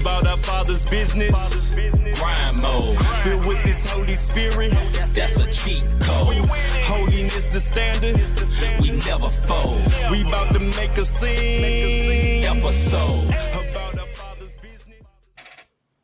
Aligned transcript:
about 0.00 0.26
our 0.26 0.36
Father's 0.38 0.84
business. 0.84 1.74
Grind 2.18 2.58
mode. 2.58 2.98
Filled 3.24 3.46
with 3.46 3.58
His 3.58 3.84
Holy 3.90 4.14
Spirit. 4.14 4.72
That's 5.14 5.36
a 5.38 5.46
cheat 5.50 5.82
code. 6.00 6.36
Holiness 6.84 7.44
the 7.46 7.60
standard. 7.60 8.16
We 8.80 8.90
never 8.92 9.30
fold. 9.46 9.82
We 10.10 10.22
about 10.22 10.52
to 10.54 10.60
make 10.60 10.96
a 10.96 11.04
scene. 11.04 12.44
Episode. 12.44 13.24
About 13.70 13.98
our 13.98 14.06
Father's 14.06 14.56
business. 14.58 15.02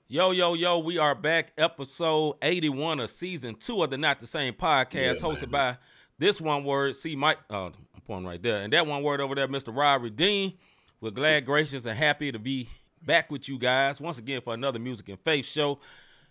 Yo, 0.08 0.30
yo, 0.30 0.54
yo, 0.54 0.78
we 0.78 0.98
are 0.98 1.14
back, 1.14 1.52
episode 1.56 2.36
81 2.42 3.00
of 3.00 3.10
season 3.10 3.54
two 3.54 3.82
of 3.82 3.90
the 3.90 3.98
Not 3.98 4.20
the 4.20 4.26
Same 4.26 4.54
podcast, 4.54 4.94
Yeah, 4.94 5.12
hosted 5.14 5.50
man. 5.50 5.74
by 5.74 5.78
this 6.18 6.40
one 6.40 6.64
word, 6.64 6.94
C-Micah, 6.96 7.40
uh, 7.50 7.66
I'm 7.66 8.00
pointing 8.06 8.26
right 8.26 8.42
there, 8.42 8.58
and 8.58 8.72
that 8.72 8.86
one 8.86 9.02
word 9.02 9.20
over 9.20 9.34
there, 9.34 9.48
Mr. 9.48 9.74
Rob 9.74 10.02
Redeemed. 10.02 10.54
We're 11.00 11.10
glad, 11.10 11.46
gracious, 11.46 11.86
and 11.86 11.98
happy 11.98 12.30
to 12.30 12.38
be 12.38 12.68
back 13.04 13.30
with 13.30 13.48
you 13.48 13.58
guys 13.58 14.00
once 14.00 14.18
again 14.18 14.40
for 14.40 14.54
another 14.54 14.78
music 14.78 15.08
and 15.08 15.18
faith 15.20 15.46
show. 15.46 15.78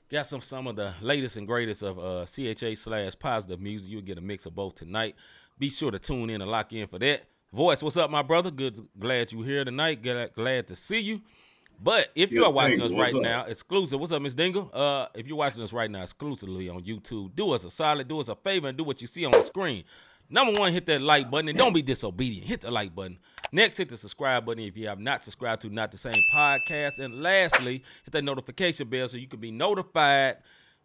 Got 0.09 0.25
some 0.27 0.41
some 0.41 0.67
of 0.67 0.75
the 0.75 0.93
latest 1.01 1.37
and 1.37 1.47
greatest 1.47 1.83
of 1.83 1.97
uh, 1.97 2.25
CHH 2.25 2.77
slash 2.77 3.13
positive 3.17 3.59
music. 3.61 3.89
You'll 3.89 4.01
get 4.01 4.17
a 4.17 4.21
mix 4.21 4.45
of 4.45 4.53
both 4.55 4.75
tonight. 4.75 5.15
Be 5.57 5.69
sure 5.69 5.91
to 5.91 5.99
tune 5.99 6.29
in 6.29 6.41
and 6.41 6.51
lock 6.51 6.73
in 6.73 6.87
for 6.87 6.99
that. 6.99 7.23
Voice, 7.53 7.81
what's 7.83 7.97
up, 7.97 8.09
my 8.09 8.21
brother? 8.21 8.49
Good, 8.51 8.87
glad 8.97 9.31
you 9.31 9.41
here 9.41 9.63
tonight. 9.63 10.01
Glad, 10.01 10.33
glad 10.33 10.67
to 10.67 10.75
see 10.75 10.99
you. 10.99 11.21
But 11.83 12.09
if 12.15 12.31
you 12.31 12.41
Yes, 12.41 12.49
are 12.49 12.53
watching 12.53 12.79
thank 12.79 12.91
us 12.91 12.97
right 12.97 13.15
up? 13.15 13.21
now, 13.21 13.45
exclusive. 13.45 13.99
What's 13.99 14.11
up, 14.11 14.21
Miss 14.21 14.33
Dingle? 14.33 14.69
Uh, 14.73 15.07
if 15.15 15.27
you're 15.27 15.37
watching 15.37 15.63
us 15.63 15.73
right 15.73 15.89
now 15.89 16.03
exclusively 16.03 16.69
on 16.69 16.83
YouTube, 16.83 17.35
do 17.35 17.51
us 17.51 17.63
a 17.65 17.71
solid, 17.71 18.07
do 18.07 18.19
us 18.19 18.29
a 18.29 18.35
favor, 18.35 18.67
and 18.67 18.77
do 18.77 18.83
what 18.83 19.01
you 19.01 19.07
see 19.07 19.25
on 19.25 19.31
the 19.31 19.43
screen. 19.43 19.83
Number 20.31 20.57
one, 20.59 20.71
hit 20.71 20.85
that 20.85 21.01
like 21.01 21.29
button 21.29 21.49
and 21.49 21.57
don't 21.57 21.73
be 21.73 21.81
disobedient. 21.81 22.47
Hit 22.47 22.61
the 22.61 22.71
like 22.71 22.95
button. 22.95 23.19
Next, 23.51 23.75
hit 23.75 23.89
the 23.89 23.97
subscribe 23.97 24.45
button 24.45 24.63
if 24.63 24.77
you 24.77 24.87
have 24.87 24.99
not 24.99 25.23
subscribed 25.23 25.61
to 25.63 25.69
Not 25.69 25.91
the 25.91 25.97
Same 25.97 26.13
Podcast. 26.33 26.99
And 26.99 27.21
lastly, 27.21 27.83
hit 28.05 28.11
that 28.13 28.23
notification 28.23 28.87
bell 28.87 29.07
so 29.09 29.17
you 29.17 29.27
can 29.27 29.41
be 29.41 29.51
notified 29.51 30.37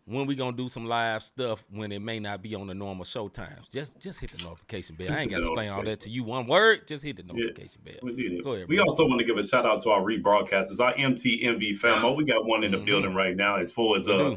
when 0.08 0.24
we 0.26 0.36
gonna 0.36 0.56
do 0.56 0.68
some 0.68 0.84
live 0.86 1.20
stuff 1.22 1.64
when 1.70 1.90
it 1.90 2.00
may 2.00 2.20
not 2.20 2.40
be 2.40 2.54
on 2.54 2.68
the 2.68 2.74
normal 2.74 3.04
show 3.04 3.26
times. 3.28 3.66
Just 3.72 3.98
just 4.00 4.20
hit 4.20 4.30
the 4.30 4.42
notification 4.42 4.94
bell. 4.94 5.10
I 5.10 5.22
ain't 5.22 5.30
gotta 5.32 5.44
explain 5.46 5.68
all 5.70 5.82
that 5.82 5.98
to 6.00 6.10
you 6.10 6.22
one 6.22 6.46
word. 6.46 6.86
Just 6.86 7.02
hit 7.02 7.16
the 7.16 7.24
Yeah. 7.26 7.32
notification 7.32 7.80
bell. 7.84 7.94
We. 8.02 8.40
Go 8.42 8.52
ahead, 8.52 8.68
we 8.68 8.78
also 8.78 9.04
want 9.06 9.18
to 9.20 9.24
give 9.24 9.36
a 9.36 9.44
shout 9.44 9.66
out 9.66 9.82
to 9.82 9.90
our 9.90 10.02
rebroadcasters, 10.02 10.78
our 10.80 10.94
MTMV 10.94 11.72
famo. 11.80 12.16
We 12.16 12.24
got 12.24 12.44
one 12.44 12.62
in 12.62 12.70
the 12.70 12.78
Mhm. 12.78 12.84
building 12.86 13.14
right 13.14 13.34
now. 13.36 13.56
As 13.56 13.72
far 13.72 13.96
as 13.96 14.06
uh, 14.08 14.36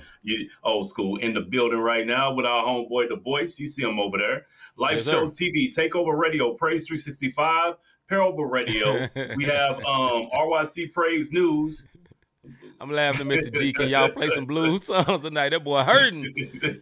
old 0.63 0.87
school 0.87 1.17
in 1.17 1.33
the 1.35 1.41
building 1.41 1.79
right 1.79 2.05
now 2.05 2.33
with 2.33 2.47
our 2.47 2.63
homeboy, 2.63 3.09
the 3.09 3.17
voice. 3.17 3.59
You 3.59 3.67
see 3.67 3.83
him 3.83 3.99
over 3.99 4.17
there. 4.17 4.47
Live 4.79 4.93
Yes, 4.93 5.09
Show 5.09 5.29
sir. 5.29 5.45
TV, 5.45 5.67
Takeover 5.75 6.17
Radio, 6.17 6.53
Praise 6.53 6.87
365, 6.87 7.75
Parable 8.07 8.45
Radio. 8.45 9.09
we 9.35 9.43
have 9.43 9.75
um, 9.79 10.29
RYC 10.33 10.93
Praise 10.93 11.33
News. 11.33 11.85
I'm 12.81 12.91
laughing 12.91 13.31
at 13.31 13.39
Mr. 13.39 13.59
G. 13.59 13.73
Can 13.73 13.89
y'all 13.89 14.09
play 14.09 14.29
some 14.29 14.45
blues 14.45 14.85
songs 14.85 15.21
tonight? 15.21 15.49
That 15.49 15.63
boy 15.63 15.83
hurting. 15.83 16.23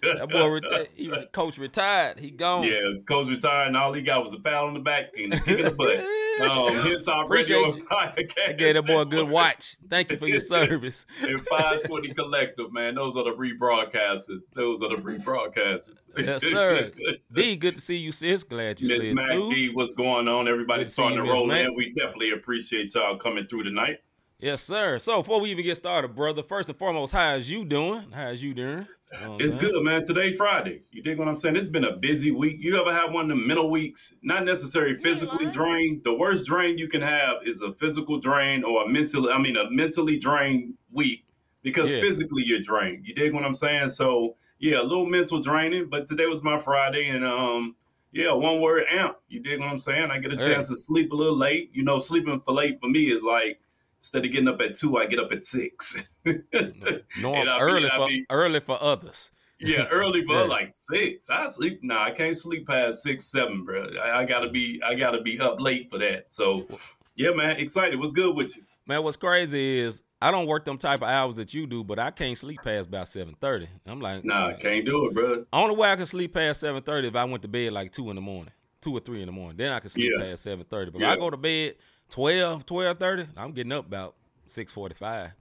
That 0.01 0.29
boy, 0.31 0.59
reti- 0.59 0.87
he, 0.95 1.11
coach 1.31 1.57
retired. 1.57 2.19
He 2.19 2.29
gone. 2.29 2.63
Yeah, 2.63 2.93
coach 3.07 3.27
retired, 3.27 3.67
and 3.67 3.77
all 3.77 3.93
he 3.93 4.01
got 4.01 4.21
was 4.21 4.33
a 4.33 4.39
pat 4.39 4.53
on 4.53 4.73
the 4.73 4.79
back 4.79 5.05
and 5.17 5.33
a 5.33 5.39
kick 5.39 5.59
in 5.59 5.65
the 5.65 5.71
butt. 5.71 6.05
Um, 6.37 6.83
hits 6.83 7.07
our 7.07 7.27
radio 7.27 7.61
Appreciate 7.61 7.81
you. 7.81 7.85
podcast. 7.91 8.49
I 8.49 8.53
gave 8.53 8.75
that 8.75 8.85
boy 8.85 9.01
a 9.01 9.05
good 9.07 9.27
watch. 9.27 9.75
Thank 9.89 10.11
you 10.11 10.17
for 10.17 10.27
your 10.27 10.39
service. 10.39 11.07
and 11.21 11.41
520 11.47 12.13
Collective, 12.13 12.71
man. 12.71 12.93
Those 12.93 13.17
are 13.17 13.23
the 13.23 13.31
rebroadcasters. 13.31 14.41
Those 14.53 14.83
are 14.83 14.89
the 14.89 14.97
rebroadcasters. 14.97 16.01
Yes, 16.15 16.43
sir. 16.43 16.91
D, 17.33 17.55
good 17.55 17.73
to 17.73 17.81
see 17.81 17.95
you, 17.95 18.11
sis. 18.11 18.43
Glad 18.43 18.79
you 18.79 18.87
Miss 18.87 19.09
Mac 19.09 19.31
through. 19.31 19.49
D, 19.49 19.69
what's 19.73 19.95
going 19.95 20.27
on? 20.27 20.47
Everybody's 20.47 20.93
Good 20.95 21.01
to 21.03 21.09
see 21.09 21.15
starting 21.15 21.25
to 21.25 21.31
roll 21.31 21.49
in. 21.51 21.73
We 21.73 21.93
definitely 21.93 22.29
appreciate 22.31 22.93
y'all 22.93 23.17
coming 23.17 23.47
through 23.47 23.63
tonight. 23.63 23.97
Yes, 24.39 24.61
sir. 24.61 24.99
So 24.99 25.23
before 25.23 25.41
we 25.41 25.49
even 25.49 25.65
get 25.65 25.77
started, 25.77 26.09
brother, 26.15 26.43
first 26.43 26.69
and 26.69 26.77
foremost, 26.77 27.11
how 27.11 27.33
is 27.35 27.49
you 27.49 27.65
doing? 27.65 28.11
How 28.11 28.29
is 28.29 28.43
you 28.43 28.53
doing? 28.53 28.87
You 29.11 29.19
know 29.19 29.31
what 29.31 29.41
It's 29.41 29.55
I'm 29.55 29.59
good, 29.61 29.83
man. 29.83 30.03
Today, 30.03 30.31
Friday. 30.33 30.83
You 30.91 31.01
dig 31.01 31.17
what 31.17 31.27
I'm 31.27 31.37
saying? 31.37 31.55
It's 31.55 31.67
been 31.69 31.85
a 31.85 31.95
busy 31.95 32.29
week. 32.29 32.57
You 32.59 32.79
ever 32.79 32.93
have 32.93 33.11
one 33.13 33.31
of 33.31 33.37
the 33.37 33.43
mental 33.43 33.71
weeks? 33.71 34.13
Not 34.21 34.45
necessarily 34.45 34.99
physically 35.01 35.47
drained. 35.49 36.03
The 36.03 36.13
worst 36.13 36.45
drain 36.45 36.77
you 36.77 36.87
can 36.87 37.01
have 37.01 37.37
is 37.47 37.61
a 37.63 37.73
physical 37.73 38.19
drain 38.19 38.63
or 38.63 38.83
a 38.83 38.87
mental, 38.87 39.27
I 39.31 39.39
mean, 39.39 39.57
a 39.57 39.71
mentally 39.71 40.17
drained 40.19 40.75
week 40.91 41.25
because 41.63 41.95
Yeah. 41.95 42.01
physically 42.01 42.43
you're 42.45 42.61
drained. 42.61 43.07
You 43.07 43.15
dig 43.15 43.33
what 43.33 43.43
I'm 43.43 43.55
saying? 43.55 43.89
So, 43.89 44.35
yeah, 44.59 44.81
a 44.81 44.83
little 44.83 45.07
mental 45.07 45.41
draining, 45.41 45.89
but 45.89 46.05
today 46.05 46.27
was 46.27 46.43
my 46.43 46.59
Friday 46.59 47.09
and, 47.09 47.25
um, 47.25 47.75
yeah, 48.11 48.33
one 48.33 48.61
word 48.61 48.83
amp. 48.91 49.17
You 49.29 49.39
dig 49.39 49.59
what 49.61 49.69
I'm 49.69 49.79
saying? 49.79 50.11
I 50.11 50.19
get 50.19 50.31
a 50.31 50.35
Yeah. 50.35 50.53
chance 50.53 50.69
to 50.69 50.75
sleep 50.75 51.11
a 51.11 51.15
little 51.15 51.35
late. 51.35 51.71
You 51.73 51.83
know, 51.83 51.97
sleeping 51.97 52.39
for 52.41 52.53
late 52.53 52.79
for 52.79 52.87
me 52.89 53.09
is 53.11 53.23
like, 53.23 53.59
instead 53.99 54.25
of 54.25 54.31
getting 54.31 54.47
up 54.47 54.59
at 54.61 54.75
two, 54.75 54.97
I 54.97 55.05
get 55.07 55.19
up 55.19 55.31
at 55.31 55.43
six. 55.43 56.03
Norm, 56.25 56.37
And 56.53 57.45
be- 57.45 57.49
early 57.59 57.89
for 57.89 58.07
be- 58.07 58.25
early 58.29 58.59
for 58.59 58.77
others. 58.81 59.31
yeah, 59.59 59.85
early, 59.91 60.21
but 60.21 60.33
Yeah. 60.33 60.41
like 60.43 60.71
six. 60.91 61.29
I 61.29 61.47
sleep. 61.47 61.79
Nah, 61.83 62.03
I 62.05 62.11
can't 62.11 62.37
sleep 62.37 62.67
past 62.67 63.01
six, 63.03 63.25
seven, 63.25 63.63
bro. 63.65 63.87
I, 64.01 64.19
I 64.19 64.25
gotta 64.25 64.49
be. 64.49 64.81
I 64.85 64.95
gotta 64.95 65.21
be 65.21 65.39
up 65.39 65.59
late 65.59 65.89
for 65.91 65.97
that. 65.99 66.25
So, 66.29 66.67
yeah, 67.15 67.31
man, 67.31 67.57
excited. 67.57 67.99
What's 67.99 68.11
good 68.11 68.35
with 68.35 68.55
you? 68.55 68.63
Man, 68.85 69.03
what's 69.03 69.17
crazy 69.17 69.79
is 69.79 70.01
I 70.21 70.31
don't 70.31 70.47
work 70.47 70.63
them 70.65 70.77
type 70.77 71.01
of 71.01 71.09
hours 71.09 71.35
that 71.35 71.53
you 71.53 71.67
do, 71.67 71.83
but 71.83 71.99
I 71.99 72.09
can't 72.11 72.37
sleep 72.37 72.59
past 72.63 72.87
about 72.87 73.07
seven 73.07 73.35
thirty. 73.41 73.67
I'm 73.85 73.99
like, 73.99 74.23
Nah, 74.23 74.47
I 74.49 74.53
can't 74.53 74.85
do 74.85 75.07
it, 75.07 75.13
bro. 75.13 75.45
Only 75.51 75.75
way 75.75 75.89
I 75.91 75.95
can 75.95 76.05
sleep 76.05 76.33
past 76.33 76.59
seven 76.61 76.81
thirty 76.83 77.07
if 77.07 77.15
I 77.15 77.23
went 77.25 77.41
to 77.41 77.47
bed 77.47 77.73
like 77.73 77.91
two 77.91 78.09
in 78.09 78.15
the 78.15 78.21
morning, 78.21 78.53
two 78.81 78.95
or 78.95 78.99
three 78.99 79.21
in 79.21 79.25
the 79.25 79.31
morning. 79.33 79.57
Then 79.57 79.71
I 79.71 79.79
can 79.79 79.89
sleep 79.89 80.11
Yeah. 80.17 80.23
past 80.25 80.43
seven 80.43 80.65
thirty. 80.69 80.91
But 80.91 81.01
Yeah. 81.01 81.11
if 81.11 81.17
I 81.17 81.19
go 81.19 81.29
to 81.29 81.37
bed 81.37 81.75
12, 82.09 82.65
12.30, 82.65 83.27
I'm 83.37 83.51
getting 83.51 83.71
up 83.71 83.85
about 83.85 84.15
six 84.47 84.71
forty 84.71 84.95
five. 84.95 85.31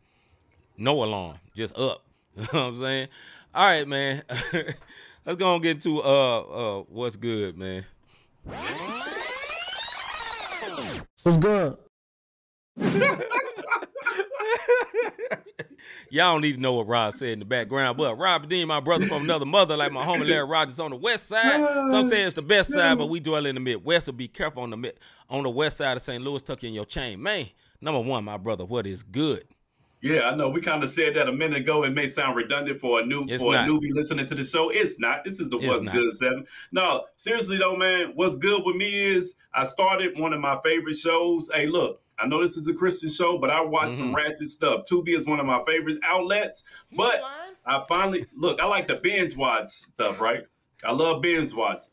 No 0.76 1.02
alarm, 1.04 1.38
just 1.54 1.76
up. 1.78 2.02
You 2.36 2.42
know 2.42 2.48
what 2.52 2.60
I'm 2.68 2.76
saying? 2.76 3.08
All 3.54 3.64
right, 3.66 3.88
man. 3.88 4.22
Let's 5.24 5.38
go 5.38 5.54
and 5.54 5.62
get 5.62 5.80
to 5.82 6.02
uh 6.02 6.38
uh 6.40 6.82
what's 6.88 7.16
good, 7.16 7.56
man. 7.56 7.86
What's 11.22 11.38
good? 11.38 11.78
Y'all 16.10 16.34
don't 16.34 16.40
need 16.42 16.54
to 16.54 16.60
know 16.60 16.74
what 16.74 16.86
Rob 16.86 17.14
said 17.14 17.30
in 17.30 17.38
the 17.40 17.44
background, 17.44 17.98
but 17.98 18.16
Rob 18.16 18.48
Dean, 18.48 18.68
my 18.68 18.80
brother 18.80 19.06
from 19.06 19.24
another 19.24 19.44
mother, 19.46 19.76
like 19.76 19.90
my 19.92 20.04
homie 20.04 20.26
Larry 20.28 20.44
Rogers 20.46 20.78
on 20.78 20.90
the 20.90 20.96
west 20.96 21.28
side. 21.28 21.60
Some 21.90 22.08
say 22.08 22.22
it's 22.22 22.36
the 22.36 22.42
best 22.42 22.72
side, 22.72 22.96
but 22.98 23.06
we 23.06 23.18
dwell 23.20 23.44
in 23.46 23.54
the 23.54 23.60
Midwest, 23.60 24.06
so 24.06 24.12
be 24.12 24.28
careful 24.28 24.62
on 24.62 24.70
the 24.70 24.76
mid, 24.76 24.98
on 25.28 25.42
the 25.42 25.50
west 25.50 25.78
side 25.78 25.96
of 25.96 26.02
St. 26.02 26.22
Louis, 26.22 26.42
tuck 26.42 26.62
in 26.64 26.72
your 26.74 26.84
chain. 26.84 27.20
Man, 27.22 27.46
number 27.80 28.00
one, 28.00 28.24
my 28.24 28.36
brother, 28.36 28.64
what 28.64 28.86
is 28.86 29.02
good? 29.02 29.44
Yeah, 30.02 30.28
I 30.28 30.34
know. 30.36 30.48
We 30.48 30.60
kind 30.60 30.84
of 30.84 30.90
said 30.90 31.16
that 31.16 31.26
a 31.28 31.32
minute 31.32 31.62
ago. 31.62 31.82
It 31.82 31.90
may 31.90 32.06
sound 32.06 32.36
redundant 32.36 32.80
for 32.80 33.00
a 33.00 33.06
new 33.06 33.24
It's 33.28 33.42
for 33.42 33.52
not. 33.54 33.66
a 33.66 33.70
newbie 33.70 33.90
listening 33.90 34.26
to 34.26 34.34
the 34.36 34.44
show. 34.44 34.68
It's 34.70 35.00
not. 35.00 35.24
This 35.24 35.40
is 35.40 35.48
the 35.48 35.56
It's 35.56 35.66
what's 35.66 35.82
not. 35.84 35.94
good 35.94 36.12
seven. 36.14 36.46
No, 36.70 37.06
seriously 37.16 37.56
though, 37.58 37.76
man. 37.76 38.12
What's 38.14 38.36
good 38.36 38.62
with 38.64 38.76
me 38.76 38.94
is 39.16 39.36
I 39.54 39.64
started 39.64 40.16
one 40.18 40.32
of 40.32 40.40
my 40.40 40.58
favorite 40.62 40.96
shows. 40.96 41.50
Hey, 41.52 41.66
look. 41.66 42.02
I 42.18 42.26
know 42.26 42.40
this 42.40 42.56
is 42.56 42.66
a 42.68 42.74
Christian 42.74 43.10
show, 43.10 43.36
but 43.38 43.50
I 43.50 43.60
watch 43.60 43.90
some 43.90 44.12
Mhm. 44.12 44.16
ratchet 44.16 44.48
stuff. 44.48 44.82
Tubi 44.90 45.14
is 45.14 45.26
one 45.26 45.38
of 45.40 45.46
my 45.46 45.62
favorite 45.66 45.98
outlets. 46.02 46.64
But 46.96 47.20
I 47.66 47.84
finally 47.88 48.26
look. 48.36 48.60
I 48.60 48.66
like 48.66 48.88
to 48.88 48.96
binge 48.96 49.36
watch 49.36 49.70
stuff, 49.70 50.20
right? 50.20 50.44
I 50.84 50.92
love 50.92 51.20
binge 51.22 51.52
watch. 51.52 51.84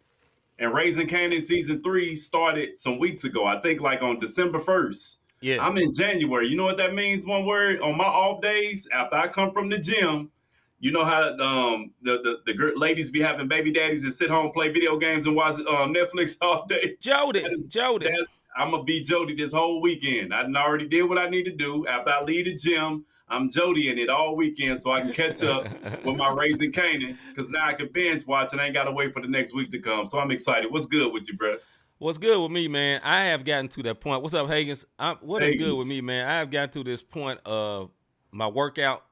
And 0.59 0.73
Raising 0.73 1.07
Kanan 1.07 1.41
season 1.41 1.81
three 1.81 2.15
started 2.15 2.79
some 2.79 2.99
weeks 2.99 3.23
ago. 3.23 3.43
I 3.45 3.59
think 3.59 3.81
like 3.81 4.01
on 4.01 4.19
December 4.19 4.59
first. 4.59 5.17
Yeah. 5.41 5.65
I'm 5.65 5.77
in 5.77 5.91
January. 5.91 6.47
You 6.47 6.55
know 6.55 6.63
what 6.63 6.77
that 6.77 6.93
means? 6.93 7.25
One 7.25 7.45
word 7.45 7.81
on 7.81 7.97
my 7.97 8.05
off 8.05 8.41
days 8.41 8.87
after 8.93 9.17
I 9.17 9.27
come 9.27 9.51
from 9.51 9.67
the 9.69 9.77
gym. 9.77 10.31
You 10.79 10.91
know 10.91 11.03
how 11.03 11.21
um, 11.39 11.91
the, 12.01 12.39
the 12.45 12.53
the 12.53 12.73
ladies 12.77 13.09
be 13.09 13.19
having 13.21 13.47
baby 13.47 13.71
daddies 13.71 14.03
and 14.03 14.13
sit 14.13 14.29
home 14.29 14.51
play 14.51 14.69
video 14.69 14.97
games 14.97 15.25
and 15.27 15.35
watch 15.35 15.55
um, 15.59 15.93
Netflix 15.93 16.37
all 16.41 16.65
day. 16.65 16.95
Jody, 17.01 17.41
That 17.41 17.51
is- 17.53 17.67
Jody. 17.67 18.05
That- 18.07 18.27
I'm 18.55 18.71
gonna 18.71 18.83
be 18.83 19.01
Jody 19.01 19.35
this 19.35 19.51
whole 19.51 19.81
weekend. 19.81 20.33
I 20.33 20.43
already 20.43 20.87
did 20.87 21.03
what 21.03 21.17
I 21.17 21.29
need 21.29 21.43
to 21.43 21.51
do. 21.55 21.85
After 21.87 22.11
I 22.11 22.23
leave 22.23 22.45
the 22.45 22.55
gym, 22.55 23.05
I'm 23.27 23.49
Jody 23.49 23.89
in 23.89 23.97
it 23.97 24.09
all 24.09 24.35
weekend 24.35 24.79
so 24.79 24.91
I 24.91 25.01
can 25.01 25.13
catch 25.13 25.41
up 25.41 25.65
with 26.05 26.15
my 26.15 26.31
raising 26.31 26.71
Kanan 26.71 27.17
because 27.29 27.49
now 27.49 27.65
I 27.65 27.73
can 27.73 27.89
binge 27.91 28.25
watch 28.27 28.51
and 28.51 28.61
I 28.61 28.65
ain't 28.65 28.73
gotta 28.73 28.91
wait 28.91 29.13
for 29.13 29.21
the 29.21 29.27
next 29.27 29.53
week 29.53 29.71
to 29.71 29.79
come. 29.79 30.05
So 30.07 30.19
I'm 30.19 30.31
excited. 30.31 30.71
What's 30.71 30.85
good 30.85 31.11
with 31.11 31.27
you, 31.27 31.35
bro? 31.35 31.57
What's 31.99 32.17
good 32.17 32.41
with 32.41 32.51
me, 32.51 32.67
man? 32.67 32.99
I 33.03 33.25
have 33.25 33.45
gotten 33.45 33.69
to 33.69 33.83
that 33.83 34.01
point. 34.01 34.21
What's 34.21 34.33
up, 34.35 34.47
Hagens? 34.47 34.83
I'm, 34.99 35.17
what 35.21 35.41
is 35.41 35.55
good 35.55 35.75
with 35.77 35.87
me, 35.87 36.01
man? 36.01 36.27
I 36.27 36.33
have 36.39 36.51
gotten 36.51 36.69
to 36.71 36.83
this 36.83 37.01
point 37.01 37.39
of 37.45 37.91
my 38.31 38.47
workout 38.47 39.05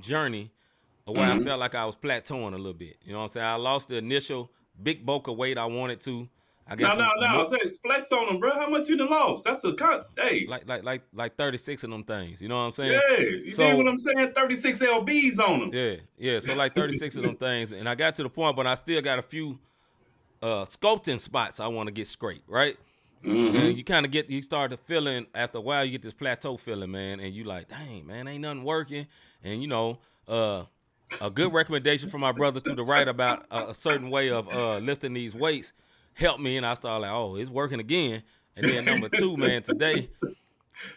journey 0.00 0.50
where 1.06 1.26
I 1.26 1.36
Mhm. 1.36 1.44
felt 1.44 1.60
like 1.60 1.74
I 1.74 1.84
was 1.84 1.96
plateauing 1.96 2.52
a 2.52 2.56
little 2.56 2.72
bit. 2.74 2.96
You 3.04 3.12
know 3.12 3.18
what 3.18 3.24
I'm 3.24 3.30
saying? 3.30 3.46
I 3.46 3.54
lost 3.54 3.88
the 3.88 3.96
initial 3.96 4.50
big 4.82 5.06
bulk 5.06 5.26
of 5.28 5.36
weight 5.36 5.56
I 5.58 5.64
wanted 5.66 6.00
to. 6.02 6.28
I 6.66 6.74
No, 6.76 6.88
guess 6.88 6.96
no, 6.96 7.10
no. 7.20 7.28
more- 7.36 7.46
Say 7.46 7.58
it's 7.60 7.76
flex 7.76 8.10
on 8.10 8.26
them, 8.26 8.40
bro. 8.40 8.52
How 8.54 8.68
much 8.70 8.88
you 8.88 8.96
done 8.96 9.10
lost? 9.10 9.44
That's 9.44 9.62
a 9.64 9.74
cut. 9.74 10.08
Hey, 10.18 10.46
like 10.48 10.66
like 10.66 10.82
like 10.82 11.02
like 11.12 11.36
36 11.36 11.84
of 11.84 11.90
them 11.90 12.04
things. 12.04 12.40
You 12.40 12.48
know 12.48 12.56
what 12.56 12.62
I'm 12.62 12.72
saying? 12.72 12.92
yeah. 13.10 13.18
You 13.20 13.50
So- 13.50 13.70
see 13.70 13.76
what 13.76 13.86
I'm 13.86 13.98
saying? 13.98 14.32
36 14.34 14.80
lbs 14.82 15.38
on 15.38 15.60
them. 15.60 15.70
Yeah, 15.72 15.96
yeah. 16.16 16.40
So 16.40 16.54
like 16.54 16.74
36 16.74 17.16
of 17.16 17.22
them 17.22 17.36
things, 17.36 17.72
and 17.72 17.86
I 17.88 17.94
got 17.94 18.14
to 18.16 18.22
the 18.22 18.30
point, 18.30 18.56
but 18.56 18.66
I 18.66 18.74
still 18.76 19.02
got 19.02 19.18
a 19.18 19.22
few 19.22 19.58
uh 20.42 20.64
sculpting 20.66 21.20
spots 21.20 21.60
I 21.60 21.66
want 21.66 21.86
to 21.88 21.92
get 21.92 22.06
straight, 22.06 22.42
right? 22.46 22.76
Mhm. 23.24 23.54
And 23.54 23.76
you 23.78 23.84
kind 23.84 24.04
of 24.04 24.12
get 24.12 24.28
you 24.30 24.42
start 24.42 24.70
to 24.70 24.76
feeling 24.76 25.26
after 25.34 25.58
a 25.58 25.60
while 25.60 25.84
you 25.84 25.92
get 25.92 26.02
this 26.02 26.12
plateau 26.12 26.56
feeling, 26.56 26.90
man, 26.90 27.20
and 27.20 27.34
you 27.34 27.44
like, 27.44 27.68
dang, 27.68 28.06
man, 28.06 28.26
ain't 28.28 28.42
nothing 28.42 28.64
working. 28.64 29.06
And 29.42 29.60
you 29.62 29.68
know, 29.68 29.98
uh 30.28 30.64
a 31.20 31.30
good 31.30 31.52
recommendation 31.52 32.08
from 32.08 32.22
my 32.22 32.32
brother 32.32 32.58
to 32.60 32.74
the 32.74 32.82
right 32.84 33.06
about 33.06 33.46
a, 33.50 33.68
a 33.68 33.74
certain 33.74 34.08
way 34.10 34.30
of 34.30 34.48
uh 34.54 34.78
lifting 34.78 35.12
these 35.12 35.34
weights 35.34 35.72
helped 36.14 36.40
me 36.40 36.56
and 36.56 36.64
I 36.64 36.74
started 36.74 37.02
like, 37.02 37.12
oh, 37.12 37.36
it's 37.36 37.50
working 37.50 37.80
again. 37.80 38.22
And 38.56 38.68
then 38.68 38.84
number 38.84 39.08
two, 39.08 39.36
man, 39.38 39.62
today 39.62 40.08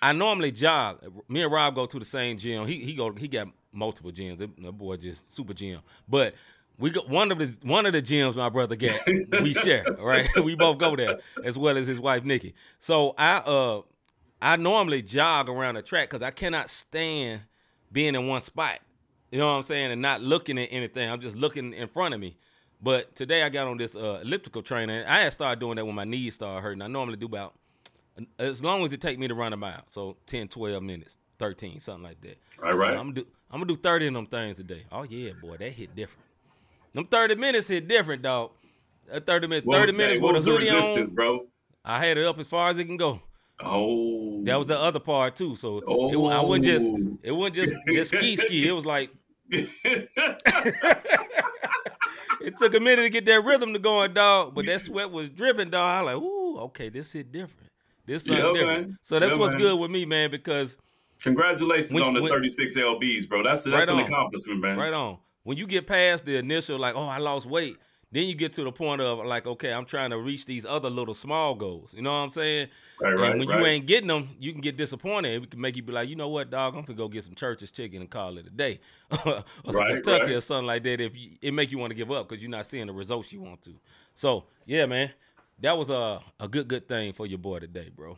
I 0.01 0.13
normally 0.13 0.51
jog. 0.51 1.01
Me 1.27 1.43
and 1.43 1.51
Rob 1.51 1.75
go 1.75 1.85
to 1.85 1.99
the 1.99 2.05
same 2.05 2.37
gym. 2.37 2.67
He 2.67 2.83
he 2.83 2.93
go 2.93 3.11
he 3.13 3.27
got 3.27 3.47
multiple 3.71 4.11
gyms. 4.11 4.39
That, 4.39 4.55
that 4.61 4.71
boy 4.73 4.97
just 4.97 5.35
super 5.35 5.53
gym. 5.53 5.81
But 6.07 6.35
we 6.77 6.89
got 6.89 7.09
one 7.09 7.31
of 7.31 7.39
the 7.39 7.57
one 7.63 7.85
of 7.85 7.93
the 7.93 8.01
gyms 8.01 8.35
my 8.35 8.49
brother 8.49 8.75
got. 8.75 8.99
we 9.41 9.53
share, 9.63 9.85
right? 9.99 10.27
we 10.43 10.55
both 10.55 10.77
go 10.77 10.95
there 10.95 11.19
as 11.43 11.57
well 11.57 11.77
as 11.77 11.87
his 11.87 11.99
wife 11.99 12.23
Nikki. 12.23 12.53
So 12.79 13.13
I 13.17 13.37
uh 13.37 13.81
I 14.41 14.55
normally 14.55 15.01
jog 15.01 15.49
around 15.49 15.75
the 15.75 15.81
track 15.81 16.09
because 16.09 16.21
I 16.21 16.31
cannot 16.31 16.69
stand 16.69 17.41
being 17.91 18.15
in 18.15 18.27
one 18.27 18.41
spot. 18.41 18.79
You 19.31 19.39
know 19.39 19.47
what 19.47 19.57
I'm 19.57 19.63
saying? 19.63 19.91
And 19.91 20.01
not 20.01 20.21
looking 20.21 20.57
at 20.57 20.69
anything. 20.71 21.09
I'm 21.09 21.19
just 21.19 21.35
looking 21.35 21.73
in 21.73 21.87
front 21.87 22.13
of 22.13 22.19
me. 22.19 22.37
But 22.81 23.15
today 23.15 23.43
I 23.43 23.49
got 23.49 23.67
on 23.67 23.77
this 23.77 23.95
uh, 23.95 24.19
elliptical 24.21 24.61
trainer. 24.61 25.03
I 25.07 25.19
had 25.21 25.33
started 25.33 25.59
doing 25.59 25.75
that 25.77 25.85
when 25.85 25.95
my 25.95 26.03
knees 26.03 26.35
started 26.35 26.61
hurting. 26.61 26.81
I 26.81 26.87
normally 26.87 27.15
do 27.17 27.25
about 27.25 27.55
as 28.39 28.63
long 28.63 28.83
as 28.83 28.93
it 28.93 29.01
take 29.01 29.17
me 29.19 29.27
to 29.27 29.33
run 29.35 29.53
a 29.53 29.57
mile. 29.57 29.83
So 29.87 30.15
10, 30.27 30.47
12 30.49 30.83
minutes, 30.83 31.17
13, 31.39 31.79
something 31.79 32.03
like 32.03 32.21
that. 32.21 32.37
Right, 32.59 32.73
So 32.73 32.77
right. 32.79 32.91
I'm 32.91 32.97
gonna 32.97 33.13
do 33.13 33.27
I'm 33.49 33.59
gonna 33.59 33.65
do 33.73 33.77
30 33.77 34.07
of 34.07 34.13
them 34.13 34.25
things 34.27 34.57
today. 34.57 34.83
Oh 34.91 35.03
yeah, 35.03 35.31
boy, 35.41 35.57
that 35.57 35.71
hit 35.71 35.95
different. 35.95 36.23
Them 36.93 37.05
30 37.05 37.35
minutes 37.35 37.67
hit 37.67 37.87
different, 37.87 38.21
dog. 38.21 38.51
That 39.11 39.25
30 39.25 39.47
minutes, 39.47 39.67
30 39.69 39.91
What- 39.91 39.95
minutes 39.97 40.21
with 40.21 40.35
a 40.35 40.41
hoodie 40.41 40.69
on. 40.69 41.15
bro? 41.15 41.45
I 41.85 41.99
had 42.05 42.17
it 42.17 42.25
up 42.25 42.37
as 42.39 42.47
far 42.47 42.69
as 42.69 42.77
it 42.79 42.85
can 42.85 42.97
go. 42.97 43.21
Oh, 43.59 44.43
That 44.43 44.55
was 44.57 44.67
the 44.67 44.77
other 44.77 44.99
part 44.99 45.35
too. 45.35 45.55
So 45.55 45.77
it, 45.79 46.15
wa- 46.15 46.29
I 46.29 46.43
wouldn't 46.43 46.65
just 46.65 46.85
Oh. 46.85 47.17
it 47.23 47.31
wasn't 47.31 47.55
just 47.55 47.73
just 47.87 48.11
ski 48.15 48.35
ski. 48.35 48.67
It 48.67 48.71
was 48.71 48.85
like 48.85 49.09
it 52.47 52.57
took 52.57 52.73
a 52.75 52.79
minute 52.79 53.03
to 53.03 53.09
get 53.09 53.25
that 53.25 53.43
rhythm 53.43 53.73
to 53.73 53.79
going, 53.79 54.13
dog. 54.13 54.55
But 54.55 54.65
that 54.65 54.81
sweat 54.81 55.11
was 55.11 55.29
dripping, 55.29 55.69
dog. 55.69 56.07
I 56.07 56.11
like, 56.13 56.21
ooh, 56.21 56.57
okay, 56.59 56.89
this 56.89 57.11
hit 57.13 57.31
different. 57.31 57.69
This 58.05 58.23
something 58.23 58.43
Yeah, 58.45 58.53
different. 58.53 58.87
man. 58.87 58.97
So 59.01 59.19
that's 59.19 59.31
Yeah, 59.33 59.37
what's 59.37 59.53
man. 59.55 59.61
good 59.61 59.79
with 59.79 59.91
me, 59.91 60.05
man, 60.05 60.31
because 60.31 60.77
Congratulations 61.21 61.93
When- 61.93 62.03
on 62.03 62.13
the 62.13 62.21
when- 62.21 62.31
36 62.31 62.75
lbs, 62.77 63.27
bro. 63.27 63.41
That's 63.43 63.63
that's 63.63 63.87
Right 63.87 63.89
an 63.89 64.03
on. 64.03 64.11
accomplishment, 64.11 64.59
man. 64.61 64.77
right 64.77 64.93
on. 64.93 65.17
When 65.43 65.57
you 65.57 65.65
get 65.65 65.87
past 65.87 66.25
the 66.25 66.37
initial, 66.37 66.77
like, 66.77 66.95
oh, 66.95 67.07
I 67.07 67.17
lost 67.17 67.47
weight, 67.47 67.77
then 68.11 68.27
you 68.27 68.35
get 68.35 68.53
to 68.53 68.63
the 68.63 68.71
point 68.71 69.01
of 69.01 69.25
like, 69.25 69.45
okay, 69.45 69.73
I'm 69.73 69.85
trying 69.85 70.11
to 70.11 70.17
reach 70.17 70.45
these 70.45 70.65
other 70.65 70.89
little 70.89 71.13
small 71.13 71.55
goals. 71.55 71.93
You 71.93 72.01
know 72.01 72.11
what 72.11 72.25
I'm 72.25 72.31
saying? 72.31 72.69
Right, 73.01 73.11
and 73.11 73.21
right, 73.21 73.37
when 73.37 73.47
right. 73.47 73.59
you 73.59 73.65
ain't 73.65 73.85
getting 73.85 74.07
them, 74.07 74.29
you 74.39 74.53
can 74.53 74.61
get 74.61 74.77
disappointed. 74.77 75.43
It 75.43 75.51
can 75.51 75.59
make 75.59 75.75
you 75.75 75.83
be 75.83 75.91
like, 75.91 76.07
you 76.07 76.15
know 76.15 76.29
what, 76.29 76.49
dog, 76.49 76.75
I'm 76.75 76.83
gonna 76.83 76.97
go 76.97 77.09
get 77.09 77.25
some 77.25 77.35
church's 77.35 77.69
chicken 77.69 78.01
and 78.01 78.09
call 78.09 78.37
it 78.37 78.47
a 78.47 78.49
day, 78.49 78.79
or 79.25 79.43
some 79.71 79.87
Kentucky 79.87 80.33
or 80.33 80.41
something 80.41 80.67
like 80.67 80.83
that. 80.83 81.01
If 81.01 81.15
you, 81.15 81.31
it 81.41 81.53
make 81.53 81.71
you 81.71 81.77
want 81.77 81.91
to 81.91 81.95
give 81.95 82.11
up 82.11 82.29
because 82.29 82.41
you're 82.41 82.51
not 82.51 82.65
seeing 82.65 82.87
the 82.87 82.93
results 82.93 83.31
you 83.33 83.41
want 83.41 83.61
to. 83.63 83.73
So 84.15 84.45
yeah, 84.65 84.85
man, 84.85 85.11
that 85.59 85.77
was 85.77 85.89
a 85.89 86.21
a 86.39 86.47
good 86.47 86.67
good 86.67 86.87
thing 86.87 87.11
for 87.13 87.25
your 87.25 87.39
boy 87.39 87.59
today, 87.59 87.91
bro. 87.93 88.17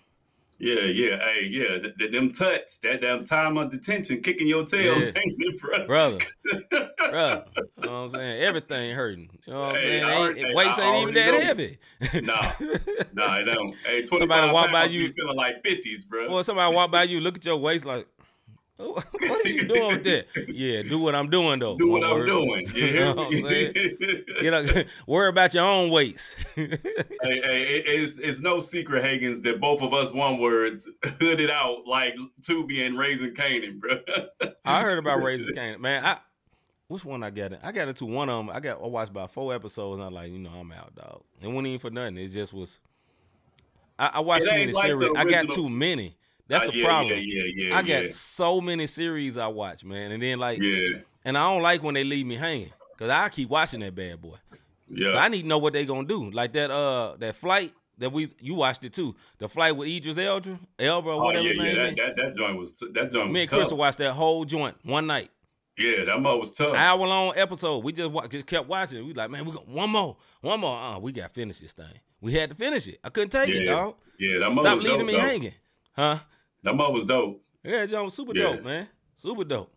Yeah, 0.61 0.81
yeah, 0.81 1.17
hey, 1.17 1.47
yeah. 1.49 1.79
th- 1.79 1.95
th- 1.97 2.11
them 2.11 2.31
tuts, 2.33 2.79
that 2.79 2.99
damn 2.99 3.23
time 3.23 3.57
under 3.57 3.77
tension, 3.77 4.21
kicking 4.21 4.45
your 4.47 4.65
tail, 4.65 4.99
Yeah. 5.01 5.11
it, 5.15 5.61
bro? 5.61 5.85
brother, 5.87 6.17
brother. 6.69 7.45
You 7.55 7.61
know 7.85 7.91
what 7.91 7.91
I'm 7.91 8.09
saying? 8.09 8.41
Everything 8.41 8.91
hurting. 8.93 9.29
You 9.45 9.53
know 9.53 9.59
what 9.61 9.75
I'm 9.77 9.81
saying? 9.81 10.35
Hey, 10.35 10.53
weights 10.53 10.79
ain't 10.79 10.97
even 11.03 11.13
that 11.13 11.31
know. 11.33 11.39
heavy. 11.39 11.77
Nah, 12.21 12.51
nah, 13.13 13.37
it 13.37 13.45
don't. 13.45 13.73
Hey, 13.85 14.01
25 14.03 14.19
Somebody 14.19 14.51
walk 14.51 14.71
by 14.71 14.83
you- 14.85 15.13
feeling 15.13 15.37
like 15.37 15.63
50s, 15.63 16.05
bro. 16.07 16.27
Boy, 16.27 16.41
somebody 16.41 16.75
walk 16.75 16.91
by 16.91 17.03
you, 17.03 17.21
look 17.21 17.37
at 17.37 17.45
your 17.45 17.55
waist 17.57 17.85
like, 17.85 18.05
"Oh, 18.18 18.18
what 18.87 19.45
are 19.45 19.49
you 19.49 19.67
doing 19.67 19.87
with 19.89 20.03
that? 20.05 20.27
Yeah, 20.47 20.83
do 20.83 20.99
what 20.99 21.13
I'm 21.13 21.29
doing 21.29 21.59
though. 21.59 21.77
Do 21.77 21.89
what 21.89 22.01
I'm 22.01 22.11
word. 22.11 22.27
doing. 22.27 22.69
You 22.73 22.85
You 22.85 22.93
know 22.93 23.13
what 23.13 23.27
I'm 23.27 23.43
saying? 23.43 23.73
You 24.41 24.51
know, 24.51 24.65
worry 25.07 25.27
about 25.27 25.53
your 25.53 25.65
own 25.65 25.89
weights. 25.89 26.33
hey, 26.55 26.77
hey, 27.21 27.83
it's, 27.85 28.17
it's 28.19 28.39
no 28.39 28.61
secret, 28.61 29.03
Hagens, 29.03 29.41
that 29.43 29.59
both 29.59 29.81
of 29.81 29.93
us 29.93 30.13
one 30.13 30.37
words 30.39 30.89
hooded 31.19 31.49
out 31.49 31.87
like 31.87 32.15
Tubi 32.41 32.85
and 32.85 32.97
Raising 32.97 33.33
Kanan, 33.33 33.79
bro. 33.81 33.99
I 34.63 34.81
heard 34.81 34.97
about 34.97 35.21
Raising 35.21 35.53
Kanan. 35.53 35.79
Man, 35.79 36.05
I 36.05 36.19
which 36.87 37.03
one 37.03 37.21
I 37.21 37.31
got 37.31 37.51
it? 37.51 37.59
I 37.61 37.73
got 37.73 37.89
into 37.89 38.05
one 38.05 38.29
of 38.29 38.45
them. 38.45 38.55
I 38.55 38.61
got 38.61 38.81
I 38.81 38.87
watched 38.87 39.11
about 39.11 39.31
four 39.31 39.53
episodes 39.53 39.97
and 39.97 40.03
I'm 40.03 40.13
like, 40.13 40.31
you 40.31 40.39
know, 40.39 40.51
I'm 40.51 40.71
out, 40.71 40.95
dog. 40.95 41.23
It 41.41 41.47
wasn't 41.47 41.67
even 41.67 41.79
for 41.79 41.89
nothing. 41.89 42.17
It 42.17 42.29
just 42.29 42.53
was 42.53 42.79
I, 43.99 44.07
I 44.13 44.19
watched 44.21 44.45
It 44.45 44.49
too 44.51 44.55
many 44.55 44.71
like 44.71 44.83
the 44.83 44.97
series. 44.99 45.13
I 45.17 45.25
got 45.25 45.49
too 45.49 45.69
many. 45.69 46.15
That's 46.49 46.67
Uh, 46.67 46.71
the 46.71 46.77
yeah, 46.77 46.85
problem. 46.85 47.13
Yeah, 47.13 47.21
yeah, 47.23 47.43
yeah. 47.69 47.77
I 47.77 47.81
got 47.81 48.01
yeah. 48.03 48.07
so 48.09 48.59
many 48.59 48.85
series 48.87 49.37
I 49.37 49.47
watch, 49.47 49.85
man. 49.85 50.11
And 50.11 50.21
then 50.21 50.37
like 50.39 50.59
Yeah, 50.61 50.97
and 51.23 51.37
I 51.37 51.49
don't 51.53 51.61
like 51.61 51.81
when 51.83 51.93
they 51.93 52.03
leave 52.03 52.25
me 52.25 52.35
hanging. 52.35 52.73
Cause 52.97 53.09
I 53.09 53.29
keep 53.29 53.49
watching 53.49 53.79
that 53.79 53.95
bad 53.95 54.19
boy. 54.21 54.35
yeah. 54.89 55.13
But 55.13 55.17
I 55.19 55.27
need 55.29 55.43
to 55.43 55.47
know 55.47 55.57
what 55.59 55.71
they 55.71 55.85
gonna 55.85 56.05
do. 56.07 56.29
Like 56.31 56.51
that 56.53 56.69
uh 56.69 57.15
that 57.19 57.35
flight 57.37 57.73
that 57.99 58.11
we 58.11 58.29
you 58.41 58.55
watched 58.55 58.83
it 58.83 58.91
too. 58.93 59.15
The 59.37 59.47
flight 59.47 59.75
with 59.77 59.87
Idris 59.87 60.17
Elba, 60.17 60.59
Elba 60.79 61.09
or 61.09 61.13
oh, 61.13 61.19
whatever 61.23 61.45
yeah, 61.45 61.63
his 61.63 61.75
yeah. 61.77 61.83
name 61.83 61.95
That, 61.95 62.15
that, 62.17 62.23
that 62.25 62.35
joint 62.35 62.57
was 62.57 62.73
t- 62.73 62.87
that 62.93 63.11
joint 63.11 63.31
Me 63.31 63.41
and 63.41 63.49
Chris 63.49 63.71
watched 63.71 63.99
that 63.99 64.11
whole 64.13 64.43
joint 64.43 64.75
one 64.83 65.07
night. 65.07 65.29
Yeah, 65.77 66.03
that 66.05 66.19
mug 66.19 66.39
was 66.41 66.51
tough. 66.51 66.75
Hour 66.75 67.07
long 67.07 67.33
episode. 67.37 67.83
We 67.85 67.93
just 67.93 68.11
wa- 68.11 68.27
just 68.27 68.45
kept 68.47 68.67
watching. 68.67 69.05
We 69.07 69.13
like, 69.13 69.29
man, 69.29 69.45
we 69.45 69.53
got 69.53 69.65
one 69.65 69.89
more, 69.89 70.17
one 70.41 70.59
more. 70.59 70.77
Uh, 70.77 70.99
we 70.99 71.13
got 71.13 71.27
to 71.27 71.33
finish 71.33 71.59
this 71.59 71.71
thing. 71.71 71.85
We 72.19 72.33
had 72.33 72.49
to 72.49 72.55
finish 72.55 72.85
it. 72.87 72.99
I 73.01 73.09
couldn't 73.09 73.29
take 73.29 73.47
it, 73.47 73.63
Yeah. 73.63 73.71
dog. 73.71 73.95
yeah, 74.19 74.39
that 74.39 74.49
mug 74.49 74.65
Stop 74.65 74.79
leaving 74.79 74.97
dope. 74.99 75.07
me 75.07 75.13
hanging, 75.13 75.53
huh? 75.93 76.17
That 76.63 76.75
mug 76.75 76.93
was 76.93 77.05
dope. 77.05 77.41
Yeah, 77.63 77.85
John 77.85 78.05
was 78.05 78.13
super 78.13 78.31
Yeah. 78.35 78.43
dope, 78.55 78.63
man. 78.63 78.87
Super 79.15 79.43
dope. 79.43 79.71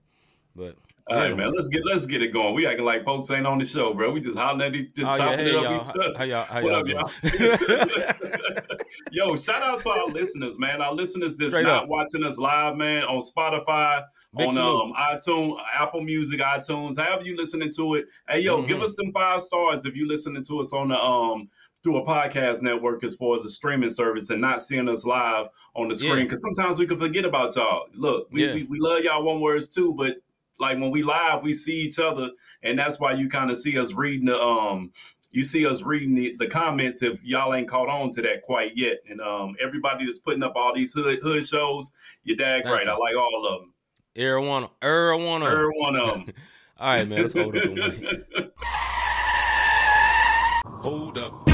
But 0.54 0.76
All 1.08 1.16
right, 1.16 1.36
man. 1.36 1.52
Let's 1.54 1.68
get 1.68 1.82
let's 1.84 2.06
get 2.06 2.22
it 2.22 2.28
going. 2.32 2.54
We 2.54 2.66
acting 2.66 2.84
like 2.84 3.04
folks 3.04 3.30
ain't 3.30 3.46
on 3.46 3.58
the 3.58 3.64
show, 3.64 3.92
bro. 3.94 4.10
We 4.12 4.20
just 4.20 4.38
hollering 4.38 4.62
at 4.62 4.74
each, 4.74 4.94
just 4.94 5.08
Oh, 5.08 5.12
yeah, 5.12 5.18
chopping 5.18 5.38
hey, 5.38 5.50
it 5.50 5.56
up 5.56 5.62
y'all. 5.64 5.80
each 5.80 5.88
other. 5.88 6.14
How 6.18 6.24
y'all- 6.24 6.44
how 6.44 6.62
What 6.62 6.86
y'all 6.86 7.00
up, 7.00 7.12
y'all? 7.22 8.66
Yo, 9.10 9.36
shout 9.36 9.62
out 9.62 9.80
to 9.82 9.90
our 9.90 10.06
listeners, 10.08 10.58
man. 10.58 10.80
Our 10.80 10.94
listeners 10.94 11.36
that's 11.36 11.50
Straight 11.52 11.64
not 11.64 11.84
up. 11.84 11.88
watching 11.88 12.24
us 12.24 12.38
live, 12.38 12.76
man, 12.76 13.02
on 13.04 13.20
Spotify, 13.20 14.02
Big 14.36 14.48
on 14.48 14.54
salute. 14.54 14.80
um 14.82 14.92
iTunes, 14.94 15.58
Apple 15.74 16.02
Music, 16.02 16.40
iTunes, 16.40 16.96
however 16.98 17.22
you 17.24 17.36
listening 17.36 17.70
to 17.76 17.94
it. 17.96 18.06
Hey, 18.28 18.40
yo, 18.40 18.62
give 18.62 18.78
Mhm. 18.78 18.82
us 18.84 18.94
them 18.96 19.12
five 19.12 19.40
stars 19.42 19.84
if 19.84 19.96
you 19.96 20.06
listening 20.08 20.42
to 20.44 20.60
us 20.60 20.72
on 20.72 20.88
the 20.88 21.02
um 21.02 21.48
through 21.82 21.96
a 21.96 22.06
podcast 22.06 22.62
network 22.62 23.02
as 23.04 23.14
far 23.14 23.34
as 23.34 23.44
a 23.44 23.48
streaming 23.48 23.90
service 23.90 24.30
and 24.30 24.40
not 24.40 24.62
seeing 24.62 24.88
us 24.88 25.04
live 25.04 25.46
on 25.74 25.88
the 25.88 25.94
screen 25.94 26.18
Yeah. 26.18 26.22
because 26.24 26.42
sometimes 26.42 26.78
we 26.78 26.86
can 26.86 26.98
forget 26.98 27.24
about 27.24 27.56
y'all. 27.56 27.86
Look, 27.94 28.28
we, 28.30 28.44
Yeah. 28.46 28.54
we, 28.54 28.62
we 28.64 28.78
love 28.78 29.02
y'all 29.02 29.22
one 29.24 29.40
words 29.40 29.66
too, 29.68 29.92
but 29.94 30.16
like 30.58 30.78
when 30.78 30.90
we 30.92 31.02
live, 31.02 31.42
we 31.42 31.54
see 31.54 31.80
each 31.80 31.98
other, 31.98 32.30
and 32.62 32.78
that's 32.78 33.00
why 33.00 33.12
you 33.14 33.28
kind 33.28 33.50
of 33.50 33.56
see 33.56 33.76
us 33.78 33.92
reading 33.94 34.26
the 34.26 34.40
um 34.40 34.92
you 35.34 35.44
see 35.44 35.66
us 35.66 35.80
reading 35.82 36.14
the, 36.14 36.36
the 36.38 36.46
comments 36.46 37.02
if 37.02 37.18
y'all 37.24 37.54
ain't 37.54 37.66
caught 37.66 37.88
on 37.88 38.10
to 38.10 38.20
that 38.22 38.42
quite 38.42 38.76
yet. 38.76 38.98
And 39.08 39.18
um 39.20 39.56
everybody 39.60 40.04
that's 40.04 40.18
putting 40.18 40.42
up 40.42 40.52
all 40.56 40.74
these 40.74 40.92
hood 40.92 41.20
hood 41.22 41.42
shows, 41.44 41.90
you're 42.22 42.36
dag 42.36 42.64
Thank 42.64 42.76
right. 42.76 42.84
you. 42.84 42.90
I 42.92 42.96
like 42.96 43.16
all 43.16 43.46
of 43.46 43.60
them. 43.62 43.72
every 44.14 44.46
one, 44.46 44.68
every 44.82 45.24
one 45.24 45.42
of 45.42 45.48
'em. 45.48 45.54
Every 45.54 45.80
one 45.80 45.96
of 45.96 46.26
them. 46.26 46.34
All 46.78 46.88
right, 46.88 47.08
man. 47.08 47.22
Let's 47.22 47.32
hold 47.32 47.56
up. 47.56 47.64
Hold 50.82 51.16
up. 51.18 51.51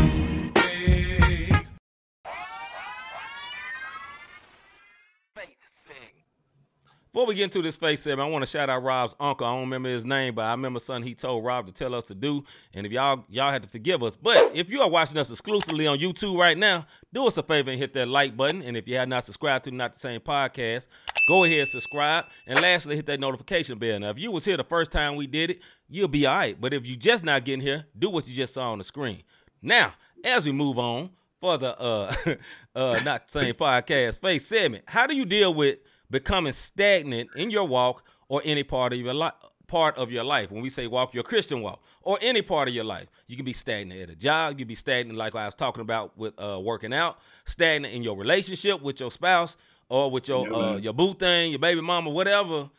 Before 7.19 7.27
we 7.27 7.35
get 7.35 7.43
into 7.43 7.63
this 7.63 7.75
faith 7.75 7.99
segment, 7.99 8.29
I 8.29 8.31
want 8.31 8.43
to 8.43 8.47
shout 8.47 8.71
out 8.71 8.85
Rob's 8.85 9.13
uncle. 9.19 9.45
I 9.45 9.51
don't 9.51 9.63
remember 9.63 9.89
his 9.89 10.05
name, 10.05 10.37
but 10.37 10.43
I 10.43 10.53
remember 10.53 10.79
something 10.79 11.03
he 11.03 11.17
told 11.17 11.45
Rob 11.45 11.67
to 11.67 11.73
tell 11.73 11.93
us 11.97 12.05
to 12.05 12.15
do. 12.15 12.45
And 12.73 12.87
if 12.87 12.93
y'all 12.93 13.25
y'all 13.29 13.51
had 13.51 13.65
to 13.65 13.69
forgive 13.69 14.05
us, 14.05 14.15
but 14.15 14.55
if 14.55 14.71
you 14.71 14.83
are 14.83 14.89
watching 14.89 15.17
us 15.17 15.29
exclusively 15.29 15.89
on 15.89 15.99
YouTube 15.99 16.39
right 16.39 16.57
now, 16.57 16.87
do 17.13 17.27
us 17.27 17.37
a 17.37 17.43
favor 17.43 17.73
and 17.73 17.81
hit 17.81 17.93
that 17.95 18.07
like 18.07 18.37
button. 18.37 18.63
And 18.63 18.77
if 18.77 18.87
you 18.87 18.95
have 18.99 19.09
not 19.09 19.25
subscribed 19.25 19.65
to 19.65 19.73
Not 19.73 19.95
the 19.95 19.99
Same 19.99 20.21
Podcast, 20.21 20.87
go 21.27 21.43
ahead 21.43 21.59
and 21.59 21.69
subscribe. 21.69 22.27
And 22.47 22.61
lastly, 22.61 22.95
hit 22.95 23.07
that 23.07 23.19
notification 23.19 23.81
bell. 23.81 23.99
Now, 23.99 24.11
if 24.11 24.19
you 24.21 24.31
was 24.31 24.45
here 24.45 24.57
the 24.57 24.63
first 24.63 24.93
time 24.93 25.17
we 25.17 25.27
did 25.27 25.51
it, 25.51 25.59
you'll 25.89 26.07
be 26.07 26.25
all 26.25 26.37
right. 26.37 26.61
But 26.61 26.73
if 26.73 26.87
you 26.87 26.95
just 26.95 27.25
not 27.25 27.45
getting 27.45 27.63
here, 27.63 27.85
do 27.99 28.11
what 28.11 28.29
you 28.29 28.35
just 28.37 28.55
saw 28.55 28.71
on 28.71 28.79
the 28.79 28.85
screen. 28.85 29.25
Now, 29.61 29.93
as 30.23 30.45
we 30.45 30.53
move 30.53 30.79
on 30.79 31.11
for 31.41 31.59
the 31.59 31.77
uh 31.81 32.15
uh 32.77 33.01
Not 33.05 33.27
the 33.27 33.41
Same 33.41 33.55
Podcast 33.57 34.21
faith 34.21 34.43
segment, 34.43 34.85
how 34.87 35.09
do 35.09 35.17
you 35.17 35.25
deal 35.25 35.53
with 35.53 35.79
becoming 36.11 36.53
stagnant 36.53 37.29
in 37.37 37.51
your 37.51 37.65
walk 37.67 38.05
or 38.29 38.41
any 38.45 38.63
part 38.63 38.93
of 38.93 38.99
your 38.99 39.15
life 39.15 39.35
part 39.67 39.99
of 39.99 40.11
your 40.11 40.25
life 40.25 40.51
when 40.51 40.63
we 40.63 40.71
say 40.71 40.87
walk 40.87 41.13
your 41.13 41.23
christian 41.23 41.61
walk 41.61 41.83
or 42.03 42.19
any 42.23 42.41
part 42.41 42.69
of 42.69 42.75
your 42.75 42.85
life 42.85 43.07
you 43.27 43.37
can 43.37 43.45
be 43.45 43.53
stagnant 43.53 44.01
at 44.01 44.09
a 44.09 44.15
job 44.17 44.53
you 44.53 44.65
can 44.65 44.69
be 44.69 44.75
stagnant 44.75 45.19
like 45.19 45.35
i 45.35 45.45
was 45.45 45.55
talking 45.55 45.83
about 45.83 46.17
with 46.17 46.33
uh, 46.41 46.59
working 46.59 46.95
out 46.95 47.19
stagnant 47.45 47.93
in 47.93 48.03
your 48.03 48.17
relationship 48.17 48.81
with 48.81 48.99
your 48.99 49.11
spouse 49.11 49.59
or 49.91 50.11
with 50.11 50.27
your 50.27 50.51
uh, 50.55 50.77
your 50.77 50.95
boo 50.95 51.13
thing 51.13 51.51
your 51.51 51.59
baby 51.59 51.83
mama 51.83 52.09
whatever 52.09 52.71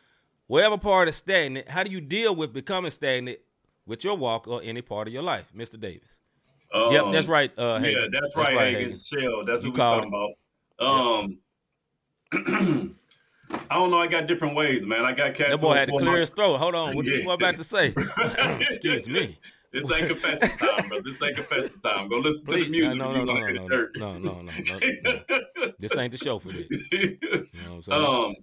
whatever 0.48 0.76
part 0.76 1.08
is 1.08 1.14
stagnant 1.14 1.68
how 1.68 1.84
do 1.84 1.90
you 1.92 2.00
deal 2.00 2.34
with 2.34 2.52
becoming 2.52 2.90
stagnant 2.90 3.38
with 3.86 4.02
your 4.02 4.16
walk 4.16 4.48
or 4.48 4.60
any 4.64 4.82
part 4.82 5.06
of 5.06 5.14
your 5.14 5.22
life 5.22 5.46
mr 5.56 5.78
davis 5.78 6.18
Um, 6.72 6.92
yep, 6.92 7.04
that's 7.12 7.26
right. 7.26 7.50
Uh, 7.58 7.80
yeah, 7.82 7.88
Hagen. 7.88 8.10
that's, 8.12 8.36
right, 8.36 8.74
Hagen. 8.74 8.96
Shell. 8.96 9.44
That's 9.44 9.64
You 9.64 9.72
what 9.72 9.78
we're 9.78 10.08
talking 10.08 10.12
about. 10.78 11.38
Um, 12.32 12.96
I 13.70 13.76
don't 13.76 13.90
know. 13.90 13.98
I 13.98 14.06
got 14.06 14.26
different 14.26 14.54
ways, 14.56 14.86
man. 14.86 15.04
I 15.04 15.12
got 15.12 15.34
cats. 15.34 15.50
That 15.50 15.60
boy 15.60 15.74
had 15.74 15.88
to 15.88 15.92
clear 15.98 16.12
my- 16.12 16.18
his 16.18 16.30
throat. 16.30 16.56
Hold 16.58 16.74
on. 16.74 16.94
What 16.96 17.06
Yeah. 17.06 17.16
you 17.16 17.30
about 17.30 17.56
to 17.56 17.64
say? 17.64 17.92
Excuse 18.60 19.08
me. 19.08 19.38
This 19.72 19.90
ain't 19.92 20.08
confession 20.08 20.48
time, 20.56 20.88
bro. 20.88 21.00
This 21.02 21.22
ain't 21.22 21.36
confession 21.36 21.78
time. 21.78 22.08
Go 22.08 22.18
listen 22.18 22.46
to 22.54 22.64
the 22.64 22.68
music. 22.68 22.98
No, 22.98 23.12
no, 23.12 23.22
no, 23.24 23.34
no, 23.34 23.46
no, 23.46 23.88
no, 23.94 24.18
no, 24.18 24.42
no, 24.42 24.42
no, 24.42 24.78
no. 25.04 25.72
This 25.78 25.96
ain't 25.96 26.10
the 26.10 26.18
show 26.18 26.38
for 26.40 26.48
that. 26.48 26.66
You 26.92 27.18
know 27.64 27.76
what 27.76 27.76
I'm 27.76 27.82
saying? 27.84 28.04
Um, 28.04 28.34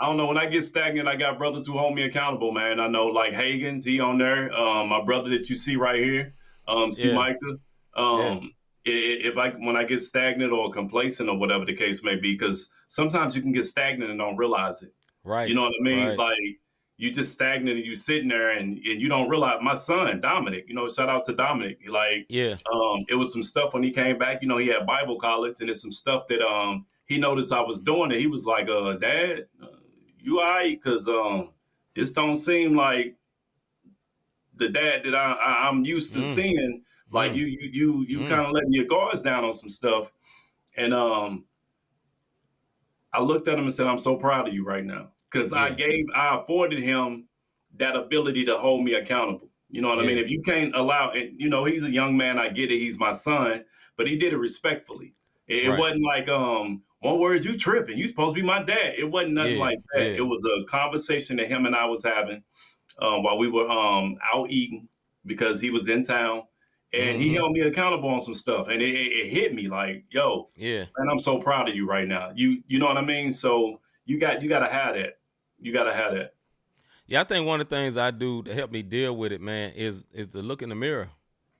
I 0.00 0.06
don't 0.06 0.16
know. 0.16 0.26
When 0.26 0.38
I 0.38 0.46
get 0.46 0.62
stagnant, 0.62 1.08
I 1.08 1.16
got 1.16 1.36
brothers 1.38 1.66
who 1.66 1.76
hold 1.76 1.96
me 1.96 2.02
accountable, 2.02 2.52
man. 2.52 2.78
I 2.78 2.86
know 2.86 3.06
like 3.06 3.32
Hagen's, 3.32 3.84
he 3.84 3.98
on 3.98 4.18
there. 4.18 4.52
Um, 4.56 4.88
my 4.88 5.02
brother 5.04 5.28
that 5.30 5.48
you 5.50 5.56
see 5.56 5.74
right 5.74 6.00
here, 6.00 6.34
um, 6.68 6.92
C. 6.92 7.08
Yeah. 7.08 7.14
Micah. 7.14 7.58
Um, 7.96 8.52
i- 8.86 8.90
if 9.24 9.36
I 9.36 9.50
when 9.50 9.76
I 9.76 9.82
get 9.82 10.00
stagnant 10.02 10.52
or 10.52 10.70
complacent 10.70 11.28
or 11.28 11.36
whatever 11.36 11.64
the 11.64 11.74
case 11.74 12.04
may 12.04 12.14
be, 12.14 12.34
because 12.34 12.70
sometimes 12.88 13.36
you 13.36 13.42
can 13.42 13.52
get 13.52 13.64
stagnant 13.64 14.10
and 14.10 14.18
don't 14.18 14.36
realize 14.36 14.82
it. 14.82 14.92
right. 15.24 15.48
You 15.48 15.54
know 15.54 15.62
what 15.62 15.72
I 15.80 15.82
mean? 15.84 16.08
right. 16.08 16.18
Like 16.18 16.60
you 16.96 17.12
just 17.12 17.32
stagnant 17.32 17.76
and 17.76 17.86
you 17.86 17.94
sitting 17.94 18.28
there 18.28 18.50
and, 18.50 18.76
and 18.78 19.00
you 19.00 19.08
don't 19.08 19.28
realize. 19.28 19.60
My 19.62 19.74
son 19.74 20.20
Dominic, 20.20 20.64
you 20.68 20.74
know, 20.74 20.88
shout 20.88 21.08
out 21.08 21.22
to 21.24 21.32
Dominic. 21.32 21.78
Like 21.88 22.26
yeah. 22.28 22.56
um, 22.72 23.04
it 23.08 23.14
was 23.14 23.32
some 23.32 23.42
stuff 23.42 23.72
when 23.74 23.84
he 23.84 23.92
came 23.92 24.18
back. 24.18 24.42
You 24.42 24.48
know, 24.48 24.56
he 24.56 24.66
had 24.66 24.84
Bible 24.84 25.16
college, 25.16 25.60
and 25.60 25.70
it's 25.70 25.80
some 25.80 25.92
stuff 25.92 26.26
that 26.28 26.40
um 26.44 26.86
he 27.06 27.16
noticed 27.18 27.52
I 27.52 27.60
was 27.60 27.80
doing, 27.82 28.10
and 28.10 28.20
he 28.20 28.26
was 28.26 28.44
like, 28.46 28.68
"Uh, 28.68 28.94
Dad, 28.94 29.46
uh, 29.62 29.66
you 30.18 30.40
alright? 30.40 30.82
Cause 30.82 31.06
um, 31.08 31.50
this 31.94 32.10
don't 32.10 32.36
seem 32.36 32.74
like 32.76 33.16
the 34.56 34.68
dad 34.68 35.02
that 35.04 35.14
I, 35.14 35.32
I 35.32 35.68
I'm 35.68 35.84
used 35.84 36.12
to 36.14 36.18
Mm. 36.20 36.34
seeing. 36.34 36.84
Like 37.10 37.32
Mm. 37.32 37.36
you 37.36 37.46
you 37.46 37.68
you 37.72 38.04
you 38.08 38.18
Mm. 38.20 38.28
kind 38.28 38.40
of 38.42 38.50
letting 38.52 38.72
your 38.72 38.84
guards 38.86 39.22
down 39.22 39.44
on 39.44 39.52
some 39.52 39.68
stuff." 39.68 40.12
And 40.76 40.92
um, 40.92 41.44
I 43.18 43.22
looked 43.22 43.48
at 43.48 43.58
him 43.58 43.64
and 43.64 43.74
said, 43.74 43.86
"I'm 43.86 43.98
so 43.98 44.16
proud 44.16 44.46
of 44.48 44.54
you 44.54 44.64
right 44.64 44.84
now." 44.84 45.08
Because 45.30 45.52
I 45.52 45.70
gave, 45.70 46.06
I 46.14 46.38
afforded 46.38 46.78
him 46.78 47.26
that 47.76 47.96
ability 47.96 48.44
to 48.46 48.56
hold 48.56 48.84
me 48.84 48.94
accountable. 48.94 49.50
You 49.70 49.82
know 49.82 49.88
what 49.88 49.98
I 49.98 50.02
mean? 50.06 50.16
If 50.16 50.30
you 50.30 50.40
can't 50.42 50.74
allow, 50.74 51.10
and 51.10 51.38
you 51.38 51.48
know, 51.50 51.64
he's 51.64 51.82
a 51.82 51.90
young 51.90 52.16
man. 52.16 52.38
I 52.38 52.48
get 52.48 52.70
it. 52.70 52.78
He's 52.78 52.98
my 52.98 53.12
son, 53.12 53.64
but 53.96 54.06
he 54.06 54.16
did 54.16 54.32
it 54.32 54.38
respectfully. 54.38 55.14
It, 55.48 55.68
Right. 55.68 55.78
wasn't 55.78 56.04
like, 56.04 56.28
um, 56.28 56.82
one 57.00 57.18
word, 57.18 57.44
you 57.44 57.56
tripping. 57.58 57.98
You 57.98 58.06
supposed 58.08 58.34
to 58.36 58.40
be 58.40 58.46
my 58.46 58.62
dad. 58.62 58.94
It 58.98 59.04
wasn't 59.10 59.32
nothing 59.34 59.54
Yeah, 59.56 59.60
like 59.60 59.78
that. 59.92 60.00
yeah. 60.02 60.16
It 60.18 60.26
was 60.26 60.44
a 60.44 60.64
conversation 60.64 61.36
that 61.38 61.48
him 61.48 61.66
and 61.66 61.74
I 61.74 61.84
was 61.86 62.02
having 62.04 62.42
um, 63.00 63.22
while 63.22 63.36
we 63.38 63.48
were 63.50 63.68
um, 63.70 64.16
out 64.32 64.50
eating 64.50 64.88
because 65.26 65.60
he 65.60 65.70
was 65.70 65.88
in 65.88 66.02
town, 66.04 66.44
and 66.92 67.20
he 67.20 67.30
Mhm. 67.30 67.34
held 67.34 67.52
me 67.52 67.60
accountable 67.60 68.08
on 68.08 68.20
some 68.20 68.34
stuff, 68.34 68.68
and 68.68 68.80
it, 68.80 68.94
it, 68.94 69.12
it 69.12 69.28
hit 69.28 69.54
me 69.54 69.68
like, 69.68 70.04
yo, 70.10 70.48
Yeah. 70.56 70.86
and 70.96 71.10
I'm 71.10 71.18
so 71.18 71.38
proud 71.38 71.68
of 71.68 71.74
you 71.76 71.86
right 71.86 72.08
now. 72.08 72.32
You 72.34 72.62
you 72.66 72.78
know 72.78 72.86
what 72.86 72.96
I 72.96 73.02
mean? 73.04 73.32
So 73.32 73.80
you 74.06 74.18
got 74.18 74.42
you 74.42 74.48
got 74.48 74.60
to 74.60 74.68
have 74.68 74.94
that. 74.94 75.18
You 75.60 75.72
got 75.72 75.84
to 75.84 75.92
have 75.94 76.14
that. 76.14 76.34
Yeah, 77.06 77.22
I 77.22 77.24
think 77.24 77.46
one 77.46 77.60
of 77.60 77.68
the 77.68 77.74
things 77.74 77.96
I 77.96 78.10
do 78.10 78.42
to 78.42 78.54
help 78.54 78.70
me 78.70 78.82
deal 78.82 79.16
with 79.16 79.32
it, 79.32 79.40
man, 79.40 79.72
is 79.74 80.06
is 80.12 80.32
to 80.32 80.38
look 80.42 80.62
in 80.62 80.68
the 80.68 80.74
mirror. 80.74 81.08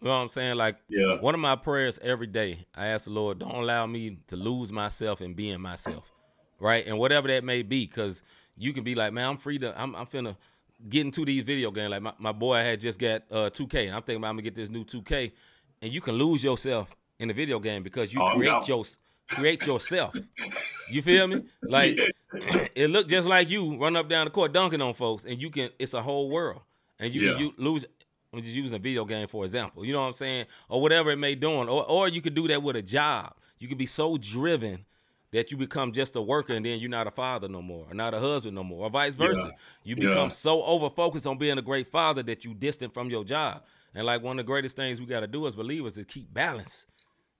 You 0.01 0.07
know 0.07 0.13
what 0.13 0.23
I'm 0.23 0.29
saying? 0.29 0.57
Like 0.57 0.77
Yeah. 0.89 1.19
one 1.21 1.35
of 1.35 1.41
my 1.41 1.57
prayers 1.57 1.99
every 2.03 2.27
day, 2.29 2.67
I 2.75 2.89
ask 2.89 3.07
the 3.07 3.11
Lord, 3.11 3.39
don't 3.41 3.55
allow 3.55 3.85
me 3.87 4.19
to 4.29 4.37
lose 4.37 4.71
myself 4.73 5.21
in 5.21 5.35
being 5.35 5.61
myself. 5.61 6.13
Right? 6.61 6.87
And 6.87 6.99
whatever 6.99 7.29
that 7.29 7.45
may 7.45 7.63
be, 7.63 7.87
because 7.87 8.23
you 8.57 8.73
can 8.73 8.83
be 8.85 8.95
like, 8.95 9.13
man, 9.13 9.29
I'm 9.29 9.37
free 9.37 9.59
to 9.59 9.79
I'm 9.81 9.95
I'm 9.97 10.07
finna 10.07 10.37
get 10.89 11.13
to 11.15 11.25
these 11.25 11.43
video 11.43 11.71
games. 11.71 11.91
Like 11.91 12.03
my, 12.03 12.13
my 12.19 12.33
boy 12.33 12.57
had 12.59 12.81
just 12.81 12.99
got 12.99 13.23
uh 13.31 13.51
2K, 13.51 13.87
and 13.87 13.95
I'm 13.97 14.03
thinking 14.03 14.17
about 14.17 14.29
I'm 14.29 14.35
gonna 14.37 14.43
get 14.43 14.55
this 14.55 14.69
new 14.71 14.85
2K. 14.85 15.33
And 15.83 15.93
you 15.93 16.01
can 16.01 16.15
lose 16.17 16.43
yourself 16.43 16.95
in 17.19 17.29
the 17.29 17.35
video 17.35 17.59
game 17.61 17.83
because 17.83 18.13
you 18.13 18.21
Oh, 18.23 18.31
create 18.35 18.51
down. 18.51 18.63
your 18.67 18.85
create 19.29 19.67
yourself. 19.67 20.15
You 20.91 21.03
feel 21.03 21.27
me? 21.27 21.43
Like 21.63 21.99
it 22.75 22.91
looked 22.91 23.11
just 23.11 23.27
like 23.29 23.49
you 23.51 23.77
run 23.77 23.97
up 23.97 24.09
down 24.09 24.25
the 24.27 24.31
court 24.31 24.53
dunking 24.53 24.83
on 24.83 24.95
folks, 24.95 25.25
and 25.25 25.41
you 25.41 25.51
can. 25.51 25.71
It's 25.79 25.95
a 25.95 26.03
whole 26.03 26.31
world, 26.31 26.61
and 26.99 27.15
you 27.15 27.23
Yeah. 27.23 27.33
can 27.33 27.41
you 27.41 27.55
lose. 27.57 27.85
I'm 28.33 28.43
just 28.43 28.53
using 28.55 28.75
a 28.77 28.79
video 28.79 29.05
game 29.07 29.27
for 29.27 29.45
example. 29.45 29.85
You 29.85 29.93
know 29.95 30.01
what 30.03 30.09
I'm 30.09 30.15
saying, 30.15 30.47
or 30.69 30.83
whatever 30.83 31.11
it 31.11 31.17
may 31.17 31.35
doing, 31.35 31.69
or 31.69 31.85
or 31.89 32.09
you 32.09 32.21
could 32.21 32.35
do 32.35 32.47
that 32.49 32.63
with 32.63 32.77
a 32.77 32.83
job. 32.83 33.35
You 33.59 33.69
can 33.69 33.79
be 33.79 33.87
so 33.87 34.17
driven 34.19 34.85
that 35.31 35.51
you 35.51 35.57
become 35.57 35.93
just 35.93 36.17
a 36.17 36.23
worker, 36.23 36.55
and 36.55 36.65
then 36.65 36.79
you're 36.79 36.89
not 36.91 37.07
a 37.07 37.11
father 37.11 37.49
no 37.49 37.61
more, 37.61 37.87
or 37.89 37.95
not 37.95 38.15
a 38.15 38.19
husband 38.19 38.55
no 38.55 38.65
more, 38.65 38.85
or 38.87 38.91
vice 38.91 39.15
versa. 39.15 39.43
Yeah. 39.45 39.51
You 39.85 39.97
Yeah. 39.97 40.09
become 40.11 40.31
so 40.31 40.63
over 40.63 40.89
focused 40.91 41.27
on 41.27 41.37
being 41.39 41.59
a 41.59 41.63
great 41.63 41.91
father 41.91 42.23
that 42.25 42.45
you 42.45 42.55
distant 42.55 42.95
from 42.95 43.11
your 43.11 43.25
job. 43.25 43.65
And 43.95 44.07
like 44.07 44.23
one 44.23 44.39
of 44.39 44.45
the 44.45 44.47
greatest 44.47 44.77
things 44.77 45.01
we 45.01 45.07
got 45.07 45.21
to 45.21 45.27
do 45.27 45.47
as 45.47 45.55
believers 45.55 45.99
is 45.99 46.07
keep 46.07 46.33
balance. 46.33 46.87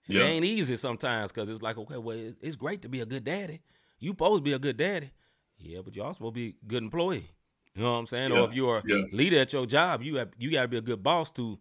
Yeah. 0.07 0.23
It 0.23 0.25
ain't 0.25 0.45
easy 0.45 0.77
sometimes 0.77 1.31
because 1.33 1.49
it's 1.49 1.63
like, 1.63 1.77
okay, 1.79 1.99
well, 1.99 2.17
it's 2.41 2.57
great 2.57 2.83
to 2.83 2.89
be 2.89 3.01
a 3.01 3.07
good 3.07 3.25
daddy. 3.25 3.61
You 3.99 4.11
supposed 4.13 4.41
to 4.41 4.43
be 4.45 4.53
a 4.55 4.59
good 4.59 4.77
daddy. 4.77 5.11
Yeah, 5.59 5.81
but 5.85 5.95
you 5.97 6.03
also 6.03 6.15
supposed 6.19 6.35
to 6.35 6.41
be 6.41 6.57
a 6.63 6.67
good 6.67 6.83
employee. 6.83 7.31
You 7.75 7.83
know 7.83 7.93
what 7.93 7.99
I'm 7.99 8.07
saying? 8.07 8.31
Yeah, 8.33 8.41
Or 8.41 8.49
if 8.49 8.55
you're 8.55 8.79
a 8.79 8.83
yeah. 8.87 9.05
leader 9.13 9.39
at 9.39 9.53
your 9.53 9.67
job, 9.67 10.03
you 10.03 10.17
have 10.17 10.31
you 10.39 10.51
got 10.51 10.63
to 10.63 10.69
be 10.69 10.79
a 10.79 10.83
good 10.83 11.03
boss 11.03 11.31
to 11.33 11.59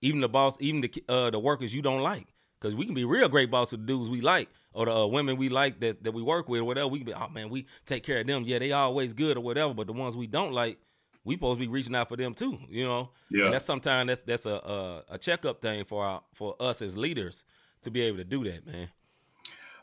even 0.00 0.20
the 0.20 0.28
boss, 0.28 0.56
even 0.60 0.80
the 0.80 1.04
uh, 1.08 1.30
the 1.30 1.38
workers 1.38 1.74
you 1.74 1.82
don't 1.82 2.02
like. 2.02 2.26
Because 2.60 2.74
we 2.74 2.84
can 2.86 2.94
be 2.94 3.04
real 3.04 3.28
great 3.28 3.50
boss 3.50 3.70
to 3.70 3.76
the 3.76 3.82
dudes 3.84 4.08
we 4.08 4.20
like 4.20 4.48
or 4.72 4.86
the 4.86 4.94
uh, 4.94 5.06
women 5.06 5.36
we 5.36 5.48
like 5.48 5.80
that, 5.80 6.02
that 6.04 6.12
we 6.12 6.22
work 6.22 6.48
with 6.48 6.60
or 6.60 6.64
whatever. 6.64 6.88
We 6.88 6.98
can 6.98 7.06
be, 7.06 7.14
oh 7.14 7.28
man, 7.28 7.50
we 7.50 7.66
take 7.86 8.04
care 8.04 8.20
of 8.20 8.26
them. 8.26 8.44
Yeah, 8.46 8.58
they 8.58 8.72
always 8.72 9.12
good 9.12 9.36
or 9.36 9.40
whatever. 9.40 9.74
But 9.74 9.86
the 9.86 9.92
ones 9.92 10.16
we 10.16 10.26
don't 10.26 10.52
like, 10.52 10.78
we 11.24 11.34
supposed 11.34 11.60
to 11.60 11.66
be 11.66 11.70
reaching 11.70 11.94
out 11.94 12.08
for 12.08 12.16
them 12.16 12.34
too. 12.34 12.58
You 12.68 12.84
know? 12.84 13.10
Yeah. 13.30 13.44
And 13.44 13.54
that's 13.54 13.64
sometimes 13.64 14.08
that's 14.08 14.22
that's 14.22 14.46
a 14.46 14.54
a, 14.54 15.04
a 15.10 15.18
checkup 15.18 15.60
thing 15.60 15.84
for 15.84 16.04
our, 16.04 16.22
for 16.32 16.56
us 16.60 16.82
as 16.82 16.96
leaders 16.96 17.44
to 17.82 17.90
be 17.90 18.00
able 18.02 18.18
to 18.18 18.24
do 18.24 18.44
that, 18.44 18.66
man. 18.66 18.88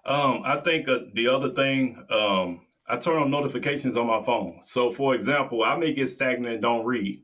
Um, 0.06 0.42
I 0.46 0.62
think 0.62 0.88
uh, 0.88 1.00
the 1.14 1.28
other 1.28 1.52
thing, 1.54 2.04
um, 2.10 2.62
I 2.88 2.98
turn 2.98 3.22
on 3.22 3.30
notifications 3.30 3.98
on 3.98 4.08
my 4.08 4.24
phone. 4.24 4.62
So, 4.64 4.92
for 4.92 5.14
example, 5.14 5.64
I 5.64 5.76
may 5.78 5.94
get 5.94 6.10
stagnant 6.10 6.54
and 6.54 6.62
don't 6.62 6.86
read. 6.86 7.22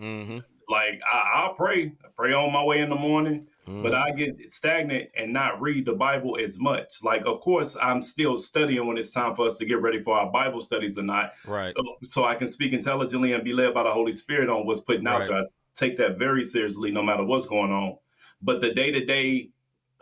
Mm-hmm. 0.00 0.38
Like 0.68 1.00
I, 1.10 1.40
I'll 1.40 1.54
pray, 1.54 1.92
I 2.04 2.08
pray 2.16 2.32
on 2.32 2.52
my 2.52 2.64
way 2.64 2.80
in 2.80 2.88
the 2.88 2.96
morning, 2.96 3.46
Mm-hmm. 3.66 3.82
but 3.82 3.94
I 3.94 4.10
get 4.10 4.50
stagnant 4.50 5.08
and 5.16 5.32
not 5.32 5.58
read 5.60 5.86
the 5.86 5.92
Bible 5.94 6.36
as 6.42 6.58
much. 6.60 7.02
Like, 7.02 7.24
of 7.24 7.40
course, 7.40 7.76
I'm 7.80 8.02
still 8.02 8.36
studying 8.36 8.86
when 8.86 8.98
it's 8.98 9.10
time 9.10 9.34
for 9.34 9.46
us 9.46 9.56
to 9.56 9.64
get 9.64 9.80
ready 9.80 10.02
for 10.02 10.18
our 10.18 10.30
Bible 10.30 10.60
studies 10.60 10.98
or 10.98 11.02
not. 11.02 11.32
Right. 11.46 11.74
so 12.02 12.24
I 12.24 12.34
can 12.34 12.46
speak 12.48 12.74
intelligently 12.74 13.32
and 13.32 13.42
be 13.42 13.54
led 13.54 13.72
by 13.72 13.84
the 13.84 13.90
Holy 13.90 14.12
Spirit 14.12 14.50
on 14.50 14.66
what's 14.66 14.80
putting 14.80 15.06
out 15.06 15.20
Right. 15.20 15.28
there. 15.28 15.38
I 15.38 15.44
take 15.74 15.96
that 15.96 16.18
very 16.18 16.44
seriously, 16.44 16.90
no 16.90 17.02
matter 17.02 17.24
what's 17.24 17.46
going 17.46 17.72
on. 17.72 17.96
But 18.42 18.60
the 18.60 18.70
day 18.74 18.90
to 18.90 19.04
day 19.04 19.48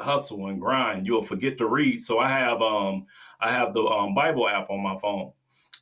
hustle 0.01 0.49
and 0.49 0.61
grind, 0.61 1.07
you'll 1.07 1.23
forget 1.23 1.57
to 1.59 1.67
read. 1.67 2.03
So 2.03 2.19
I 2.19 2.29
have 2.29 2.61
um 2.63 3.07
I 3.41 3.53
have 3.53 3.75
the 3.75 3.83
um, 3.85 4.13
Bible 4.15 4.49
app 4.49 4.71
on 4.71 4.83
my 4.83 4.99
phone, 4.99 5.31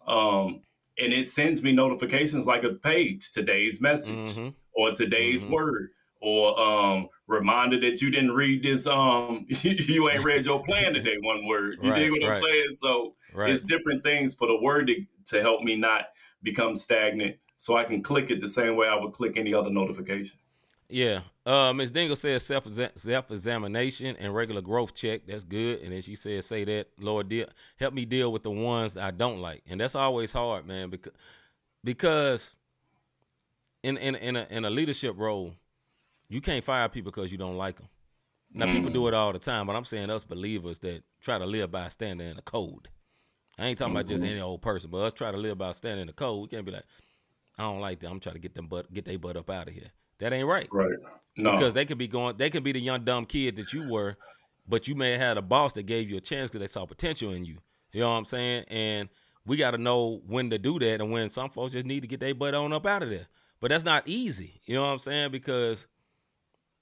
um, 0.07 0.61
and 0.99 1.13
it 1.15 1.27
sends 1.27 1.63
me 1.63 1.73
notifications 1.73 2.47
like 2.47 2.63
a 2.65 2.71
page, 2.75 3.31
today's 3.31 3.81
message 3.81 4.37
Mhm. 4.37 4.55
or 4.73 4.93
today's 4.93 5.43
Mhm. 5.45 5.51
word. 5.51 5.91
Or 6.23 6.61
um, 6.61 7.09
reminder 7.31 7.79
that 7.81 8.03
you 8.03 8.11
didn't 8.11 8.33
read 8.33 8.63
this. 8.63 8.87
Um, 8.87 9.47
you 9.63 10.11
ain't 10.11 10.25
read 10.25 10.45
your 10.45 10.63
plan 10.65 10.93
today. 10.93 11.17
One 11.23 11.47
word. 11.47 11.79
You 11.83 11.91
Right, 11.91 11.99
dig 12.01 12.11
what 12.11 12.25
I'm 12.25 12.35
saying? 12.37 12.71
So 12.73 13.15
Right. 13.33 13.51
it's 13.51 13.63
different 13.63 14.03
things 14.03 14.35
for 14.35 14.49
the 14.49 14.59
word 14.61 14.89
to, 14.89 15.07
to 15.27 15.41
help 15.41 15.63
me 15.63 15.77
not 15.77 16.07
become 16.43 16.75
stagnant 16.75 17.37
so 17.57 17.77
I 17.77 17.85
can 17.85 18.03
click 18.03 18.31
it 18.31 18.41
the 18.41 18.49
same 18.49 18.75
way 18.75 18.89
I 18.89 18.97
would 18.97 19.13
click 19.13 19.37
any 19.37 19.55
other 19.55 19.71
notification. 19.71 20.37
Yeah. 20.89 21.21
Uh, 21.47 21.73
Ms. 21.73 21.93
Dingle 21.93 22.17
says 22.17 22.43
self 22.43 22.67
self 22.97 23.31
examination 23.31 24.17
and 24.19 24.35
regular 24.35 24.61
growth 24.61 24.95
check. 24.95 25.23
That's 25.27 25.45
good. 25.45 25.81
And 25.83 25.93
then 25.93 26.03
she 26.03 26.17
says, 26.17 26.47
"Say 26.47 26.65
that, 26.65 26.89
Lord, 26.99 27.29
deal, 27.29 27.47
help 27.79 27.95
me 27.95 28.05
deal 28.05 28.33
with 28.33 28.43
the 28.43 28.51
ones 28.51 28.97
I 28.97 29.13
don't 29.13 29.41
like." 29.41 29.63
And 29.69 29.81
that's 29.81 29.95
always 29.95 30.33
hard, 30.33 30.67
man, 30.67 30.91
because 30.91 31.13
because 31.85 32.51
in 33.85 33.97
in 33.99 34.17
in 34.17 34.35
a, 34.35 34.47
in 34.51 34.65
a 34.65 34.71
leadership 34.71 35.15
role, 35.17 35.55
you 36.31 36.41
can't 36.41 36.65
fire 36.65 36.89
people 36.89 37.13
because 37.13 37.31
you 37.31 37.37
don't 37.37 37.57
like 37.57 37.77
them. 37.77 37.89
Now, 38.53 38.67
mm. 38.67 38.73
people 38.73 38.91
do 38.91 39.07
it 39.07 39.15
all 39.15 39.33
the 39.33 39.39
time, 39.39 39.67
but 39.67 39.77
I'm 39.77 39.85
saying 39.85 40.09
us 40.09 40.25
believers 40.25 40.79
that 40.79 41.03
try 41.21 41.39
to 41.39 41.45
live 41.45 41.71
by 41.71 41.89
standing 41.89 42.29
and 42.29 42.39
a 42.39 42.43
code. 42.43 42.89
I 43.59 43.67
ain't 43.67 43.79
talking 43.79 43.95
about 43.95 44.09
just 44.09 44.25
mm-hmm. 44.25 44.33
any 44.33 44.41
old 44.41 44.63
person, 44.63 44.91
but 44.91 44.99
us 44.99 45.13
try 45.13 45.31
to 45.31 45.37
live 45.37 45.59
by 45.59 45.73
standing 45.73 46.01
and 46.01 46.11
a 46.11 46.15
code. 46.15 46.41
We 46.41 46.49
can't 46.49 46.65
be 46.65 46.73
like, 46.73 46.87
I 47.59 47.65
don't 47.65 47.81
like 47.81 48.01
them. 48.01 48.13
I'm 48.13 48.21
trying 48.21 48.37
to 48.37 48.41
get 48.41 48.55
them 48.55 48.69
butt 48.69 48.93
get 48.93 49.05
their 49.05 49.19
butt 49.19 49.37
up 49.37 49.51
out 49.51 49.69
of 49.69 49.75
here. 49.75 49.91
That 50.19 50.33
ain't 50.33 50.47
right 50.47 50.69
Right. 50.71 50.99
No. 51.37 51.53
because 51.53 51.75
they 51.75 51.85
could 51.85 51.99
be 51.99 52.09
going 52.09 52.37
they 52.37 52.51
could 52.51 52.65
be 52.65 52.73
the 52.73 52.81
young 52.81 53.05
dumb 53.05 53.27
kid 53.27 53.57
that 53.57 53.73
you 53.73 53.89
were 53.89 54.17
but 54.69 54.87
you 54.87 54.95
may 54.95 55.13
have 55.13 55.21
had 55.21 55.39
a 55.39 55.43
boss 55.43 55.73
that 55.75 55.85
gave 55.85 56.09
you 56.11 56.17
a 56.17 56.21
chance 56.21 56.51
because 56.51 56.61
they 56.61 56.71
saw 56.71 56.85
potential 56.87 57.33
in 57.33 57.45
you 57.45 57.59
you 57.93 58.01
know 58.01 58.11
what 58.11 58.17
i'm 58.17 58.25
saying 58.25 58.65
and 58.69 59.09
we 59.47 59.57
got 59.57 59.71
to 59.71 59.79
know 59.79 60.21
when 60.27 60.51
to 60.51 60.59
do 60.59 60.79
that 60.79 61.01
and 61.01 61.11
when 61.11 61.31
some 61.31 61.51
folks 61.51 61.73
just 61.73 61.87
need 61.87 62.01
to 62.01 62.09
get 62.09 62.21
their 62.21 62.35
butt 62.35 62.55
on 62.55 62.73
up 62.73 62.85
out 62.85 63.03
of 63.03 63.11
there 63.11 63.27
but 63.61 63.69
that's 63.69 63.85
not 63.85 64.03
easy 64.07 64.61
you 64.65 64.75
know 64.75 64.83
what 64.83 64.89
i'm 64.89 64.99
saying 64.99 65.31
because 65.31 65.87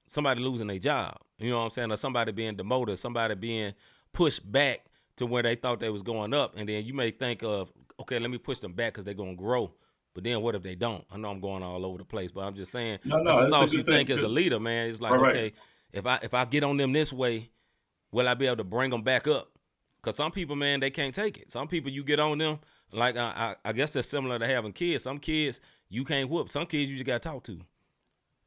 somebody 0.09 0.41
losing 0.41 0.67
their 0.67 0.79
job 0.79 1.17
you 1.39 1.51
know 1.51 1.59
what 1.59 1.65
i'm 1.65 1.71
saying 1.71 1.91
or 1.93 1.97
somebody 1.97 2.33
being 2.33 2.57
demoted 2.57 2.99
somebody 2.99 3.35
being 3.35 3.73
pushed 4.13 4.51
back 4.51 4.87
to 5.17 5.27
where 5.27 5.43
they 5.43 5.55
thought 5.55 5.81
they 5.81 5.91
was 5.91 6.03
going 6.03 6.35
up 6.35 6.57
and 6.57 6.69
then 6.69 6.85
you 6.85 6.95
may 6.95 7.11
think 7.11 7.43
of 7.43 7.73
okay 8.01 8.19
let 8.19 8.31
me 8.31 8.39
push 8.39 8.59
them 8.59 8.73
back 8.73 8.93
because 8.93 9.05
they're 9.05 9.15
going 9.15 9.37
to 9.37 9.43
grow 9.43 9.73
but 10.19 10.25
then 10.25 10.41
what 10.43 10.57
if 10.57 10.65
they 10.65 10.75
don't? 10.75 11.05
I 11.13 11.17
know 11.17 11.31
I'm 11.31 11.39
going 11.39 11.63
all 11.63 11.87
over 11.87 11.99
the 11.99 12.05
place, 12.05 12.33
but 12.33 12.41
I'm 12.41 12.57
just 12.57 12.73
saying 12.73 12.99
No, 13.05 13.19
no, 13.19 13.25
that's 13.25 13.45
the 13.45 13.51
thoughts 13.51 13.73
you 13.73 13.85
think 13.85 14.11
as 14.11 14.21
a 14.21 14.27
leader, 14.27 14.59
man. 14.59 14.91
It's 14.91 15.01
like, 15.01 15.13
Right, 15.13 15.31
okay, 15.31 15.53
if 15.93 16.07
I 16.07 16.19
if 16.23 16.35
I 16.35 16.45
get 16.45 16.65
on 16.65 16.77
them 16.77 16.93
this 16.93 17.13
way, 17.13 17.51
will 18.11 18.29
I 18.29 18.35
be 18.35 18.47
able 18.47 18.57
to 18.57 18.65
bring 18.65 18.91
them 18.91 19.03
back 19.03 19.29
up? 19.29 19.53
Because 20.03 20.17
some 20.17 20.33
people, 20.33 20.57
man, 20.57 20.81
they 20.81 20.91
can't 20.91 21.15
take 21.15 21.39
it. 21.39 21.53
Some 21.53 21.69
people, 21.69 21.93
you 21.93 22.03
get 22.03 22.19
on 22.19 22.39
them, 22.39 22.59
like 22.91 23.17
I, 23.17 23.55
I, 23.65 23.69
I 23.69 23.73
guess 23.73 23.93
that's 23.93 24.09
similar 24.09 24.41
to 24.41 24.47
having 24.49 24.73
kids. 24.73 25.05
Some 25.05 25.19
kids 25.19 25.61
you 25.89 26.05
can't 26.05 26.29
whoop. 26.29 26.51
Some 26.51 26.67
kids 26.67 26.91
you 26.91 26.97
just 26.97 27.07
got 27.07 27.23
to 27.23 27.29
talk 27.29 27.45
to. 27.45 27.61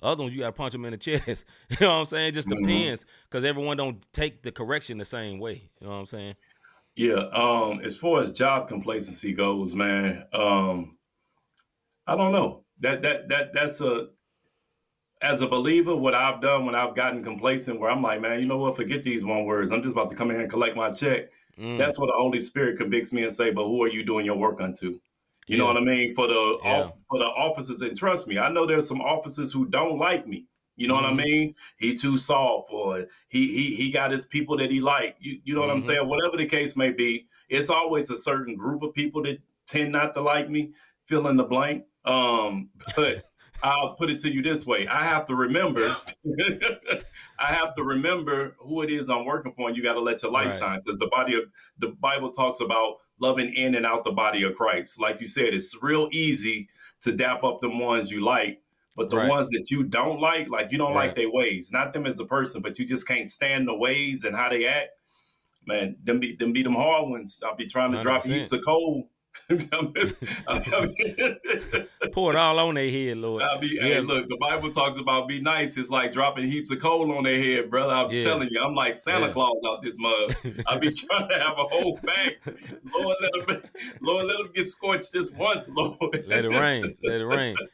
Other 0.01 0.23
ones 0.23 0.33
you 0.33 0.41
got 0.41 0.47
to 0.47 0.51
punch 0.53 0.71
them 0.73 0.85
in 0.85 0.91
the 0.91 0.97
chest. 0.97 1.45
you 1.69 1.77
know 1.81 1.87
what 1.89 1.93
I'm 1.99 2.05
saying? 2.05 2.27
It 2.29 2.31
just 2.33 2.49
Mhm. 2.49 2.61
depends 2.61 3.05
because 3.29 3.45
everyone 3.45 3.77
don't 3.77 4.05
take 4.13 4.41
the 4.41 4.51
correction 4.51 4.97
the 4.97 5.05
same 5.05 5.39
way. 5.39 5.69
You 5.79 5.87
know 5.87 5.93
what 5.93 5.99
I'm 5.99 6.05
saying? 6.05 6.35
Yeah, 6.95 7.27
um, 7.33 7.79
as 7.85 7.95
far 7.97 8.21
as 8.21 8.31
job 8.31 8.67
complacency 8.67 9.33
goes, 9.33 9.73
man, 9.73 10.25
um, 10.33 10.97
I 12.07 12.15
don't 12.15 12.31
know. 12.31 12.65
That 12.81 13.01
that 13.03 13.29
that 13.29 13.53
that's 13.53 13.79
a 13.81 14.09
as 15.21 15.41
a 15.41 15.47
believer, 15.47 15.95
what 15.95 16.15
I've 16.15 16.41
done 16.41 16.65
when 16.65 16.73
I've 16.73 16.95
gotten 16.95 17.23
complacent, 17.23 17.79
where 17.79 17.91
I'm 17.91 18.01
like, 18.01 18.21
man, 18.21 18.39
you 18.39 18.47
know 18.47 18.57
what? 18.57 18.75
Forget 18.75 19.03
these 19.03 19.23
one 19.23 19.45
words. 19.45 19.71
I'm 19.71 19.83
just 19.83 19.93
about 19.93 20.09
to 20.09 20.15
come 20.15 20.29
in 20.31 20.35
here 20.35 20.41
and 20.41 20.51
collect 20.51 20.75
my 20.75 20.91
check. 20.91 21.29
Mm, 21.59 21.77
That's 21.77 21.99
what 21.99 22.07
the 22.07 22.13
Holy 22.17 22.39
Spirit 22.39 22.77
convicts 22.77 23.13
me 23.13 23.23
and 23.23 23.31
say, 23.31 23.51
but 23.51 23.65
who 23.65 23.83
are 23.83 23.87
you 23.87 24.03
doing 24.03 24.25
your 24.25 24.35
work 24.37 24.59
unto? 24.61 24.99
You 25.47 25.57
know 25.57 25.65
what 25.65 25.77
I 25.77 25.81
mean? 25.81 26.15
For 26.15 26.27
the 26.27 26.59
Yeah. 26.63 26.91
for 27.09 27.19
the 27.19 27.25
officers, 27.25 27.81
and 27.81 27.97
trust 27.97 28.27
me, 28.27 28.37
I 28.37 28.49
know 28.51 28.65
there's 28.65 28.87
some 28.87 29.01
officers 29.01 29.51
who 29.51 29.65
don't 29.65 29.97
like 29.99 30.27
me. 30.27 30.47
You 30.77 30.87
know 30.87 30.95
what 30.95 31.05
I 31.05 31.11
Mhm. 31.11 31.17
mean? 31.17 31.55
He 31.77 31.93
too 31.93 32.17
soft, 32.17 32.69
or 32.71 33.07
he 33.27 33.47
he 33.53 33.75
he 33.75 33.91
got 33.91 34.11
his 34.11 34.25
people 34.25 34.57
that 34.57 34.71
he 34.71 34.79
like. 34.79 35.17
You 35.19 35.39
you 35.43 35.53
know 35.55 35.61
what 35.61 35.69
I'm 35.69 35.77
Mhm. 35.77 35.81
saying? 35.81 36.07
Whatever 36.07 36.37
the 36.37 36.45
case 36.45 36.75
may 36.75 36.91
be, 36.91 37.27
it's 37.49 37.69
always 37.69 38.09
a 38.09 38.17
certain 38.17 38.55
group 38.55 38.81
of 38.83 38.93
people 38.93 39.21
that 39.23 39.39
tend 39.67 39.91
not 39.91 40.13
to 40.13 40.21
like 40.21 40.49
me. 40.49 40.73
Fill 41.07 41.27
in 41.27 41.35
the 41.37 41.43
blank. 41.43 41.85
Um, 42.05 42.69
but 42.95 43.25
I'll 43.61 43.95
put 43.95 44.09
it 44.09 44.19
to 44.19 44.31
you 44.33 44.41
this 44.41 44.65
way: 44.65 44.87
I 44.87 45.03
have 45.03 45.25
to 45.25 45.35
remember, 45.35 46.01
I 47.39 47.47
have 47.53 47.73
to 47.75 47.83
remember 47.83 48.55
who 48.59 48.81
it 48.81 48.91
is 48.91 49.09
I'm 49.09 49.25
working 49.25 49.53
for, 49.53 49.67
and 49.67 49.77
you 49.77 49.83
got 49.83 49.93
to 49.93 49.99
let 49.99 50.21
your 50.23 50.31
light 50.31 50.51
Right. 50.51 50.51
shine 50.51 50.81
because 50.83 50.99
the 50.99 51.07
body 51.07 51.35
of 51.35 51.43
the 51.79 51.89
Bible 51.89 52.31
talks 52.31 52.59
about 52.59 52.97
loving 53.21 53.53
in 53.53 53.75
and 53.75 53.85
out 53.85 54.03
the 54.03 54.11
body 54.11 54.43
of 54.43 54.55
Christ. 54.55 54.99
Like 54.99 55.21
you 55.21 55.27
said, 55.27 55.53
it's 55.53 55.77
real 55.81 56.09
easy 56.11 56.67
to 57.01 57.11
dap 57.11 57.43
up 57.43 57.61
the 57.61 57.69
ones 57.69 58.11
you 58.11 58.23
like, 58.23 58.61
but 58.95 59.09
the 59.09 59.17
Right. 59.17 59.29
ones 59.29 59.47
that 59.49 59.69
you 59.71 59.83
don't 59.83 60.19
like, 60.19 60.49
like 60.49 60.71
you 60.71 60.77
don't 60.77 60.93
Right. 60.93 61.07
like 61.07 61.15
their 61.15 61.29
ways, 61.31 61.71
not 61.71 61.93
them 61.93 62.05
as 62.05 62.19
a 62.19 62.25
person, 62.25 62.61
but 62.61 62.77
you 62.79 62.85
just 62.85 63.07
can't 63.07 63.29
stand 63.29 63.67
the 63.67 63.75
ways 63.75 64.23
and 64.23 64.35
how 64.35 64.49
they 64.49 64.65
act. 64.65 64.89
Man, 65.67 65.95
them 66.03 66.19
be 66.19 66.35
them 66.35 66.51
be 66.53 66.63
them 66.63 66.73
hard 66.75 67.09
ones. 67.09 67.39
I'll 67.45 67.55
be 67.55 67.67
trying 67.67 67.91
to 67.91 68.01
drop 68.01 68.23
100%. 68.23 68.39
heaps 68.39 68.51
I 69.49 69.53
mean, 69.95 71.87
Pour 72.13 72.33
it 72.33 72.37
all 72.37 72.59
on 72.59 72.75
their 72.75 72.89
head, 72.89 73.17
Lord. 73.17 73.41
I'll 73.43 73.59
be, 73.59 73.67
Yeah. 73.67 73.83
hey, 73.83 73.99
look, 74.01 74.27
the 74.29 74.37
Bible 74.37 74.71
talks 74.71 74.97
about 74.97 75.27
be 75.27 75.41
nice. 75.41 75.77
It's 75.77 75.89
like 75.89 76.11
dropping 76.13 76.49
heaps 76.49 76.71
of 76.71 76.79
coal 76.79 77.11
on 77.17 77.23
their 77.23 77.41
head, 77.41 77.69
brother. 77.69 77.93
I'm 77.93 78.11
Yeah. 78.11 78.21
telling 78.21 78.49
you, 78.51 78.61
I'm 78.61 78.75
like 78.75 78.95
Santa 78.95 79.27
Yeah. 79.27 79.33
Claus 79.33 79.55
out 79.67 79.81
this 79.81 79.95
mug. 79.97 80.35
I'll 80.67 80.79
be 80.79 80.89
trying 81.09 81.29
to 81.29 81.39
have 81.39 81.57
a 81.57 81.63
whole 81.63 81.99
bag. 82.03 82.37
Lord, 82.93 83.17
let 83.21 83.47
them, 83.47 83.63
Lord, 84.01 84.25
let 84.27 84.37
them 84.37 84.49
get 84.53 84.67
scorched 84.67 85.13
just 85.13 85.33
once, 85.35 85.67
Lord. 85.69 86.23
Let 86.27 86.45
it 86.45 86.49
rain. 86.49 86.95
Let 87.03 87.21
it 87.21 87.25
rain. 87.25 87.55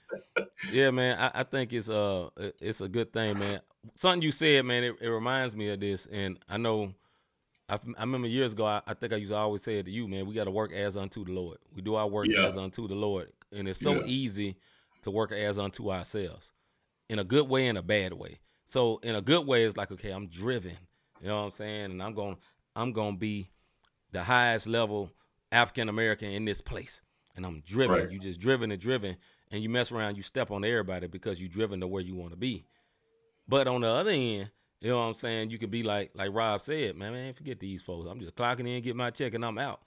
Yeah, 0.71 0.89
man. 0.91 1.17
I, 1.19 1.41
I 1.41 1.43
think 1.43 1.71
it's 1.71 1.89
uh 1.89 2.29
it's 2.59 2.81
a 2.81 2.87
good 2.87 3.13
thing, 3.13 3.37
man. 3.37 3.61
Something 3.95 4.23
you 4.23 4.31
said, 4.31 4.65
man. 4.65 4.83
It, 4.83 4.95
it 5.01 5.07
reminds 5.07 5.55
me 5.55 5.69
of 5.69 5.79
this, 5.79 6.07
and 6.07 6.39
I 6.49 6.57
know. 6.57 6.93
I, 7.69 7.75
I 7.97 8.01
remember 8.01 8.27
years 8.27 8.53
ago. 8.53 8.65
I, 8.65 8.81
I 8.87 8.93
think 8.93 9.13
I 9.13 9.17
used 9.17 9.31
to 9.31 9.37
always 9.37 9.61
say 9.61 9.79
it 9.79 9.83
to 9.85 9.91
you, 9.91 10.07
man. 10.07 10.25
We 10.25 10.33
got 10.33 10.45
to 10.45 10.51
work 10.51 10.71
as 10.71 10.95
unto 10.97 11.25
the 11.25 11.31
Lord. 11.31 11.57
We 11.75 11.81
do 11.81 11.95
our 11.95 12.07
work 12.07 12.27
Yeah. 12.27 12.45
as 12.45 12.57
unto 12.57 12.87
the 12.87 12.95
Lord, 12.95 13.31
and 13.51 13.67
it's 13.67 13.79
so 13.79 13.95
Yeah. 13.95 14.03
easy 14.05 14.55
to 15.03 15.11
work 15.11 15.31
as 15.31 15.59
unto 15.59 15.91
ourselves, 15.91 16.53
in 17.09 17.19
a 17.19 17.23
good 17.23 17.47
way 17.49 17.67
and 17.67 17.77
a 17.77 17.81
bad 17.81 18.13
way. 18.13 18.39
So 18.65 18.97
in 18.99 19.15
a 19.15 19.21
good 19.21 19.45
way, 19.45 19.63
it's 19.63 19.77
like 19.77 19.91
okay, 19.91 20.11
I'm 20.11 20.27
driven. 20.27 20.77
You 21.21 21.27
know 21.27 21.37
what 21.39 21.45
I'm 21.45 21.51
saying? 21.51 21.91
And 21.91 22.01
I'm 22.03 22.13
going. 22.13 22.37
I'm 22.75 22.91
going 22.93 23.15
to 23.15 23.19
be 23.19 23.49
the 24.11 24.23
highest 24.23 24.67
level 24.67 25.11
African 25.51 25.89
American 25.89 26.29
in 26.29 26.45
this 26.45 26.61
place, 26.61 27.01
and 27.35 27.45
I'm 27.45 27.61
driven. 27.65 27.97
Right. 27.97 28.11
You 28.11 28.19
just 28.19 28.39
driven 28.39 28.71
and 28.71 28.79
driven, 28.79 29.17
and 29.51 29.63
you 29.63 29.69
mess 29.69 29.91
around, 29.91 30.15
you 30.15 30.23
step 30.23 30.51
on 30.51 30.63
everybody 30.63 31.07
because 31.07 31.39
you're 31.39 31.49
driven 31.49 31.79
to 31.79 31.87
where 31.87 32.03
you 32.03 32.15
want 32.15 32.31
to 32.31 32.37
be. 32.37 32.65
But 33.47 33.67
on 33.67 33.81
the 33.81 33.87
other 33.87 34.11
end, 34.11 34.51
you 34.81 34.89
know 34.89 34.99
what 34.99 35.05
I'm 35.05 35.13
saying? 35.15 35.49
You 35.49 35.57
could 35.57 35.71
be 35.71 35.83
like, 35.83 36.11
like 36.13 36.29
Rob 36.33 36.61
said, 36.61 36.95
man, 36.95 37.13
man, 37.13 37.33
forget 37.33 37.59
these 37.59 37.81
folks. 37.81 38.07
I'm 38.09 38.19
just 38.19 38.35
clocking 38.35 38.67
in, 38.67 38.81
get 38.83 38.95
my 38.95 39.09
check, 39.09 39.33
and 39.33 39.43
I'm 39.43 39.57
out. 39.57 39.81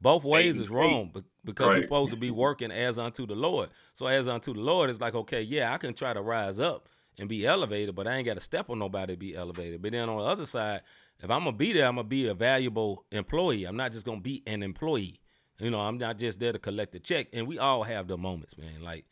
Both 0.00 0.24
ways 0.24 0.56
is 0.58 0.70
wrong 0.70 1.10
be- 1.14 1.24
because 1.44 1.66
you're 1.76 1.82
supposed 1.84 2.10
to 2.10 2.16
be 2.16 2.30
working 2.30 2.70
as 2.70 2.98
unto 2.98 3.26
the 3.26 3.34
Lord. 3.34 3.70
So 3.94 4.06
as 4.06 4.28
unto 4.28 4.52
the 4.52 4.60
Lord, 4.60 4.90
it's 4.90 5.00
like, 5.00 5.14
okay, 5.14 5.40
yeah, 5.40 5.72
I 5.72 5.78
can 5.78 5.94
try 5.94 6.12
to 6.12 6.20
rise 6.20 6.58
up 6.58 6.88
and 7.18 7.30
be 7.30 7.46
elevated, 7.46 7.94
but 7.94 8.06
I 8.06 8.16
ain't 8.16 8.26
got 8.26 8.34
to 8.34 8.40
step 8.40 8.68
on 8.68 8.78
nobody 8.78 9.14
to 9.14 9.18
be 9.18 9.34
elevated. 9.34 9.80
But 9.80 9.92
then 9.92 10.08
on 10.10 10.18
the 10.18 10.24
other 10.24 10.44
side, 10.44 10.82
if 11.22 11.30
I'm 11.30 11.44
gonna 11.44 11.52
be 11.52 11.72
there, 11.72 11.86
I'm 11.86 11.96
gonna 11.96 12.08
be 12.08 12.26
a 12.26 12.34
valuable 12.34 13.06
employee. 13.10 13.64
I'm 13.64 13.76
not 13.76 13.92
just 13.92 14.04
gonna 14.04 14.20
be 14.20 14.42
an 14.46 14.62
employee. 14.62 15.18
You 15.58 15.70
know, 15.70 15.80
I'm 15.80 15.96
not 15.96 16.18
just 16.18 16.38
there 16.38 16.52
to 16.52 16.58
collect 16.58 16.94
a 16.94 17.00
check. 17.00 17.28
And 17.32 17.46
we 17.46 17.58
all 17.58 17.82
have 17.82 18.06
the 18.06 18.18
moments, 18.18 18.58
man. 18.58 18.82
Like, 18.82 19.06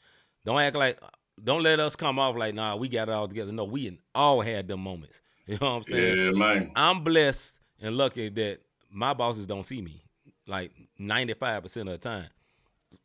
don't 0.44 0.60
act 0.60 0.76
like, 0.76 1.00
don't 1.42 1.62
let 1.62 1.80
us 1.80 1.96
come 1.96 2.18
off 2.18 2.36
like, 2.36 2.54
nah, 2.54 2.76
we 2.76 2.88
got 2.88 3.08
it 3.08 3.12
all 3.12 3.28
together. 3.28 3.52
No, 3.52 3.64
we 3.64 3.98
all 4.14 4.40
had 4.40 4.68
them 4.68 4.80
moments. 4.80 5.20
You 5.46 5.58
know 5.60 5.72
what 5.72 5.76
I'm 5.76 5.82
saying? 5.82 6.16
Yeah, 6.16 6.30
man. 6.30 6.70
I'm 6.74 7.04
blessed 7.04 7.52
and 7.78 7.98
lucky 7.98 8.30
that 8.30 8.60
my 8.90 9.12
bosses 9.12 9.46
don't 9.46 9.62
see 9.62 9.82
me 9.82 10.02
like 10.46 10.72
95% 10.98 11.64
of 11.80 11.86
the 11.86 11.98
time. 11.98 12.28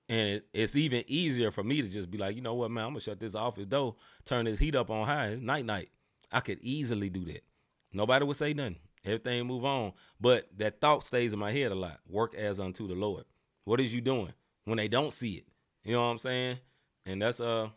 And 0.07 0.29
it, 0.29 0.45
it's 0.53 0.75
even 0.77 1.03
easier 1.07 1.51
for 1.51 1.63
me 1.63 1.81
to 1.81 1.89
just 1.89 2.09
be 2.09 2.17
like, 2.17 2.37
you 2.37 2.41
know 2.41 2.53
what, 2.53 2.71
man, 2.71 2.85
I'm 2.85 2.89
gonna 2.91 3.01
shut 3.01 3.19
this 3.19 3.35
office 3.35 3.65
door, 3.65 3.95
turn 4.23 4.45
this 4.45 4.57
heat 4.57 4.75
up 4.75 4.89
on 4.89 5.05
high, 5.05 5.27
it's 5.27 5.41
night 5.41 5.65
night. 5.65 5.89
I 6.31 6.39
could 6.39 6.59
easily 6.61 7.09
do 7.09 7.25
that. 7.25 7.43
Nobody 7.91 8.23
would 8.23 8.37
say 8.37 8.53
nothing. 8.53 8.77
Everything 9.03 9.45
move 9.47 9.65
on. 9.65 9.93
But 10.19 10.47
that 10.57 10.79
thought 10.79 11.03
stays 11.03 11.33
in 11.33 11.39
my 11.39 11.51
head 11.51 11.71
a 11.71 11.75
lot. 11.75 11.99
Work 12.07 12.35
as 12.35 12.59
unto 12.59 12.87
the 12.87 12.93
Lord. 12.93 13.23
What 13.65 13.79
is 13.79 13.93
you 13.93 14.01
doing 14.01 14.33
when 14.65 14.77
they 14.77 14.87
don't 14.87 15.11
see 15.11 15.33
it? 15.33 15.45
You 15.83 15.93
know 15.93 16.01
what 16.01 16.07
I'm 16.11 16.17
saying? 16.19 16.59
And 17.05 17.21
that's 17.21 17.39
uh 17.39 17.69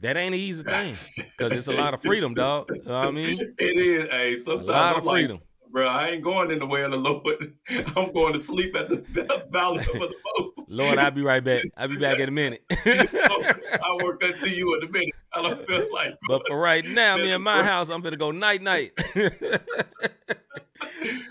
that 0.00 0.16
ain't 0.16 0.34
an 0.34 0.40
easy 0.40 0.62
thing. 0.64 0.96
Cause 1.38 1.52
it's 1.52 1.66
a 1.68 1.72
lot 1.72 1.94
of 1.94 2.02
freedom, 2.02 2.34
dog. 2.34 2.70
You 2.74 2.82
know 2.84 2.92
what 2.92 3.08
I 3.08 3.10
mean? 3.10 3.54
It 3.58 3.64
is. 3.64 4.10
Hey, 4.10 4.34
A 4.34 4.38
sometimes 4.38 4.68
lot 4.68 4.92
I'm 4.92 4.98
of 4.98 5.04
like, 5.04 5.14
freedom. 5.20 5.40
bro, 5.70 5.86
I 5.86 6.08
ain't 6.08 6.24
going 6.24 6.50
in 6.50 6.58
the 6.58 6.66
way 6.66 6.82
of 6.82 6.90
the 6.90 6.96
Lord. 6.96 7.54
I'm 7.96 8.12
going 8.12 8.32
to 8.32 8.38
sleep 8.38 8.74
at 8.76 8.88
the 8.88 9.46
valley 9.50 9.78
of 9.78 9.84
the 9.86 10.14
boat. 10.36 10.54
Lord, 10.68 10.98
I'll 10.98 11.10
be 11.10 11.22
right 11.22 11.42
back. 11.42 11.64
I'll 11.76 11.88
be 11.88 11.96
back 11.96 12.18
in 12.18 12.28
a 12.28 12.32
minute. 12.32 12.62
I 12.70 13.96
work 14.02 14.22
until 14.22 14.48
you 14.50 14.76
in 14.76 14.88
a 14.88 14.90
minute. 14.90 15.14
I 15.32 15.42
don't 15.42 15.66
feel 15.66 15.86
like. 15.92 16.14
but 16.26 16.42
for 16.46 16.58
right 16.58 16.84
now, 16.84 17.16
me 17.16 17.32
in 17.32 17.42
my 17.42 17.62
house, 17.62 17.88
I'm 17.88 18.00
gonna 18.02 18.16
go 18.16 18.30
night 18.32 18.62
night. 18.62 18.92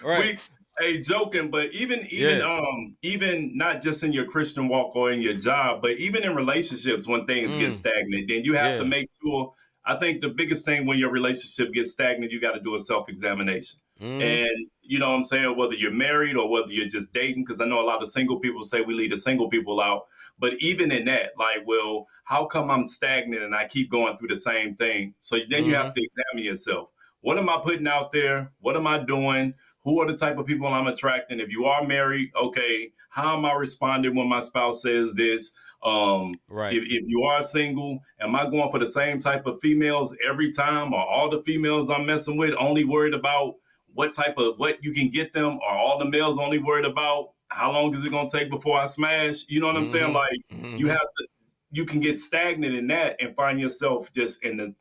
right. 0.04 0.38
We, 0.38 0.38
hey, 0.80 1.00
joking, 1.02 1.50
but 1.52 1.72
even 1.74 2.06
even 2.10 2.38
Yeah. 2.40 2.56
um 2.58 2.98
even 3.02 3.58
not 3.58 3.82
just 3.82 4.04
in 4.04 4.14
your 4.14 4.26
Christian 4.26 4.68
walk 4.68 4.96
or 4.96 5.12
in 5.12 5.22
your 5.22 5.34
job, 5.34 5.82
but 5.82 5.92
even 5.98 6.24
in 6.24 6.36
relationships 6.36 7.08
when 7.08 7.26
things 7.26 7.54
get 7.56 7.70
Mm. 7.72 7.72
stagnant, 7.72 8.28
then 8.28 8.44
you 8.44 8.54
have 8.54 8.74
Yeah. 8.74 8.78
to 8.80 8.86
make 8.86 9.10
sure. 9.24 9.54
I 9.86 9.96
think 9.96 10.20
the 10.22 10.28
biggest 10.30 10.66
thing 10.66 10.86
when 10.86 11.00
your 11.00 11.10
relationship 11.12 11.74
gets 11.74 11.92
stagnant, 11.92 12.32
you 12.32 12.42
got 12.42 12.52
to 12.54 12.60
do 12.60 12.76
a 12.76 12.80
self 12.80 13.08
examination. 13.08 13.80
Mhm. 14.02 14.22
And 14.22 14.68
you 14.82 15.00
know 15.00 15.10
what 15.12 15.16
I'm 15.18 15.24
saying, 15.24 15.56
whether 15.56 15.76
you're 15.76 15.92
married 15.92 16.36
or 16.36 16.50
whether 16.50 16.72
you're 16.72 16.88
just 16.90 17.14
dating, 17.14 17.46
because 17.46 17.62
I 17.62 17.66
know 17.66 17.80
a 17.80 17.88
lot 17.88 18.02
of 18.02 18.10
single 18.10 18.40
people 18.40 18.64
say 18.64 18.82
we 18.82 18.94
lead 18.94 19.12
the 19.14 19.18
single 19.18 19.50
people 19.50 19.80
out. 19.80 20.08
But 20.40 20.54
even 20.60 20.92
in 20.92 21.06
that, 21.06 21.32
like, 21.40 21.66
well, 21.66 22.08
how 22.26 22.46
come 22.46 22.70
I'm 22.70 22.86
stagnant 22.86 23.42
and 23.44 23.56
I 23.56 23.68
keep 23.68 23.90
going 23.90 24.18
through 24.18 24.28
the 24.28 24.36
same 24.36 24.76
thing? 24.76 25.16
So 25.20 25.40
then 25.50 25.66
you 25.66 25.74
have 25.76 25.94
to 25.96 26.04
examine 26.04 26.44
yourself. 26.46 26.90
What 27.22 27.38
am 27.40 27.50
I 27.50 27.58
putting 27.64 27.88
out 27.88 28.12
there? 28.12 28.52
What 28.60 28.76
am 28.76 28.86
I 28.88 29.00
doing? 29.00 29.54
Who 29.88 30.02
are 30.02 30.06
the 30.12 30.18
type 30.18 30.38
of 30.38 30.46
people 30.46 30.68
I'm 30.68 30.88
attracting? 30.88 31.40
If 31.40 31.50
you 31.50 31.64
are 31.64 31.82
married, 31.82 32.32
okay, 32.36 32.92
how 33.10 33.38
am 33.38 33.46
I 33.46 33.54
responding 33.54 34.16
when 34.16 34.28
my 34.28 34.42
spouse 34.42 34.82
says 34.82 35.14
this? 35.14 35.54
Um, 35.82 36.36
right. 36.50 36.76
if, 36.76 36.84
if 36.84 37.04
you 37.08 37.24
are 37.24 37.42
single, 37.42 38.00
am 38.20 38.36
I 38.36 38.50
going 38.50 38.70
for 38.70 38.80
the 38.80 38.86
same 38.86 39.18
type 39.18 39.46
of 39.46 39.62
females 39.62 40.14
every 40.28 40.52
time? 40.52 40.94
Are 40.94 41.06
all 41.06 41.30
the 41.30 41.42
females 41.44 41.90
I'm 41.90 42.06
messing 42.06 42.36
with 42.36 42.54
only 42.60 42.84
worried 42.84 43.14
about 43.14 43.56
what 43.94 44.12
type 44.12 44.38
of 44.38 44.60
what 44.60 44.84
you 44.84 44.92
can 44.92 45.10
get 45.10 45.32
them? 45.32 45.58
Are 45.66 45.78
all 45.78 45.98
the 45.98 46.10
males 46.10 46.38
only 46.38 46.58
worried 46.58 46.84
about 46.84 47.30
how 47.48 47.72
long 47.72 47.96
is 47.96 48.04
it 48.04 48.12
gonna 48.12 48.28
take 48.30 48.50
before 48.50 48.78
I 48.78 48.88
smash? 48.88 49.46
You 49.48 49.62
know 49.62 49.68
what 49.68 49.78
I'm 49.78 49.86
saying? 49.86 50.12
Mhm. 50.12 50.14
Like 50.16 50.40
Mhm. 50.52 50.80
you 50.80 50.88
have 50.90 51.00
to 51.00 51.28
you 51.72 51.86
can 51.86 52.02
get 52.02 52.20
stagnant 52.20 52.76
in 52.76 52.88
that 52.88 53.16
and 53.22 53.34
find 53.38 53.58
yourself 53.58 54.12
just 54.12 54.44
in 54.44 54.58
the 54.58 54.76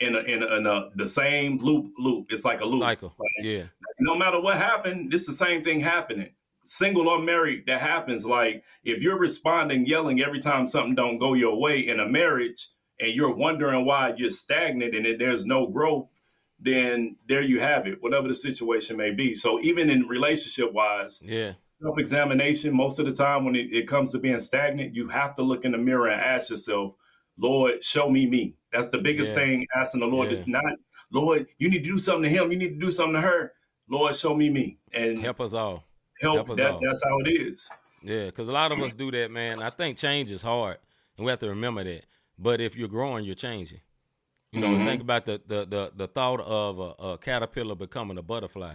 in 0.00 0.14
a, 0.14 0.20
in, 0.20 0.42
a, 0.42 0.56
in 0.56 0.66
a, 0.66 0.88
the 0.96 1.06
same 1.06 1.58
loop 1.58 1.92
loop. 1.98 2.26
It's 2.30 2.42
like 2.44 2.62
a 2.62 2.64
loop. 2.64 2.80
cycle. 2.80 3.14
Like, 3.18 3.44
Yeah. 3.44 3.64
No 4.00 4.14
matter 4.16 4.40
what 4.40 4.56
happened, 4.56 5.12
it's 5.14 5.26
the 5.26 5.32
same 5.32 5.62
thing 5.62 5.80
happening. 5.80 6.30
Single 6.62 7.08
or 7.08 7.18
married, 7.20 7.64
that 7.66 7.80
happens. 7.80 8.24
Like 8.24 8.62
if 8.84 9.02
you're 9.02 9.18
responding, 9.18 9.86
yelling 9.86 10.20
every 10.20 10.40
time 10.40 10.66
something 10.66 10.94
don't 10.94 11.18
go 11.18 11.34
your 11.34 11.58
way 11.58 11.86
in 11.86 12.00
a 12.00 12.08
marriage, 12.08 12.68
and 13.00 13.14
you're 13.14 13.34
wondering 13.34 13.86
why 13.86 14.12
you're 14.16 14.28
stagnant 14.30 14.94
and 14.94 15.18
there's 15.20 15.46
no 15.46 15.66
growth, 15.66 16.06
then 16.58 17.16
there 17.28 17.40
you 17.40 17.58
have 17.60 17.86
it. 17.86 18.02
Whatever 18.02 18.28
the 18.28 18.34
situation 18.34 18.96
may 18.96 19.10
be. 19.10 19.34
So 19.34 19.58
even 19.62 19.88
in 19.88 20.06
relationship 20.06 20.72
wise, 20.74 21.22
Yeah. 21.24 21.52
self 21.64 21.98
examination. 21.98 22.74
Most 22.76 22.98
of 22.98 23.06
the 23.06 23.12
time, 23.12 23.46
when 23.46 23.56
it, 23.56 23.72
it 23.72 23.88
comes 23.88 24.12
to 24.12 24.18
being 24.18 24.38
stagnant, 24.38 24.94
you 24.94 25.08
have 25.08 25.34
to 25.36 25.42
look 25.42 25.64
in 25.64 25.72
the 25.72 25.78
mirror 25.78 26.08
and 26.08 26.20
ask 26.20 26.50
yourself, 26.50 26.94
Lord, 27.38 27.82
show 27.82 28.10
me 28.10 28.26
me. 28.26 28.54
That's 28.70 28.90
the 28.90 28.98
biggest 28.98 29.34
Yeah. 29.34 29.40
thing 29.40 29.66
asking 29.74 30.00
the 30.00 30.06
Lord. 30.06 30.26
Yeah. 30.26 30.32
It's 30.32 30.46
not, 30.46 30.62
Lord, 31.10 31.46
you 31.56 31.70
need 31.70 31.82
to 31.84 31.90
do 31.90 31.98
something 31.98 32.24
to 32.24 32.28
him. 32.28 32.52
You 32.52 32.58
need 32.58 32.78
to 32.78 32.86
do 32.86 32.90
something 32.90 33.14
to 33.14 33.22
her. 33.22 33.52
Lord, 33.90 34.14
show 34.14 34.34
me 34.34 34.48
me 34.48 34.78
and 34.92 35.12
help, 35.18 35.38
Help 35.38 35.40
us 35.40 35.52
all. 35.54 35.84
help. 36.20 36.48
us 36.50 36.56
that, 36.58 36.70
all. 36.72 36.80
that's 36.80 37.02
how 37.04 37.18
it 37.18 37.28
is. 37.28 37.68
Yeah, 38.02 38.26
because 38.26 38.48
a 38.48 38.52
lot 38.52 38.72
of 38.72 38.80
us 38.80 38.94
do 38.94 39.10
that, 39.10 39.30
man. 39.30 39.60
I 39.60 39.68
think 39.68 39.98
change 39.98 40.30
is 40.32 40.40
hard, 40.42 40.78
and 41.16 41.26
we 41.26 41.30
have 41.30 41.40
to 41.40 41.48
remember 41.48 41.84
that. 41.84 42.06
But 42.38 42.60
if 42.60 42.76
you're 42.76 42.88
growing, 42.88 43.24
you're 43.24 43.34
changing. 43.34 43.80
You 44.52 44.60
know, 44.60 44.68
Mhm. 44.68 44.84
think 44.84 45.02
about 45.02 45.26
the 45.26 45.40
the 45.46 45.66
the, 45.66 45.92
the 45.94 46.06
thought 46.08 46.40
of 46.40 46.78
a, 46.78 46.94
a 47.12 47.18
caterpillar 47.18 47.74
becoming 47.74 48.16
a 48.16 48.22
butterfly. 48.22 48.74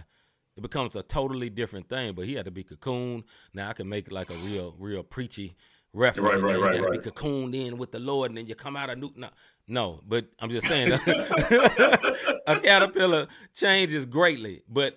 It 0.56 0.62
becomes 0.62 0.96
a 0.96 1.02
totally 1.02 1.50
different 1.50 1.88
thing. 1.88 2.14
But 2.14 2.26
he 2.26 2.34
had 2.34 2.44
to 2.46 2.50
be 2.50 2.64
cocooned. 2.64 3.24
Now 3.52 3.68
I 3.70 3.72
can 3.72 3.88
make 3.88 4.10
like 4.12 4.30
a 4.30 4.34
real 4.34 4.74
real 4.78 5.02
preachy 5.02 5.56
reference. 5.96 6.34
Right, 6.34 6.42
right, 6.42 6.60
right, 6.60 6.74
you 6.74 6.80
gotta 6.80 6.92
right. 6.92 7.02
be 7.02 7.10
cocooned 7.10 7.54
in 7.54 7.78
with 7.78 7.90
the 7.90 7.98
Lord, 7.98 8.30
and 8.30 8.38
then 8.38 8.46
you 8.46 8.54
come 8.54 8.76
out 8.76 8.90
a 8.90 8.96
new. 8.96 9.10
No, 9.16 9.30
no, 9.66 10.00
but 10.06 10.26
I'm 10.38 10.50
just 10.50 10.66
saying, 10.66 10.92
a 12.46 12.60
caterpillar 12.62 13.28
changes 13.54 14.06
greatly. 14.06 14.62
But 14.68 14.96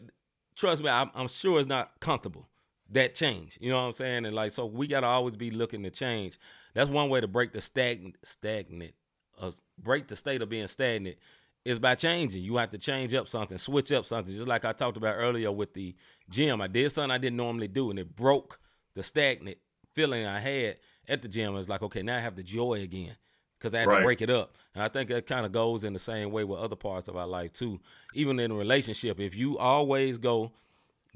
trust 0.55 0.83
me, 0.83 0.89
I'm, 0.89 1.09
I'm 1.15 1.27
sure 1.27 1.59
it's 1.59 1.67
not 1.67 1.99
comfortable 1.99 2.47
that 2.91 3.15
change. 3.15 3.57
You 3.61 3.69
know 3.69 3.77
what 3.77 3.87
I'm 3.87 3.93
saying? 3.93 4.25
And 4.25 4.35
like, 4.35 4.51
so 4.51 4.65
we 4.65 4.87
got 4.87 5.01
to 5.01 5.07
always 5.07 5.35
be 5.35 5.51
looking 5.51 5.83
to 5.83 5.89
change. 5.89 6.39
That's 6.73 6.89
one 6.89 7.09
way 7.09 7.21
to 7.21 7.27
break 7.27 7.51
the 7.51 7.61
stagnant, 7.61 8.17
stagnant, 8.23 8.93
uh, 9.39 9.51
break 9.77 10.07
the 10.07 10.15
state 10.15 10.41
of 10.41 10.49
being 10.49 10.67
stagnant 10.67 11.17
is 11.65 11.79
by 11.79 11.95
changing. 11.95 12.43
You 12.43 12.57
have 12.57 12.71
to 12.71 12.77
change 12.77 13.13
up 13.13 13.27
something, 13.27 13.57
switch 13.57 13.91
up 13.91 14.05
something. 14.05 14.33
Just 14.33 14.47
like 14.47 14.65
I 14.65 14.71
talked 14.71 14.97
about 14.97 15.15
earlier 15.15 15.51
with 15.51 15.73
the 15.73 15.95
gym, 16.29 16.61
I 16.61 16.67
did 16.67 16.91
something 16.91 17.11
I 17.11 17.17
didn't 17.17 17.37
normally 17.37 17.67
do, 17.67 17.89
and 17.89 17.99
it 17.99 18.15
broke 18.15 18.59
the 18.95 19.03
stagnant 19.03 19.57
feeling 19.93 20.25
I 20.25 20.39
had 20.39 20.77
at 21.07 21.21
the 21.21 21.27
gym. 21.27 21.55
It's 21.55 21.69
like, 21.69 21.81
okay, 21.81 22.01
now 22.01 22.17
I 22.17 22.21
have 22.21 22.35
the 22.35 22.43
joy 22.43 22.81
again 22.81 23.15
because 23.57 23.75
I 23.75 23.79
had 23.79 23.89
to 23.89 24.01
break 24.01 24.21
it 24.21 24.29
up. 24.29 24.55
And 24.73 24.83
I 24.83 24.87
think 24.87 25.09
that 25.09 25.27
kind 25.27 25.45
of 25.45 25.51
goes 25.51 25.83
in 25.83 25.93
the 25.93 25.99
same 25.99 26.31
way 26.31 26.43
with 26.43 26.59
other 26.59 26.75
parts 26.75 27.07
of 27.07 27.17
our 27.17 27.27
life 27.27 27.51
too. 27.51 27.79
Even 28.13 28.39
in 28.39 28.51
a 28.51 28.55
relationship, 28.55 29.19
if 29.19 29.35
you 29.35 29.57
always 29.57 30.17
go 30.17 30.51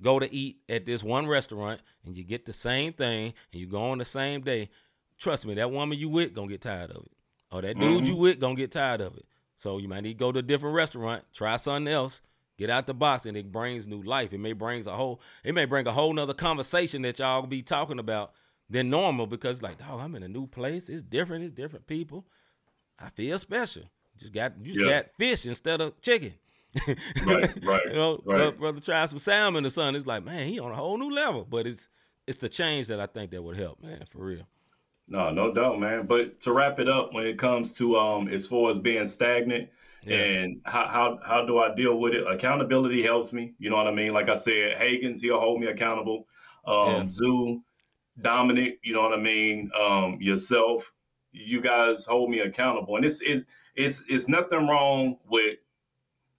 go 0.02 0.20
to 0.20 0.34
eat 0.36 0.58
at 0.68 0.86
this 0.86 1.04
one 1.04 1.28
restaurant 1.28 1.80
and 2.06 2.18
you 2.18 2.24
get 2.24 2.46
the 2.46 2.54
same 2.54 2.92
thing 2.94 3.34
and 3.52 3.62
you 3.62 3.68
go 3.68 3.92
on 3.92 4.00
the 4.00 4.06
same 4.06 4.42
day, 4.42 4.70
trust 5.18 5.46
me, 5.46 5.54
that 5.54 5.72
woman 5.72 5.98
you 5.98 6.10
with 6.10 6.34
gonna 6.34 6.48
get 6.48 6.62
tired 6.62 6.92
of 6.92 7.06
it. 7.06 7.12
Or 7.52 7.62
that 7.62 7.80
dude 7.80 7.90
mm-hmm. 7.90 8.06
you 8.08 8.16
with 8.16 8.40
gonna 8.40 8.56
get 8.56 8.72
tired 8.72 9.02
of 9.02 9.16
it. 9.16 9.26
So 9.56 9.78
you 9.78 9.88
might 9.88 10.02
need 10.02 10.14
to 10.14 10.20
go 10.20 10.32
to 10.32 10.40
a 10.40 10.44
different 10.44 10.76
restaurant, 10.76 11.24
try 11.34 11.56
something 11.56 11.92
else, 11.92 12.22
get 12.58 12.70
out 12.70 12.88
the 12.88 12.94
box, 12.94 13.26
and 13.26 13.38
it 13.38 13.52
brings 13.52 13.88
new 13.88 14.02
life. 14.02 14.34
It 14.34 14.40
may 14.40 14.54
brings 14.54 14.88
a 14.88 14.96
whole 14.96 15.22
it 15.44 15.54
may 15.54 15.66
bring 15.66 15.88
a 15.88 15.92
whole 15.92 16.12
nother 16.12 16.34
conversation 16.34 17.04
that 17.04 17.20
y'all 17.20 17.44
be 17.44 17.62
talking 17.62 18.00
about 18.00 18.34
than 18.74 18.90
normal 18.90 19.28
because 19.28 19.62
like, 19.62 19.78
oh, 19.90 20.00
I'm 20.00 20.16
in 20.16 20.24
a 20.24 20.28
new 20.28 20.48
place. 20.48 20.90
It's 20.90 21.02
different, 21.04 21.46
it's 21.46 21.54
different 21.56 21.88
people. 21.88 22.26
I 23.00 23.10
feel 23.10 23.38
special. 23.40 23.84
Just 24.20 24.34
got 24.34 24.54
you 24.62 24.74
just 24.74 24.86
Yeah. 24.86 25.02
got 25.04 25.06
fish 25.18 25.46
instead 25.46 25.80
of 25.82 26.00
chicken. 26.02 26.34
Right, 27.26 27.52
right, 27.64 27.82
you 27.86 27.94
know, 27.94 28.14
right. 28.14 28.26
brother, 28.26 28.52
brother 28.52 28.80
try 28.82 29.06
some 29.06 29.20
salmon 29.20 29.66
or 29.66 29.70
something. 29.70 29.96
It's 29.96 30.08
like, 30.08 30.24
man, 30.26 30.48
he 30.48 30.60
on 30.60 30.72
a 30.72 30.76
whole 30.76 30.98
new 30.98 31.12
level. 31.12 31.46
But 31.50 31.68
it's 31.68 31.88
it's 32.28 32.40
the 32.40 32.50
change 32.50 32.88
that 32.88 33.00
I 33.00 33.06
think 33.06 33.32
that 33.32 33.42
would 33.44 33.58
help, 33.58 33.82
man, 33.82 34.04
for 34.12 34.26
real. 34.26 34.48
No, 35.08 35.30
no 35.32 35.54
doubt, 35.54 35.80
man. 35.80 36.06
But 36.08 36.40
to 36.42 36.54
wrap 36.54 36.80
it 36.80 36.88
up, 36.90 37.14
when 37.14 37.28
it 37.28 37.38
comes 37.38 37.76
to 37.78 37.98
um, 37.98 38.28
as 38.30 38.48
far 38.48 38.72
as 38.72 38.80
being 38.80 39.06
stagnant 39.06 39.70
Yeah. 40.04 40.18
and 40.18 40.62
how, 40.66 40.88
how 40.88 41.20
how 41.24 41.46
do 41.46 41.60
I 41.60 41.76
deal 41.76 42.00
with 42.00 42.14
it? 42.16 42.26
Accountability 42.26 43.04
helps 43.04 43.34
me. 43.34 43.54
You 43.60 43.70
know 43.70 43.76
what 43.78 43.88
I 43.88 43.92
mean? 43.92 44.14
Like 44.14 44.30
I 44.30 44.36
said, 44.36 44.78
Hagen's 44.78 45.22
he'll 45.22 45.40
hold 45.40 45.60
me 45.62 45.68
accountable. 45.68 46.26
Um, 46.66 46.88
Yeah. 46.88 47.10
Zoo, 47.10 47.62
Dominic, 48.20 48.80
you 48.84 48.94
know 48.94 49.02
what 49.02 49.14
I 49.14 49.22
mean? 49.22 49.72
Um, 49.80 50.18
yourself, 50.22 50.92
you 51.32 51.62
guys 51.62 52.06
hold 52.06 52.30
me 52.30 52.40
accountable, 52.40 52.96
and 52.96 53.06
it's 53.06 53.22
it, 53.22 53.46
it's 53.76 54.04
it's 54.08 54.28
nothing 54.28 54.68
wrong 54.68 55.18
with. 55.28 55.58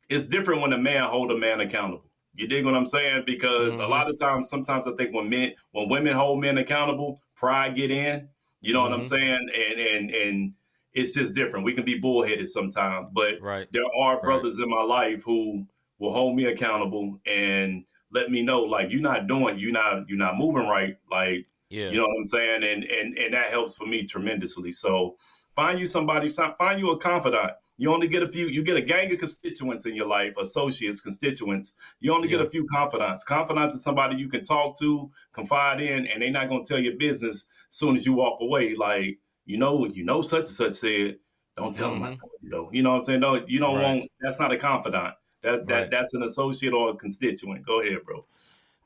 It's 0.08 0.26
different 0.26 0.60
when 0.60 0.72
a 0.72 0.78
man 0.78 1.04
hold 1.04 1.30
a 1.30 1.36
man 1.36 1.60
accountable. 1.60 2.10
You 2.34 2.46
dig 2.46 2.64
what 2.64 2.74
I'm 2.74 2.86
saying? 2.86 3.24
Because 3.26 3.76
a 3.76 3.78
Mhm. 3.78 3.88
lot 3.88 4.10
of 4.10 4.18
times, 4.18 4.48
sometimes 4.48 4.86
I 4.86 4.92
think 4.92 5.14
when 5.14 5.28
men, 5.30 5.54
when 5.72 5.88
women 5.88 6.14
hold 6.14 6.40
men 6.40 6.58
accountable, 6.58 7.22
pride 7.34 7.74
get 7.76 7.90
in. 7.90 8.28
You 8.60 8.72
know 8.72 8.82
what 8.82 8.92
I'm 8.92 9.00
Mhm. 9.00 9.04
saying? 9.04 9.48
And 9.54 9.80
and 9.80 10.10
and 10.10 10.54
it's 10.92 11.12
just 11.14 11.34
different. 11.34 11.64
We 11.64 11.74
can 11.74 11.84
be 11.84 11.98
bullheaded 11.98 12.48
sometimes, 12.48 13.08
but 13.12 13.40
Right. 13.40 13.66
there 13.72 13.82
are 13.98 14.20
brothers 14.22 14.58
in 14.58 14.68
my 14.68 14.82
life 14.82 15.24
who 15.24 15.66
will 15.98 16.12
hold 16.12 16.36
me 16.36 16.44
accountable 16.46 17.20
and 17.26 17.84
let 18.12 18.30
me 18.30 18.42
know, 18.42 18.60
like 18.60 18.90
you're 18.90 19.00
not 19.00 19.26
doing, 19.26 19.58
you're 19.58 19.72
not, 19.72 20.08
you're 20.08 20.18
not 20.18 20.36
moving 20.38 20.68
right. 20.68 20.96
Like 21.10 21.46
Yeah. 21.70 21.90
you 21.90 21.96
know 21.96 22.06
what 22.06 22.16
I'm 22.18 22.24
saying? 22.24 22.62
And 22.64 22.84
and 22.84 23.18
and 23.18 23.34
that 23.34 23.50
helps 23.50 23.74
for 23.74 23.86
me 23.86 24.04
tremendously. 24.04 24.72
So 24.72 25.16
find 25.56 25.78
you 25.78 25.86
somebody, 25.86 26.28
find 26.28 26.78
you 26.80 26.90
a 26.90 26.98
confidant. 26.98 27.52
You 27.76 27.92
only 27.92 28.06
get 28.06 28.22
a 28.22 28.28
few, 28.28 28.46
you 28.46 28.62
get 28.62 28.76
a 28.76 28.80
gang 28.82 29.12
of 29.12 29.18
constituents 29.18 29.84
in 29.84 29.96
your 29.96 30.06
life, 30.06 30.34
associates, 30.38 31.00
constituents. 31.00 31.72
You 31.98 32.14
only 32.14 32.28
get 32.28 32.40
a 32.40 32.48
few 32.48 32.64
confidants. 32.66 33.24
Confidants 33.24 33.74
is 33.74 33.82
somebody 33.82 34.14
you 34.16 34.28
can 34.28 34.44
talk 34.44 34.78
to, 34.78 35.10
confide 35.32 35.80
in, 35.80 36.06
and 36.06 36.22
they're 36.22 36.30
not 36.30 36.48
gonna 36.48 36.64
tell 36.64 36.78
your 36.78 36.94
business 36.96 37.46
as 37.68 37.76
soon 37.76 37.96
as 37.96 38.06
you 38.06 38.12
walk 38.12 38.40
away. 38.40 38.76
Like, 38.76 39.18
you 39.44 39.58
know, 39.58 39.86
you 39.86 40.04
know 40.04 40.22
such 40.22 40.40
and 40.40 40.48
such 40.48 40.74
said, 40.74 41.16
don't 41.56 41.74
tell 41.74 41.90
them 41.90 42.02
I 42.04 42.12
Mhm. 42.12 42.20
told 42.20 42.32
you 42.42 42.50
though. 42.50 42.70
You 42.72 42.82
know 42.82 42.90
what 42.90 42.96
I'm 42.98 43.02
saying? 43.04 43.20
No, 43.20 43.44
you 43.46 43.58
don't 43.58 43.76
Right. 43.76 43.82
want 43.98 44.10
that's 44.20 44.38
not 44.38 44.52
a 44.52 44.56
confidant. 44.56 45.14
That 45.42 45.66
that 45.66 45.74
Right. 45.74 45.90
that's 45.90 46.14
an 46.14 46.22
associate 46.22 46.72
or 46.72 46.90
a 46.90 46.94
constituent. 46.94 47.66
Go 47.66 47.80
ahead, 47.80 48.04
bro. 48.04 48.24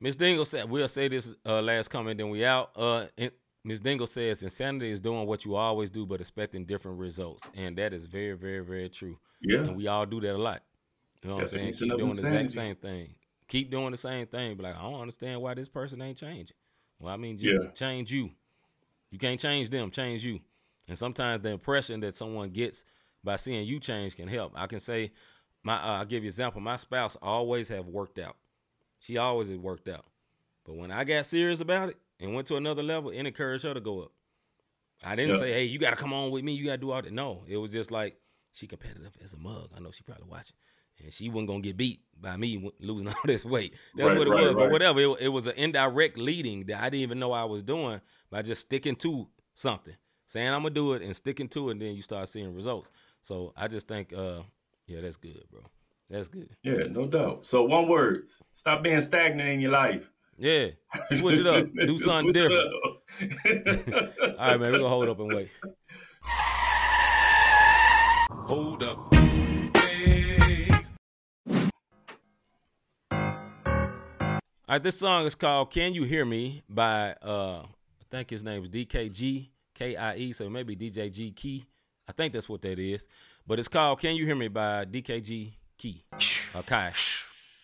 Miss 0.01 0.15
Dingle 0.17 0.45
said, 0.45 0.71
we'll 0.71 0.89
say 0.89 1.09
this 1.09 1.29
uh, 1.45 1.61
last 1.61 1.89
comment, 1.89 2.19
then 2.19 2.31
we 2.31 2.45
out. 2.45 2.71
Uh, 2.77 3.07
Miss 3.65 3.81
Dingle 3.81 4.07
says, 4.07 4.43
insanity 4.43 4.91
is 4.91 5.01
doing 5.01 5.27
what 5.27 5.45
you 5.45 5.57
always 5.57 5.91
do, 5.91 6.07
but 6.07 6.21
expecting 6.21 6.65
different 6.65 6.99
results. 6.99 7.51
And 7.55 7.77
that 7.79 7.93
is 7.93 8.05
very, 8.07 8.35
very, 8.35 8.61
very 8.61 8.89
true. 8.89 9.19
Yeah. 9.43 9.61
And 9.61 9.77
we 9.77 9.89
all 9.89 10.07
do 10.07 10.21
that 10.21 10.35
a 10.35 10.39
lot. 10.39 10.63
You 11.23 11.31
know 11.31 11.37
what 11.37 11.45
I'm 11.45 11.49
saying? 11.51 11.73
Keep 11.73 11.99
doing 11.99 12.11
the 12.11 12.27
exact 12.29 12.51
same 12.53 12.77
thing. 12.77 13.15
Keep 13.49 13.71
doing 13.71 13.91
the 13.91 13.97
same 13.97 14.27
thing. 14.27 14.57
But 14.57 14.65
like, 14.65 14.77
I 14.77 14.83
don't 14.83 15.01
understand 15.01 15.41
why 15.41 15.55
this 15.55 15.69
person 15.69 16.01
ain't 16.01 16.19
changing. 16.19 16.57
Well, 17.01 17.13
I 17.13 17.17
mean, 17.17 17.39
just 17.39 17.53
Yeah. 17.53 17.71
change 17.73 18.13
you. 18.13 18.31
You 19.11 19.19
can't 19.19 19.41
change 19.41 19.71
them, 19.71 19.91
change 19.91 20.25
you. 20.25 20.41
And 20.87 20.97
sometimes 20.97 21.43
the 21.43 21.51
impression 21.51 22.01
that 22.01 22.15
someone 22.15 22.51
gets 22.51 22.85
by 23.25 23.37
seeing 23.37 23.67
you 23.67 23.81
change 23.81 24.17
can 24.17 24.29
help. 24.29 24.53
I 24.55 24.67
can 24.67 24.81
say, 24.81 25.13
my 25.63 25.75
uh, 25.75 25.99
I'll 25.99 26.05
give 26.05 26.23
you 26.23 26.29
an 26.29 26.33
example. 26.33 26.61
My 26.61 26.77
spouse 26.77 27.17
always 27.21 27.69
have 27.69 27.87
worked 27.87 28.19
out. 28.19 28.37
She 28.99 29.17
always 29.17 29.49
worked 29.51 29.89
out. 29.89 30.05
But 30.65 30.77
when 30.77 30.91
I 30.91 31.05
got 31.05 31.27
serious 31.27 31.61
about 31.61 31.89
it 31.91 31.97
and 32.21 32.35
went 32.35 32.47
to 32.49 32.57
another 32.57 32.83
level, 32.83 33.11
it 33.11 33.19
encouraged 33.25 33.65
her 33.65 33.75
to 33.75 33.81
go 33.81 34.01
up. 34.03 34.13
I 35.03 35.15
didn't 35.17 35.35
Yeah. 35.35 35.41
say, 35.41 35.53
hey, 35.53 35.65
you 35.65 35.79
got 35.79 35.91
to 35.91 35.97
come 35.97 36.13
on 36.13 36.31
with 36.31 36.45
me. 36.45 36.53
You 36.55 36.65
got 36.67 36.73
to 36.73 36.79
do 36.79 36.91
all 36.91 37.01
that. 37.03 37.13
No, 37.13 37.45
it 37.47 37.57
was 37.57 37.71
just 37.71 37.91
like 37.91 38.17
she 38.53 38.67
competitive 38.67 39.17
as 39.23 39.33
a 39.33 39.39
mug. 39.39 39.71
I 39.77 39.81
know 39.81 39.91
she 39.93 40.03
probably 40.03 40.27
watching. 40.29 40.57
And 41.03 41.13
she 41.13 41.29
wasn't 41.29 41.47
going 41.49 41.63
to 41.63 41.69
get 41.69 41.77
beat 41.77 42.01
by 42.21 42.37
me 42.37 42.69
losing 42.81 43.07
all 43.09 43.15
this 43.25 43.45
weight. 43.45 43.75
That's 43.95 44.09
Right, 44.09 44.19
what 44.19 44.27
it 44.27 44.31
right, 44.31 44.47
was. 44.47 44.55
But 44.57 44.71
whatever. 44.73 45.01
It, 45.01 45.17
it 45.21 45.29
was 45.29 45.47
an 45.47 45.55
indirect 45.57 46.19
leading 46.19 46.65
that 46.67 46.83
I 46.83 46.91
didn't 46.91 47.03
even 47.03 47.21
know 47.21 47.31
I 47.33 47.45
was 47.45 47.63
doing 47.63 48.01
by 48.31 48.43
just 48.43 48.63
sticking 48.63 48.97
to 48.97 49.29
something. 49.55 49.95
Saying 50.27 50.49
I'm 50.49 50.63
going 50.63 50.75
to 50.75 50.81
do 50.81 50.93
it 50.95 51.03
and 51.03 51.17
sticking 51.17 51.49
to 51.51 51.69
it, 51.69 51.73
and 51.73 51.81
then 51.83 51.95
you 51.95 52.03
start 52.03 52.29
seeing 52.29 52.53
results. 52.53 52.91
So 53.23 53.53
I 53.57 53.69
just 53.69 53.87
think, 53.89 54.13
uh, 54.13 54.43
yeah, 54.87 55.01
that's 55.01 55.17
good, 55.17 55.43
bro. 55.51 55.61
That's 56.11 56.29
good. 56.29 56.49
Yeah, 56.63 56.85
no 56.91 57.07
doubt. 57.07 57.45
So 57.45 57.65
one 57.65 57.89
word: 57.89 58.29
stop 58.53 58.83
being 58.83 59.01
stagnant 59.01 59.49
in 59.49 59.61
your 59.61 59.73
life. 59.73 60.11
Yeah. 60.39 60.69
Switch 61.17 61.39
it 61.39 61.47
up. 61.47 61.67
Do 61.75 61.99
something 61.99 62.33
different. 62.33 62.73
All 64.39 64.39
right, 64.39 64.61
man. 64.61 64.73
We're 64.73 64.79
going 64.79 64.83
to 64.83 64.89
hold 64.89 65.09
up 65.09 65.19
and 65.19 65.35
wait. 65.35 65.51
Hold 68.31 68.83
up. 68.85 69.15
Hey. 69.77 70.69
All 74.69 74.75
right, 74.75 74.83
this 74.83 74.99
song 74.99 75.27
is 75.27 75.35
called 75.35 75.71
"Can 75.71 75.93
You 75.93 76.05
Hear 76.05 76.25
Me" 76.25 76.63
by 76.69 77.17
uh, 77.23 77.63
I 77.65 78.05
think 78.11 78.31
his 78.31 78.45
name 78.45 78.63
is 78.63 78.71
DKG 78.71 79.49
K 79.75 79.97
I 79.97 80.17
E, 80.17 80.33
so 80.33 80.49
maybe 80.49 80.77
DJ 80.77 81.11
G 81.13 81.33
Key. 81.33 81.67
I 82.09 82.13
think 82.13 82.33
that's 82.33 82.49
what 82.49 82.63
that 82.63 82.79
is. 82.79 83.09
But 83.47 83.59
it's 83.59 83.69
called 83.69 84.01
"Can 84.01 84.15
You 84.15 84.25
Hear 84.25 84.37
Me" 84.37 84.49
by 84.49 84.85
DKG 84.85 85.53
Key. 85.79 86.03
Okay. 86.57 86.91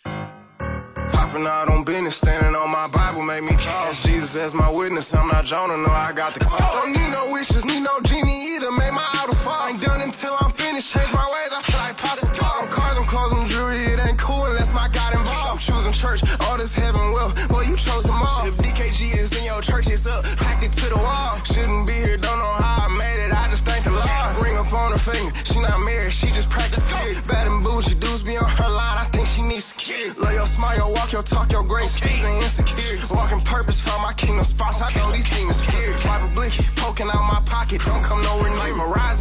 Popping 0.04 1.46
out 1.46 1.68
on 1.68 1.82
business, 1.82 2.14
standing 2.14 2.54
on 2.54 2.70
my 2.70 2.86
Bible 2.86 3.22
made 3.22 3.42
me 3.42 3.56
talk. 3.56 3.92
Jesus 4.06 4.36
as 4.36 4.54
my 4.54 4.70
witness, 4.70 5.12
I'm 5.12 5.26
not 5.26 5.44
Jonah, 5.44 5.76
no, 5.76 5.90
I 5.90 6.12
got 6.12 6.32
the 6.32 6.38
call. 6.38 6.58
Don't 6.80 6.92
need 6.92 7.10
no 7.10 7.32
wishes, 7.32 7.64
need 7.64 7.80
no 7.80 8.00
genie 8.02 8.54
either, 8.54 8.70
made 8.70 8.92
my 8.92 9.04
auto 9.18 9.34
fall. 9.34 9.66
Ain't 9.66 9.82
done 9.82 10.00
until 10.00 10.36
I'm 10.38 10.52
finished, 10.52 10.92
change 10.92 11.12
my 11.12 11.26
ways, 11.26 11.50
I 11.58 11.62
feel 11.62 11.76
like 11.76 11.96
Papa 11.96 12.26
Them 12.60 12.68
cars, 12.70 12.96
them 12.96 13.06
clothes, 13.06 13.32
them 13.32 13.48
jewelry, 13.48 13.78
it 13.92 13.98
ain't 14.00 14.18
cool 14.18 14.44
unless 14.44 14.72
my 14.72 14.88
God 14.88 15.12
involved. 15.14 15.50
I'm 15.52 15.58
choosing 15.58 15.92
church, 15.92 16.20
all 16.42 16.56
this 16.56 16.74
heaven 16.74 17.12
wealth, 17.12 17.34
boy, 17.48 17.62
you 17.62 17.76
chose 17.76 18.04
them 18.04 18.20
all. 18.20 18.46
If 18.46 18.56
DKG 18.58 19.16
is 19.16 19.36
in 19.36 19.44
your 19.44 19.60
church, 19.60 19.88
it's 19.88 20.06
up, 20.06 20.24
packed 20.36 20.64
it 20.64 20.72
to 20.72 20.88
the 20.88 20.96
wall. 20.96 21.38
Shouldn't 21.44 21.86
be 21.86 21.92
here, 21.92 22.16
don't 22.16 22.38
know 22.38 22.54
how 22.58 22.86
I 22.86 22.88
made 22.98 23.26
it, 23.26 23.32
I 23.32 23.48
just 23.48 23.64
thank 23.64 23.84
the 23.84 23.92
Lord. 23.92 24.04
Ring 24.42 24.56
up 24.56 24.72
on 24.72 24.92
her 24.92 24.98
finger, 24.98 25.32
she 25.44 25.60
not 25.60 25.78
married, 25.80 26.12
she 26.12 26.28
just 26.32 26.50
practice 26.50 26.84
period. 26.92 27.22
Bad 27.26 27.46
and 27.46 27.62
bougie, 27.64 27.94
dudes 27.94 28.22
be 28.22 28.36
on 28.36 28.48
her 28.48 28.68
line, 28.68 28.98
I 28.98 29.06
think 29.12 29.26
she 29.26 29.42
needs 29.42 29.66
security. 29.66 30.18
Love 30.20 30.34
your 30.34 30.46
smile, 30.46 30.76
your 30.76 30.92
walk, 30.92 31.12
your 31.12 31.22
talk, 31.22 31.52
your 31.52 31.62
grace, 31.62 31.94
keep 31.94 32.22
the 32.22 32.36
insecurity. 32.38 33.02
Walking 33.14 33.40
purpose, 33.40 33.80
found 33.80 34.02
my 34.02 34.12
kingdom 34.12 34.44
spots, 34.44 34.82
I 34.82 34.92
know 34.98 35.12
these 35.12 35.28
demons 35.30 35.60
fear. 35.60 35.92
Wipe 36.04 36.22
a 36.22 36.34
blicky, 36.34 36.64
poking 36.76 37.06
out 37.06 37.24
my 37.30 37.40
pocket, 37.46 37.80
don't 37.84 38.02
come 38.02 38.20
nowhere 38.22 38.50
near 38.50 38.74
me. 38.74 38.82
Rising 38.84 38.84
with 38.84 38.84
it, 38.84 38.84
change 38.84 38.94
my 38.94 39.12
sound 39.12 39.13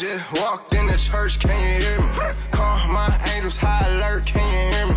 just 0.00 0.32
walked 0.40 0.72
in 0.72 0.86
the 0.86 0.96
church. 0.96 1.38
can 1.38 1.50
you 1.50 1.86
hear 1.86 2.00
me? 2.00 2.08
Call 2.52 2.88
my 2.88 3.12
angels 3.34 3.58
high 3.58 3.86
alert, 3.96 4.24
can 4.24 4.40
you 4.40 4.74
hear 4.74 4.86
me? 4.86 4.94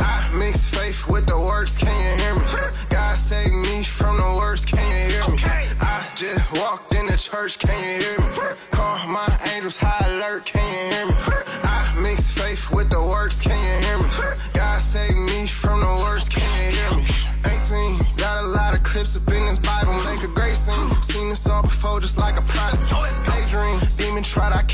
I 0.00 0.32
mix 0.38 0.70
faith 0.70 1.06
with 1.08 1.26
the 1.26 1.38
works, 1.38 1.76
can 1.76 1.92
you 1.92 2.24
hear 2.24 2.34
me? 2.34 2.42
God 2.88 3.18
save 3.18 3.52
me 3.52 3.84
from 3.84 4.16
the 4.16 4.34
worst, 4.34 4.66
can 4.66 4.80
you 4.80 5.12
hear 5.12 5.28
me? 5.28 5.38
I 5.78 6.08
just 6.16 6.56
walked 6.56 6.94
in 6.94 7.04
the 7.04 7.18
church, 7.18 7.58
can 7.58 7.76
you 7.84 8.06
hear 8.06 8.18
me? 8.18 8.56
Call 8.70 8.96
my 9.08 9.28
angels 9.52 9.76
high 9.76 10.06
alert, 10.08 10.46
can 10.46 10.64
you 10.64 10.96
hear 10.96 11.06
me? 11.06 11.14
I 11.62 11.98
mix 12.00 12.30
faith 12.30 12.70
with 12.70 12.88
the 12.88 13.02
works, 13.02 13.42
can 13.42 13.60
you 13.60 13.86
hear 13.86 13.98
me? 13.98 14.08
God 14.54 14.80
save 14.80 15.16
me 15.16 15.48
from 15.48 15.80
the 15.80 15.94
worst, 16.00 16.30
can 16.30 16.48
you 16.64 16.78
hear 16.78 16.96
me? 16.96 17.04
18, 17.44 17.98
got 18.16 18.42
a 18.42 18.46
lot 18.46 18.74
of 18.74 18.82
clips 18.82 19.16
up 19.16 19.28
in 19.28 19.44
this 19.44 19.58
Bible, 19.58 19.92
make 20.04 20.22
a 20.22 20.28
great 20.28 20.54
scene. 20.54 21.02
Seen 21.02 21.28
this 21.28 21.46
all 21.46 21.60
before, 21.60 22.00
just 22.00 22.16
like 22.16 22.38
a 22.38 22.42
project. 22.42 22.85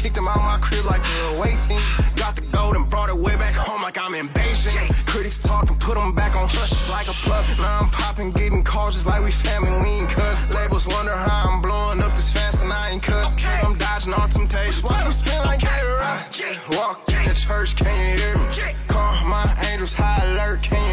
Kicked 0.02 0.16
him 0.16 0.26
out 0.26 0.38
my 0.38 0.58
crib 0.58 0.84
like 0.84 1.00
a 1.00 1.58
team. 1.68 1.80
Got 2.16 2.34
the 2.34 2.42
gold 2.50 2.74
and 2.74 2.88
brought 2.88 3.08
it 3.08 3.16
way 3.16 3.36
back 3.36 3.54
home 3.54 3.82
like 3.82 3.96
I'm 3.96 4.14
in 4.14 4.28
Beijing. 4.30 5.06
Critics 5.06 5.40
talking, 5.40 5.76
put 5.78 5.96
them 5.96 6.12
back 6.12 6.34
on 6.34 6.48
hush 6.48 6.90
like 6.90 7.06
a 7.06 7.12
plug. 7.12 7.44
Now 7.58 7.80
I'm 7.80 7.90
popping, 7.90 8.32
getting 8.32 8.64
calls 8.64 8.94
just 8.94 9.06
like 9.06 9.22
we 9.22 9.30
family, 9.30 9.70
we 9.82 9.88
ain't 10.00 10.10
cuss. 10.10 10.50
Labels 10.50 10.88
wonder 10.88 11.14
how 11.14 11.48
I'm 11.48 11.60
blowing 11.60 12.00
up 12.00 12.16
this 12.16 12.32
fast 12.32 12.62
and 12.62 12.72
I 12.72 12.90
ain't 12.90 13.02
cuss. 13.02 13.36
I'm 13.62 13.78
dodging 13.78 14.12
all 14.14 14.26
temptations. 14.26 14.82
Why 14.82 15.04
you 15.04 15.12
spin 15.12 15.38
like 15.44 15.62
I 15.64 16.26
just 16.32 16.58
walked 16.70 17.12
in 17.12 17.28
the 17.28 17.34
church, 17.34 17.76
can 17.76 17.94
you 18.02 18.22
hear 18.22 18.38
me? 18.38 18.74
Call 18.88 19.24
my 19.26 19.46
angels 19.70 19.94
high 19.94 20.20
alert, 20.32 20.62
can 20.62 20.82
you 20.88 20.91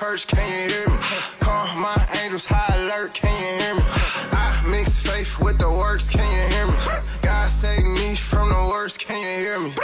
church, 0.00 0.26
can 0.26 0.38
you 0.50 0.74
hear 0.74 0.88
me? 0.88 0.96
Call 1.40 1.76
my 1.76 2.08
angels 2.22 2.46
high 2.46 2.74
alert, 2.74 3.12
can 3.12 3.30
you 3.38 3.62
hear 3.62 3.74
me? 3.74 3.82
I 4.32 4.66
mix 4.70 4.98
faith 4.98 5.38
with 5.40 5.58
the 5.58 5.70
works, 5.70 6.08
can 6.08 6.24
you 6.24 6.54
hear 6.54 6.66
me? 6.66 6.72
God 7.20 7.50
save 7.50 7.84
me 7.84 8.14
from 8.14 8.48
the 8.48 8.66
worst, 8.66 8.98
can 8.98 9.18
you 9.20 9.44
hear 9.44 9.60
me? 9.60 9.74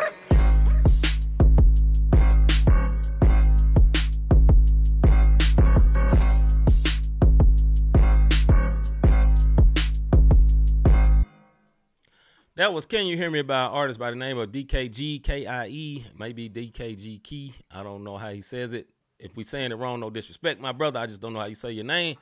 That 12.54 12.72
was 12.72 12.86
Can 12.86 13.04
You 13.04 13.18
Hear 13.18 13.30
Me 13.30 13.42
by 13.42 13.66
an 13.66 13.70
artist 13.70 13.98
by 13.98 14.08
the 14.08 14.16
name 14.16 14.38
of 14.38 14.50
DKG 14.50 15.22
KIE, 15.22 16.06
maybe 16.18 16.48
DKG 16.48 17.22
Key. 17.22 17.54
I 17.70 17.82
don't 17.82 18.02
know 18.02 18.16
how 18.16 18.30
he 18.30 18.40
says 18.40 18.72
it. 18.72 18.88
If 19.18 19.36
we 19.36 19.44
saying 19.44 19.72
it 19.72 19.76
wrong, 19.76 20.00
no 20.00 20.10
disrespect, 20.10 20.60
my 20.60 20.72
brother. 20.72 20.98
I 21.00 21.06
just 21.06 21.20
don't 21.20 21.32
know 21.32 21.40
how 21.40 21.46
you 21.46 21.54
say 21.54 21.70
your 21.70 21.84
name. 21.84 22.16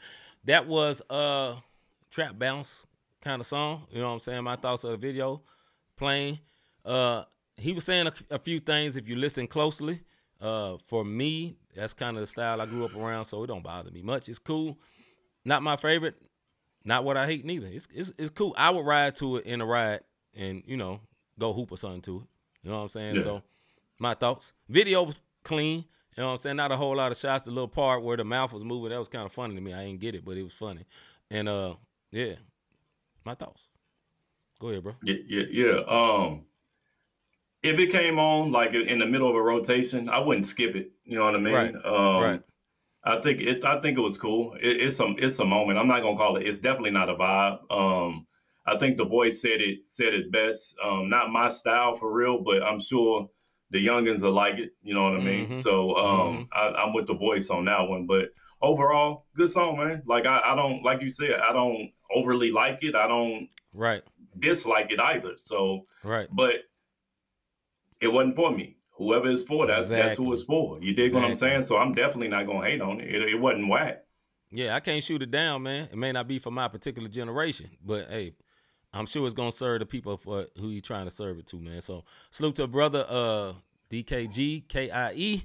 That 0.44 0.66
was 0.66 1.02
a 1.10 1.56
trap 2.10 2.38
bounce 2.38 2.86
kind 3.20 3.40
of 3.40 3.46
song. 3.46 3.84
You 3.90 4.00
know 4.00 4.08
what 4.08 4.14
I'm 4.14 4.20
saying? 4.20 4.44
My 4.44 4.56
thoughts 4.56 4.84
of 4.84 4.92
the 4.92 4.96
video 4.96 5.42
playing. 5.96 6.38
Uh, 6.84 7.24
he 7.56 7.72
was 7.72 7.84
saying 7.84 8.06
a, 8.06 8.12
a 8.30 8.38
few 8.38 8.60
things 8.60 8.96
if 8.96 9.08
you 9.08 9.16
listen 9.16 9.46
closely. 9.46 10.00
Uh, 10.40 10.76
for 10.86 11.04
me, 11.04 11.56
that's 11.74 11.94
kind 11.94 12.16
of 12.16 12.20
the 12.20 12.26
style 12.26 12.60
I 12.60 12.66
grew 12.66 12.84
up 12.84 12.94
around, 12.94 13.24
so 13.24 13.42
it 13.42 13.46
don't 13.46 13.62
bother 13.62 13.90
me 13.90 14.02
much. 14.02 14.28
It's 14.28 14.38
cool. 14.38 14.78
Not 15.44 15.62
my 15.62 15.76
favorite. 15.76 16.16
Not 16.84 17.04
what 17.04 17.16
I 17.16 17.26
hate 17.26 17.44
neither. 17.44 17.66
It's 17.66 17.88
it's, 17.94 18.12
it's 18.18 18.30
cool. 18.30 18.54
I 18.56 18.70
would 18.70 18.84
ride 18.84 19.14
to 19.16 19.36
it 19.36 19.46
in 19.46 19.60
a 19.60 19.66
ride 19.66 20.00
and 20.36 20.62
you 20.66 20.76
know 20.76 21.00
go 21.38 21.52
hoop 21.52 21.72
or 21.72 21.78
something 21.78 22.02
to 22.02 22.16
it. 22.16 22.26
You 22.62 22.70
know 22.70 22.76
what 22.76 22.82
I'm 22.82 22.88
saying? 22.90 23.16
Yeah. 23.16 23.22
So 23.22 23.42
my 23.98 24.14
thoughts. 24.14 24.52
Video 24.68 25.02
was 25.02 25.18
clean. 25.42 25.84
You 26.16 26.22
know 26.22 26.28
what 26.28 26.32
I'm 26.34 26.38
saying? 26.38 26.56
Not 26.56 26.70
a 26.70 26.76
whole 26.76 26.96
lot 26.96 27.10
of 27.10 27.18
shots. 27.18 27.44
The 27.44 27.50
little 27.50 27.68
part 27.68 28.02
where 28.02 28.16
the 28.16 28.24
mouth 28.24 28.52
was 28.52 28.62
moving, 28.62 28.90
that 28.90 28.98
was 28.98 29.08
kind 29.08 29.26
of 29.26 29.32
funny 29.32 29.54
to 29.54 29.60
me. 29.60 29.74
I 29.74 29.84
didn't 29.86 30.00
get 30.00 30.14
it, 30.14 30.24
but 30.24 30.36
it 30.36 30.42
was 30.42 30.52
funny. 30.52 30.84
And 31.30 31.48
uh, 31.48 31.74
yeah, 32.12 32.34
my 33.24 33.34
thoughts. 33.34 33.64
Go 34.60 34.68
ahead, 34.68 34.84
bro. 34.84 34.94
Yeah, 35.02 35.16
yeah, 35.26 35.44
yeah. 35.50 35.80
Um, 35.88 36.44
if 37.62 37.78
it 37.78 37.90
came 37.90 38.18
on 38.18 38.52
like 38.52 38.74
in 38.74 38.98
the 38.98 39.06
middle 39.06 39.28
of 39.28 39.34
a 39.34 39.42
rotation, 39.42 40.08
I 40.08 40.18
wouldn't 40.20 40.46
skip 40.46 40.76
it. 40.76 40.92
You 41.04 41.18
know 41.18 41.24
what 41.24 41.34
I 41.34 41.38
mean? 41.38 41.54
Right, 41.54 41.74
Um, 41.84 42.22
right. 42.22 42.42
I 43.02 43.20
think 43.20 43.40
it. 43.40 43.64
I 43.64 43.80
think 43.80 43.98
it 43.98 44.02
was 44.02 44.16
cool. 44.16 44.54
It, 44.62 44.80
it's 44.80 45.00
a 45.00 45.14
it's 45.18 45.38
a 45.40 45.44
moment. 45.44 45.78
I'm 45.78 45.88
not 45.88 46.02
gonna 46.02 46.16
call 46.16 46.36
it. 46.36 46.46
It's 46.46 46.58
definitely 46.58 46.92
not 46.92 47.10
a 47.10 47.14
vibe. 47.16 47.58
Um, 47.70 48.26
I 48.66 48.78
think 48.78 48.96
the 48.96 49.04
voice 49.04 49.42
said 49.42 49.60
it 49.60 49.86
said 49.86 50.14
it 50.14 50.30
best. 50.30 50.76
Um, 50.82 51.10
not 51.10 51.30
my 51.30 51.48
style 51.48 51.96
for 51.96 52.12
real, 52.12 52.42
but 52.42 52.62
I'm 52.62 52.80
sure 52.80 53.28
the 53.74 53.84
youngins 53.84 54.22
will 54.22 54.32
like 54.32 54.54
it. 54.58 54.70
You 54.82 54.94
know 54.94 55.02
what 55.02 55.16
I 55.16 55.20
mean? 55.20 55.48
Mhm. 55.48 55.62
So 55.62 55.96
um, 55.96 56.48
I, 56.52 56.68
I'm 56.68 56.94
with 56.94 57.06
the 57.08 57.14
voice 57.14 57.50
on 57.50 57.64
that 57.64 57.82
one. 57.88 58.06
But 58.06 58.26
overall, 58.62 59.26
good 59.36 59.50
song, 59.50 59.76
man. 59.78 60.02
Like 60.06 60.26
I, 60.26 60.40
I 60.52 60.54
don't 60.54 60.82
like 60.84 61.02
you 61.02 61.10
said. 61.10 61.34
I 61.40 61.52
don't 61.52 61.90
overly 62.14 62.50
like 62.52 62.78
it. 62.82 62.94
I 62.94 63.06
don't 63.08 63.48
Right, 63.72 64.02
dislike 64.38 64.92
it 64.92 65.00
either. 65.00 65.32
So 65.36 65.86
right. 66.04 66.28
but 66.30 66.54
it 68.00 68.08
wasn't 68.08 68.36
for 68.36 68.50
me. 68.52 68.76
Whoever 68.96 69.28
it's 69.28 69.42
for, 69.42 69.66
that's 69.66 69.88
that's 69.88 70.16
who 70.16 70.32
it's 70.32 70.44
for. 70.44 70.80
You 70.80 70.94
dig 70.94 71.12
what 71.12 71.24
I'm 71.24 71.34
saying? 71.34 71.62
So 71.62 71.76
I'm 71.76 71.94
definitely 71.94 72.28
not 72.28 72.46
gonna 72.46 72.64
hate 72.64 72.80
on 72.80 73.00
it. 73.00 73.12
It, 73.12 73.22
it 73.22 73.40
wasn't 73.40 73.68
whack. 73.68 74.04
Yeah, 74.52 74.76
I 74.76 74.78
can't 74.80 75.02
shoot 75.02 75.20
it 75.20 75.32
down, 75.32 75.64
man. 75.64 75.88
It 75.90 75.96
may 75.98 76.12
not 76.12 76.28
be 76.28 76.38
for 76.38 76.52
my 76.52 76.68
particular 76.68 77.08
generation, 77.08 77.70
but 77.84 78.08
hey, 78.08 78.34
I'm 78.94 79.06
sure 79.06 79.26
it's 79.26 79.34
gonna 79.34 79.52
serve 79.52 79.80
the 79.80 79.86
people 79.86 80.16
for 80.16 80.46
who 80.58 80.68
you 80.68 80.80
trying 80.80 81.06
to 81.06 81.10
serve 81.10 81.38
it 81.38 81.46
to, 81.48 81.56
man. 81.56 81.82
So 81.82 82.04
salute 82.30 82.56
to 82.56 82.66
brother 82.66 83.04
uh 83.08 83.52
DKG 83.90 84.68
KIE. 84.68 85.44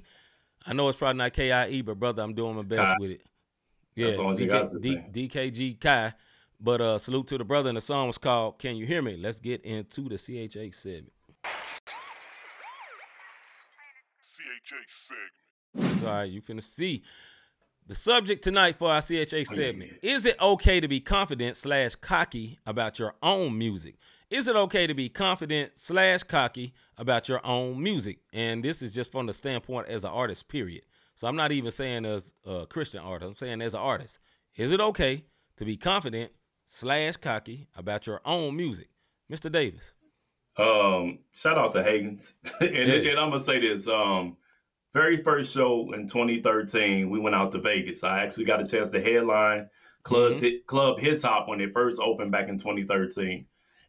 I 0.66 0.72
know 0.72 0.88
it's 0.88 0.98
probably 0.98 1.18
not 1.18 1.32
KIE, 1.32 1.82
but 1.82 1.98
brother, 1.98 2.22
I'm 2.22 2.34
doing 2.34 2.56
my 2.56 2.62
best 2.62 2.92
Kai. 2.92 2.96
with 3.00 3.10
it. 3.12 3.22
Yeah, 3.96 4.10
the 4.12 4.18
only 4.18 4.46
thing 4.46 4.56
I 4.56 4.62
was 4.62 4.74
DJ, 4.74 5.12
D, 5.12 5.28
DKG 5.28 5.80
Kai. 5.80 6.14
But 6.60 6.80
uh 6.80 6.98
salute 6.98 7.26
to 7.28 7.38
the 7.38 7.44
brother, 7.44 7.70
and 7.70 7.76
the 7.76 7.82
song 7.82 8.06
was 8.06 8.18
called 8.18 8.58
"Can 8.58 8.76
You 8.76 8.86
Hear 8.86 9.02
Me." 9.02 9.16
Let's 9.16 9.40
get 9.40 9.62
into 9.62 10.08
the 10.08 10.16
CHH 10.16 10.74
segment. 10.74 11.12
CHH 14.22 15.08
segment. 15.74 16.04
All 16.04 16.12
right, 16.12 16.24
you 16.24 16.42
finna 16.42 16.62
see. 16.62 17.02
The 17.90 17.96
subject 17.96 18.44
tonight 18.44 18.78
for 18.78 18.88
our 18.88 19.00
CHH 19.00 19.48
segment 19.48 19.94
is 20.00 20.24
it 20.24 20.40
okay 20.40 20.78
to 20.78 20.86
be 20.86 21.00
confident 21.00 21.56
slash 21.56 21.96
cocky 21.96 22.56
about 22.64 23.00
your 23.00 23.16
own 23.20 23.58
music? 23.58 23.96
Is 24.30 24.46
it 24.46 24.54
okay 24.54 24.86
to 24.86 24.94
be 24.94 25.08
confident 25.08 25.72
slash 25.74 26.22
cocky 26.22 26.72
about 26.96 27.28
your 27.28 27.44
own 27.44 27.82
music? 27.82 28.20
And 28.32 28.64
this 28.64 28.80
is 28.80 28.94
just 28.94 29.10
from 29.10 29.26
the 29.26 29.32
standpoint 29.32 29.88
as 29.88 30.04
an 30.04 30.10
artist, 30.10 30.46
period. 30.46 30.84
So 31.16 31.26
I'm 31.26 31.34
not 31.34 31.50
even 31.50 31.72
saying 31.72 32.06
as 32.06 32.32
a 32.46 32.64
Christian 32.64 33.00
artist, 33.00 33.28
I'm 33.28 33.34
saying 33.34 33.60
as 33.60 33.74
an 33.74 33.80
artist. 33.80 34.20
Is 34.54 34.70
it 34.70 34.80
okay 34.80 35.24
to 35.56 35.64
be 35.64 35.76
confident 35.76 36.30
slash 36.66 37.16
cocky 37.16 37.66
about 37.74 38.06
your 38.06 38.20
own 38.24 38.54
music? 38.54 38.86
Mr. 39.28 39.50
Davis. 39.50 39.94
Um, 40.56 41.18
shout 41.34 41.58
out 41.58 41.72
to 41.72 41.82
Hagen's. 41.82 42.34
and, 42.60 42.70
Yeah. 42.72 43.10
and 43.10 43.18
I'm 43.18 43.30
gonna 43.30 43.40
say 43.40 43.58
this. 43.58 43.88
Um, 43.88 44.36
very 44.92 45.22
first 45.22 45.54
show 45.54 45.92
in 45.92 46.06
2013, 46.06 47.10
we 47.10 47.18
went 47.20 47.34
out 47.36 47.52
to 47.52 47.60
Vegas. 47.60 48.02
I 48.04 48.22
actually 48.22 48.44
got 48.44 48.60
a 48.60 48.66
chance 48.66 48.90
to 48.90 49.00
headline 49.00 49.68
Club 50.02 50.32
Mhm. 50.32 50.40
Hit 50.40 50.66
Club 50.66 50.98
His 50.98 51.22
Hop 51.22 51.46
when 51.48 51.60
it 51.60 51.72
first 51.72 52.00
opened 52.00 52.32
back 52.32 52.48
in 52.48 52.58
2013. 52.58 53.46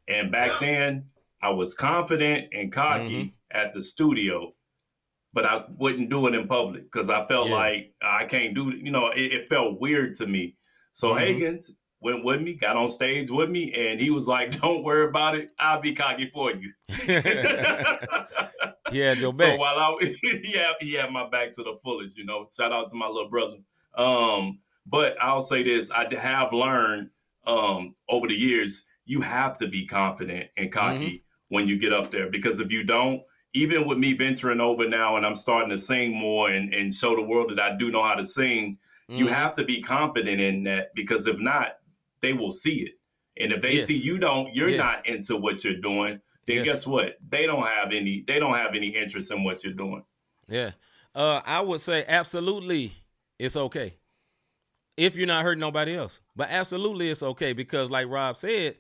And 0.08 0.32
back 0.32 0.60
then, 0.60 1.06
I 1.42 1.50
was 1.52 1.74
confident 1.74 2.50
and 2.54 2.72
cocky 2.72 3.04
Mm-hmm. 3.16 3.58
at 3.60 3.72
the 3.74 3.82
studio, 3.82 4.54
but 5.34 5.46
I 5.46 5.64
wouldn't 5.70 6.10
do 6.10 6.28
it 6.28 6.36
in 6.36 6.48
public 6.48 6.84
because 6.84 7.10
I 7.10 7.26
felt 7.28 7.48
Yeah. 7.50 7.56
like 7.56 7.94
I 8.02 8.26
can't 8.26 8.54
do. 8.54 8.72
You 8.72 8.92
know, 8.92 9.08
it, 9.10 9.32
it 9.34 9.50
felt 9.50 9.80
weird 9.80 10.14
to 10.16 10.28
me. 10.28 10.56
So 10.94 11.14
Mhm. 11.14 11.20
Hagen's 11.20 11.74
went 12.02 12.24
with 12.24 12.42
me, 12.42 12.54
got 12.54 12.76
on 12.76 12.90
stage 12.90 13.30
with 13.30 13.50
me, 13.50 13.74
and 13.74 14.00
he 14.00 14.10
was 14.10 14.28
like, 14.28 14.52
"Don't 14.62 14.84
worry 14.84 15.08
about 15.08 15.36
it. 15.36 15.52
I'll 15.60 15.82
be 15.82 15.94
cocky 15.94 16.30
for 16.34 16.52
you." 16.52 16.72
yeah, 17.08 17.98
had 18.92 19.20
your 19.20 19.34
so 19.34 19.56
while 19.56 19.78
I 19.78 20.16
he 20.22 20.58
he 20.80 20.94
had 20.94 21.12
my 21.12 21.30
back 21.30 21.52
to 21.54 21.64
the 21.64 21.78
fullest, 21.84 22.18
you 22.18 22.26
know. 22.26 22.48
Shout 22.56 22.72
out 22.72 22.90
to 22.90 22.96
my 22.96 23.08
little 23.08 23.30
brother. 23.30 23.58
Um, 23.96 24.60
but 24.86 25.16
I'll 25.22 25.42
say 25.42 25.64
this: 25.64 25.92
I 25.92 26.14
have 26.16 26.54
learned 26.54 27.10
um, 27.46 27.96
over 28.10 28.28
the 28.28 28.36
years, 28.36 28.86
you 29.06 29.22
have 29.22 29.58
to 29.60 29.68
be 29.68 29.86
confident 29.86 30.50
and 30.58 30.72
cocky 30.72 30.96
Mm-hmm. 30.96 31.16
when 31.50 31.68
you 31.68 31.78
get 31.78 31.94
up 31.94 32.12
there 32.12 32.30
because 32.30 32.60
if 32.60 32.72
you 32.72 32.84
don't, 32.84 33.22
even 33.54 33.88
with 33.88 33.98
me 33.98 34.14
venturing 34.14 34.62
over 34.62 34.88
now 34.88 35.18
and 35.18 35.26
I'm 35.26 35.36
starting 35.36 35.70
to 35.70 35.78
sing 35.78 36.16
more 36.16 36.50
and, 36.50 36.74
and 36.74 36.94
show 36.94 37.16
the 37.16 37.22
world 37.22 37.52
that 37.52 37.60
I 37.60 37.78
do 37.78 37.92
know 37.92 38.04
how 38.04 38.16
to 38.16 38.24
sing, 38.24 38.78
you 39.10 39.26
Mhm. 39.26 39.28
have 39.28 39.54
to 39.56 39.66
be 39.66 39.82
confident 39.82 40.40
in 40.40 40.64
that 40.64 40.92
because 40.96 41.28
if 41.28 41.38
not, 41.40 41.74
they 42.22 42.34
will 42.34 42.52
see 42.52 42.82
it. 42.82 42.92
And 43.42 43.52
if 43.52 43.62
they 43.62 43.76
Yes. 43.76 43.88
see 43.88 43.98
you 43.98 44.18
don't, 44.18 44.54
you're 44.54 44.70
Yes. 44.70 44.78
not 44.78 45.08
into 45.08 45.38
what 45.38 45.64
you're 45.64 45.76
doing, 45.82 46.22
then 46.48 46.58
Yes. 46.58 46.66
guess 46.66 46.88
what? 46.88 47.18
They 47.30 47.46
don't 47.46 47.66
have 47.66 47.92
any. 47.92 48.24
They 48.28 48.40
don't 48.40 48.54
have 48.54 48.76
any 48.76 48.90
interest 48.96 49.32
in 49.32 49.44
what 49.44 49.64
you're 49.64 49.74
doing. 49.74 50.04
Yeah. 50.48 50.72
Uh, 51.14 51.42
I 51.46 51.62
would 51.62 51.82
say 51.82 52.06
absolutely 52.08 52.94
it's 53.40 53.56
okay. 53.56 53.96
If 54.98 55.16
you're 55.16 55.28
not 55.28 55.44
hurting 55.44 55.60
nobody 55.60 55.96
else. 55.96 56.20
But 56.36 56.50
absolutely 56.50 57.10
it's 57.10 57.24
okay 57.24 57.54
because 57.54 57.90
like 57.90 58.08
Rob 58.08 58.38
said, 58.38 58.78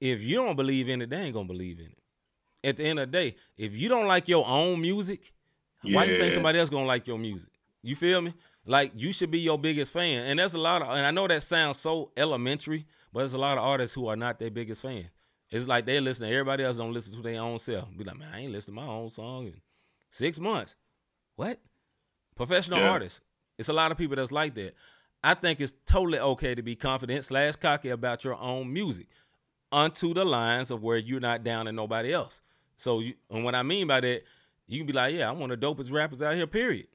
if 0.00 0.22
you 0.22 0.36
don't 0.36 0.56
believe 0.56 0.88
in 0.88 1.02
it, 1.02 1.10
they 1.10 1.16
ain't 1.16 1.34
gonna 1.34 1.46
believe 1.46 1.78
in 1.78 1.86
it. 1.86 1.98
At 2.64 2.76
the 2.76 2.84
end 2.84 2.98
of 2.98 3.10
the 3.10 3.12
day, 3.12 3.36
if 3.56 3.76
you 3.76 3.88
don't 3.88 4.06
like 4.06 4.28
your 4.28 4.46
own 4.46 4.80
music, 4.80 5.32
why 5.82 6.04
you 6.04 6.16
think 6.16 6.32
somebody 6.32 6.58
else 6.58 6.70
gonna 6.70 6.86
like 6.86 7.06
your 7.06 7.18
music? 7.18 7.50
You 7.82 7.96
feel 7.96 8.20
me? 8.20 8.34
Like 8.64 8.92
you 8.94 9.12
should 9.12 9.30
be 9.30 9.40
your 9.40 9.58
biggest 9.58 9.92
fan, 9.92 10.24
and 10.24 10.38
there's 10.38 10.54
a 10.54 10.58
lot 10.58 10.82
of, 10.82 10.88
and 10.88 11.04
I 11.04 11.10
know 11.10 11.26
that 11.26 11.42
sounds 11.42 11.78
so 11.78 12.12
elementary, 12.16 12.86
but 13.12 13.20
there's 13.20 13.34
a 13.34 13.38
lot 13.38 13.58
of 13.58 13.64
artists 13.64 13.94
who 13.94 14.06
are 14.06 14.16
not 14.16 14.38
their 14.38 14.50
biggest 14.50 14.82
fan. 14.82 15.08
It's 15.50 15.66
like 15.66 15.84
they 15.84 16.00
listen 16.00 16.26
to 16.26 16.32
everybody 16.32 16.64
else, 16.64 16.76
don't 16.76 16.92
listen 16.92 17.14
to 17.14 17.22
their 17.22 17.40
own 17.40 17.58
self. 17.58 17.88
Be 17.96 18.04
like, 18.04 18.16
man, 18.16 18.28
I 18.32 18.40
ain't 18.40 18.52
listening 18.52 18.76
to 18.76 18.82
my 18.82 18.88
own 18.88 19.10
song 19.10 19.46
in 19.46 19.60
six 20.10 20.38
months. 20.38 20.76
What? 21.36 21.58
Professional 22.36 22.78
Yeah. 22.78 22.90
artists. 22.90 23.20
It's 23.58 23.68
a 23.68 23.72
lot 23.72 23.92
of 23.92 23.98
people 23.98 24.16
that's 24.16 24.32
like 24.32 24.54
that. 24.54 24.74
I 25.24 25.34
think 25.34 25.60
it's 25.60 25.74
totally 25.84 26.18
okay 26.18 26.54
to 26.54 26.62
be 26.62 26.74
confident 26.74 27.24
slash 27.24 27.56
cocky 27.56 27.90
about 27.90 28.24
your 28.24 28.36
own 28.36 28.72
music, 28.72 29.08
unto 29.70 30.14
the 30.14 30.24
lines 30.24 30.70
of 30.70 30.82
where 30.82 30.96
you're 30.96 31.20
not 31.20 31.44
down 31.44 31.66
to 31.66 31.72
nobody 31.72 32.12
else. 32.12 32.40
So, 32.76 33.00
you, 33.00 33.14
and 33.30 33.44
what 33.44 33.54
I 33.54 33.62
mean 33.62 33.86
by 33.86 34.00
that, 34.00 34.22
you 34.66 34.78
can 34.78 34.86
be 34.86 34.92
like, 34.92 35.14
yeah, 35.14 35.30
I'm 35.30 35.38
one 35.38 35.50
of 35.50 35.60
the 35.60 35.66
dopest 35.66 35.92
rappers 35.92 36.22
out 36.22 36.34
here. 36.34 36.46
Period. 36.46 36.86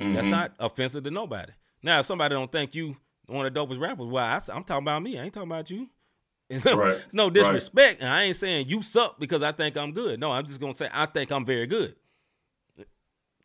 That's 0.00 0.26
Mhm. 0.28 0.30
not 0.30 0.52
offensive 0.58 1.04
to 1.04 1.10
nobody. 1.10 1.52
Now, 1.82 2.00
if 2.00 2.06
somebody 2.06 2.34
don't 2.34 2.50
think 2.50 2.74
you 2.74 2.96
one 3.26 3.46
of 3.46 3.52
the 3.54 3.60
dopest 3.60 3.78
rappers, 3.78 4.06
well, 4.08 4.24
I, 4.24 4.34
am 4.56 4.64
talking 4.64 4.78
about 4.84 5.02
me. 5.02 5.18
I 5.18 5.24
ain't 5.24 5.34
talking 5.34 5.50
about 5.50 5.70
you. 5.70 5.88
It's 6.50 6.64
no, 6.64 6.74
Right. 6.76 7.00
no 7.12 7.26
Right. 7.26 7.34
disrespect. 7.34 8.00
And 8.00 8.08
I 8.10 8.24
ain't 8.24 8.34
saying 8.36 8.68
you 8.68 8.82
suck 8.82 9.20
because 9.20 9.40
I 9.42 9.52
think 9.52 9.76
I'm 9.76 9.92
good. 9.92 10.18
No, 10.18 10.32
I'm 10.32 10.44
just 10.46 10.60
gonna 10.60 10.74
say 10.74 10.88
I 10.92 11.06
think 11.06 11.30
I'm 11.30 11.44
very 11.44 11.66
good. 11.68 11.94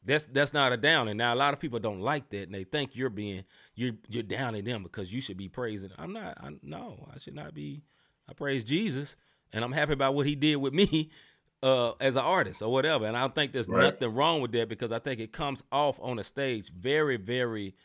That's 0.03 0.25
that's 0.27 0.53
not 0.53 0.71
a 0.71 0.77
down. 0.77 1.07
And 1.07 1.17
now 1.17 1.33
a 1.33 1.35
lot 1.35 1.53
of 1.53 1.59
people 1.59 1.79
don't 1.79 1.99
like 1.99 2.29
that, 2.29 2.43
and 2.43 2.53
they 2.53 2.63
think 2.63 2.95
you're 2.95 3.09
being 3.09 3.43
you're 3.75 3.93
you're 4.07 4.23
downing 4.23 4.63
them 4.63 4.83
because 4.83 5.11
you 5.13 5.19
should 5.21 5.37
be 5.37 5.49
praising. 5.49 5.91
I'm 5.97 6.13
not. 6.13 6.37
I, 6.39 6.51
no, 6.61 7.07
I 7.13 7.17
should 7.17 7.33
not 7.35 7.53
be. 7.55 7.83
I 8.29 8.33
praise 8.33 8.63
Jesus, 8.63 9.15
and 9.51 9.63
I'm 9.63 9.71
happy 9.71 9.93
about 9.93 10.13
what 10.15 10.25
He 10.27 10.35
did 10.35 10.57
with 10.57 10.73
me 10.73 11.09
uh, 11.63 11.93
as 11.99 12.15
an 12.15 12.23
artist 12.23 12.61
or 12.61 12.71
whatever. 12.71 13.05
And 13.05 13.15
I 13.17 13.21
don't 13.21 13.35
think 13.35 13.51
there's 13.51 13.69
Right. 13.69 13.93
nothing 13.93 14.13
wrong 14.13 14.41
with 14.41 14.51
that 14.53 14.69
because 14.69 14.91
I 14.91 14.99
think 14.99 15.19
it 15.19 15.31
comes 15.31 15.63
off 15.71 15.99
on 16.01 16.17
the 16.17 16.23
stage 16.23 16.71
very, 16.71 17.17
very 17.17 17.75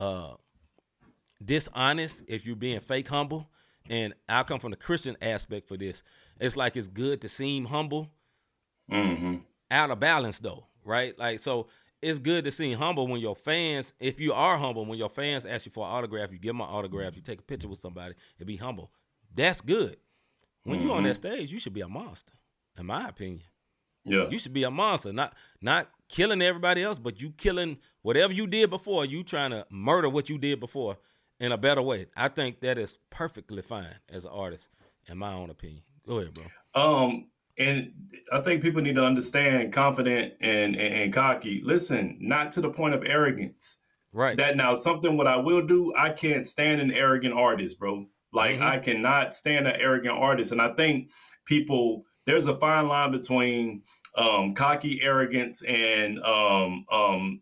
uh, 0.00 0.34
dishonest 1.44 2.22
if 2.28 2.44
you're 2.44 2.56
being 2.56 2.80
fake 2.80 3.08
humble. 3.08 3.48
And 3.88 4.14
I 4.28 4.42
come 4.44 4.60
from 4.60 4.70
the 4.70 4.76
Christian 4.76 5.16
aspect 5.20 5.66
for 5.66 5.76
this. 5.76 6.02
It's 6.38 6.56
like 6.56 6.76
it's 6.76 6.86
good 6.88 7.20
to 7.22 7.28
seem 7.28 7.66
humble, 7.66 8.08
hmm 8.88 9.36
out 9.70 9.90
of 9.90 10.00
balance 10.00 10.38
though, 10.40 10.66
right? 10.84 11.16
Like 11.18 11.38
so 11.40 11.68
it's 12.02 12.18
good 12.18 12.44
to 12.44 12.50
seem 12.50 12.76
humble 12.78 13.06
when 13.06 13.20
your 13.20 13.36
fans, 13.36 13.92
if 14.00 14.18
you 14.18 14.32
are 14.32 14.56
humble, 14.56 14.84
when 14.86 14.98
your 14.98 15.08
fans 15.10 15.44
ask 15.46 15.66
you 15.66 15.72
for 15.72 15.84
an 15.86 15.92
autograph, 15.92 16.32
you 16.32 16.38
give 16.38 16.50
them 16.50 16.60
an 16.62 16.66
autograph, 16.68 17.14
you 17.14 17.22
take 17.22 17.38
a 17.40 17.42
picture 17.42 17.68
with 17.68 17.78
somebody 17.78 18.14
and 18.38 18.46
be 18.46 18.56
humble. 18.56 18.90
That's 19.34 19.60
good. 19.60 19.96
When 20.64 20.80
you're 20.80 20.94
on 20.94 21.04
that 21.04 21.16
stage, 21.16 21.52
you 21.52 21.58
should 21.60 21.74
be 21.74 21.80
a 21.82 21.88
monster, 21.88 22.32
in 22.78 22.86
my 22.86 23.08
opinion. 23.08 23.42
Yeah. 24.04 24.28
You 24.30 24.38
should 24.38 24.54
be 24.54 24.64
a 24.64 24.70
monster, 24.70 25.12
not 25.12 25.34
not 25.60 25.88
killing 26.08 26.42
everybody 26.42 26.82
else, 26.82 26.98
but 26.98 27.20
you 27.20 27.30
killing 27.30 27.78
whatever 28.02 28.32
you 28.32 28.46
did 28.46 28.70
before. 28.70 29.04
You 29.04 29.22
trying 29.22 29.50
to 29.50 29.66
murder 29.70 30.08
what 30.08 30.30
you 30.30 30.38
did 30.38 30.58
before 30.58 30.96
in 31.38 31.52
a 31.52 31.58
better 31.58 31.82
way. 31.82 32.06
I 32.16 32.28
think 32.28 32.60
that 32.60 32.78
is 32.78 32.98
perfectly 33.10 33.62
fine 33.62 33.94
as 34.08 34.24
an 34.24 34.30
artist, 34.32 34.68
in 35.08 35.18
my 35.18 35.32
own 35.32 35.50
opinion. 35.50 35.82
Go 36.06 36.18
ahead, 36.18 36.34
bro. 36.34 36.44
Um, 36.74 37.28
and 37.58 37.92
I 38.32 38.40
think 38.40 38.62
people 38.62 38.80
need 38.80 38.94
to 38.94 39.04
understand 39.04 39.72
confident 39.72 40.34
and, 40.40 40.74
and, 40.76 40.94
and 40.94 41.12
cocky. 41.12 41.60
Listen, 41.62 42.16
not 42.20 42.52
to 42.52 42.62
the 42.62 42.70
point 42.70 42.94
of 42.94 43.04
arrogance. 43.04 43.76
Right. 44.12 44.36
That 44.36 44.56
now 44.56 44.74
something 44.74 45.16
what 45.16 45.26
I 45.26 45.36
will 45.36 45.66
do, 45.66 45.92
I 45.96 46.10
can't 46.10 46.46
stand 46.46 46.80
an 46.80 46.90
arrogant 46.90 47.34
artist, 47.34 47.78
bro. 47.78 48.06
Like 48.32 48.56
Mhm. 48.56 48.62
I 48.62 48.78
cannot 48.78 49.34
stand 49.34 49.68
an 49.68 49.76
arrogant 49.78 50.14
artist. 50.16 50.52
And 50.52 50.60
I 50.60 50.72
think 50.72 51.10
people 51.44 52.04
there's 52.26 52.46
a 52.46 52.56
fine 52.56 52.88
line 52.88 53.10
between 53.12 53.82
um 54.16 54.54
cocky 54.54 55.00
arrogance 55.02 55.62
and 55.62 56.18
um 56.24 56.84
um 56.92 57.40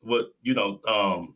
what 0.00 0.26
you 0.42 0.54
know 0.54 0.80
um 0.86 1.34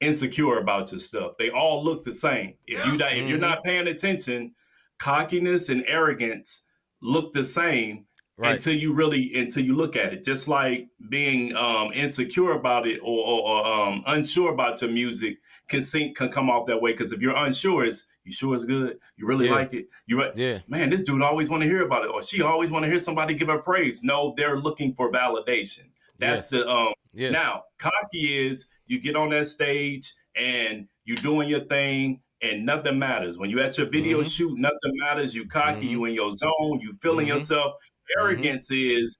insecure 0.00 0.58
about 0.58 0.90
your 0.92 0.98
stuff. 0.98 1.32
They 1.38 1.50
all 1.50 1.84
look 1.84 2.04
the 2.04 2.12
same. 2.12 2.54
If 2.66 2.84
you 2.86 2.96
not, 2.96 3.12
if 3.12 3.28
you're 3.28 3.38
Mhm. 3.38 3.42
not 3.42 3.64
paying 3.64 3.86
attention, 3.86 4.54
cockiness 4.98 5.68
and 5.68 5.84
arrogance 5.86 6.62
look 7.02 7.32
the 7.32 7.44
same 7.44 8.06
right. 8.38 8.52
until 8.52 8.74
you 8.74 8.92
really 8.94 9.32
until 9.34 9.64
you 9.64 9.74
look 9.74 9.96
at 9.96 10.12
it. 10.14 10.24
Just 10.24 10.48
like 10.48 10.88
being 11.10 11.54
um, 11.54 11.92
insecure 11.92 12.52
about 12.52 12.86
it 12.86 12.98
or, 13.02 13.26
or, 13.26 13.48
or 13.48 13.66
um, 13.66 14.02
unsure 14.06 14.52
about 14.52 14.80
your 14.80 14.90
music 14.90 15.38
can 15.68 15.82
sink, 15.82 16.16
can 16.16 16.30
come 16.30 16.48
off 16.50 16.66
that 16.66 16.80
way. 16.80 16.92
Because 16.92 17.12
if 17.12 17.20
you're 17.20 17.36
unsure, 17.36 17.84
it's 17.84 18.06
you 18.24 18.32
sure 18.32 18.54
it's 18.54 18.64
good, 18.64 18.98
you 19.16 19.26
really 19.26 19.46
Yeah. 19.46 19.52
like 19.54 19.72
it, 19.72 19.88
you 20.06 20.18
right. 20.18 20.36
yeah. 20.36 20.58
Man, 20.68 20.90
this 20.90 21.02
dude 21.02 21.22
always 21.22 21.48
want 21.50 21.62
to 21.62 21.68
hear 21.68 21.82
about 21.84 22.04
it, 22.04 22.10
or 22.12 22.22
she 22.22 22.42
always 22.42 22.70
want 22.70 22.84
to 22.84 22.88
hear 22.88 22.98
somebody 22.98 23.34
give 23.34 23.48
her 23.48 23.58
praise. 23.58 24.02
No, 24.04 24.34
they're 24.36 24.58
looking 24.58 24.94
for 24.94 25.10
validation. 25.10 25.84
That's 26.18 26.42
Yes. 26.42 26.50
the 26.50 26.68
um, 26.68 26.92
Yes. 27.12 27.32
now, 27.32 27.64
cocky 27.78 28.46
is 28.48 28.68
you 28.86 29.00
get 29.00 29.16
on 29.16 29.30
that 29.30 29.46
stage 29.46 30.12
and 30.36 30.86
you're 31.04 31.16
doing 31.16 31.48
your 31.48 31.64
thing 31.64 32.20
and 32.42 32.64
nothing 32.64 32.98
matters. 32.98 33.36
When 33.38 33.50
you 33.50 33.60
at 33.60 33.76
your 33.78 33.86
video 33.88 34.20
Mhm. 34.20 34.36
shoot, 34.36 34.58
nothing 34.58 34.92
matters. 34.94 35.34
You 35.34 35.46
cocky, 35.46 35.86
Mhm. 35.86 35.90
you 35.90 36.04
in 36.04 36.14
your 36.14 36.32
zone, 36.32 36.80
you 36.80 36.92
feeling 37.02 37.26
Mhm. 37.26 37.30
yourself. 37.30 37.74
Arrogance 38.18 38.70
is 38.70 39.16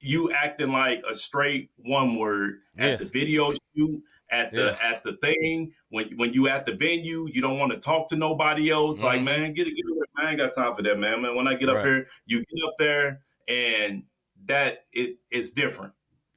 you 0.00 0.32
acting 0.32 0.72
like 0.72 1.02
a 1.08 1.14
straight 1.14 1.70
one 1.76 2.16
word 2.16 2.60
at 2.76 2.98
the 2.98 3.04
video 3.04 3.52
shoot, 3.76 4.02
at 4.32 4.52
the 4.52 4.76
at 4.82 5.02
the 5.04 5.12
thing. 5.18 5.72
When 5.90 6.16
when 6.16 6.32
you 6.32 6.48
at 6.48 6.64
the 6.64 6.72
venue, 6.74 7.28
you 7.32 7.40
don't 7.40 7.58
want 7.58 7.70
to 7.72 7.78
talk 7.78 8.08
to 8.08 8.16
nobody 8.16 8.70
else. 8.70 9.00
Like, 9.02 9.20
Mhm. 9.20 9.24
man, 9.24 9.52
get 9.54 9.68
it, 9.68 9.76
get 9.76 9.84
it. 9.86 10.08
I 10.16 10.30
ain't 10.30 10.38
got 10.38 10.54
time 10.54 10.74
for 10.74 10.82
that, 10.82 10.98
man. 10.98 11.22
Man, 11.22 11.36
when 11.36 11.46
I 11.46 11.54
get 11.54 11.68
up 11.68 11.76
Right. 11.76 11.86
here, 11.86 12.08
you 12.26 12.38
get 12.40 12.64
up 12.66 12.74
there 12.78 13.22
and 13.48 14.02
that 14.46 14.86
it 14.92 15.18
is 15.30 15.52
different 15.52 15.92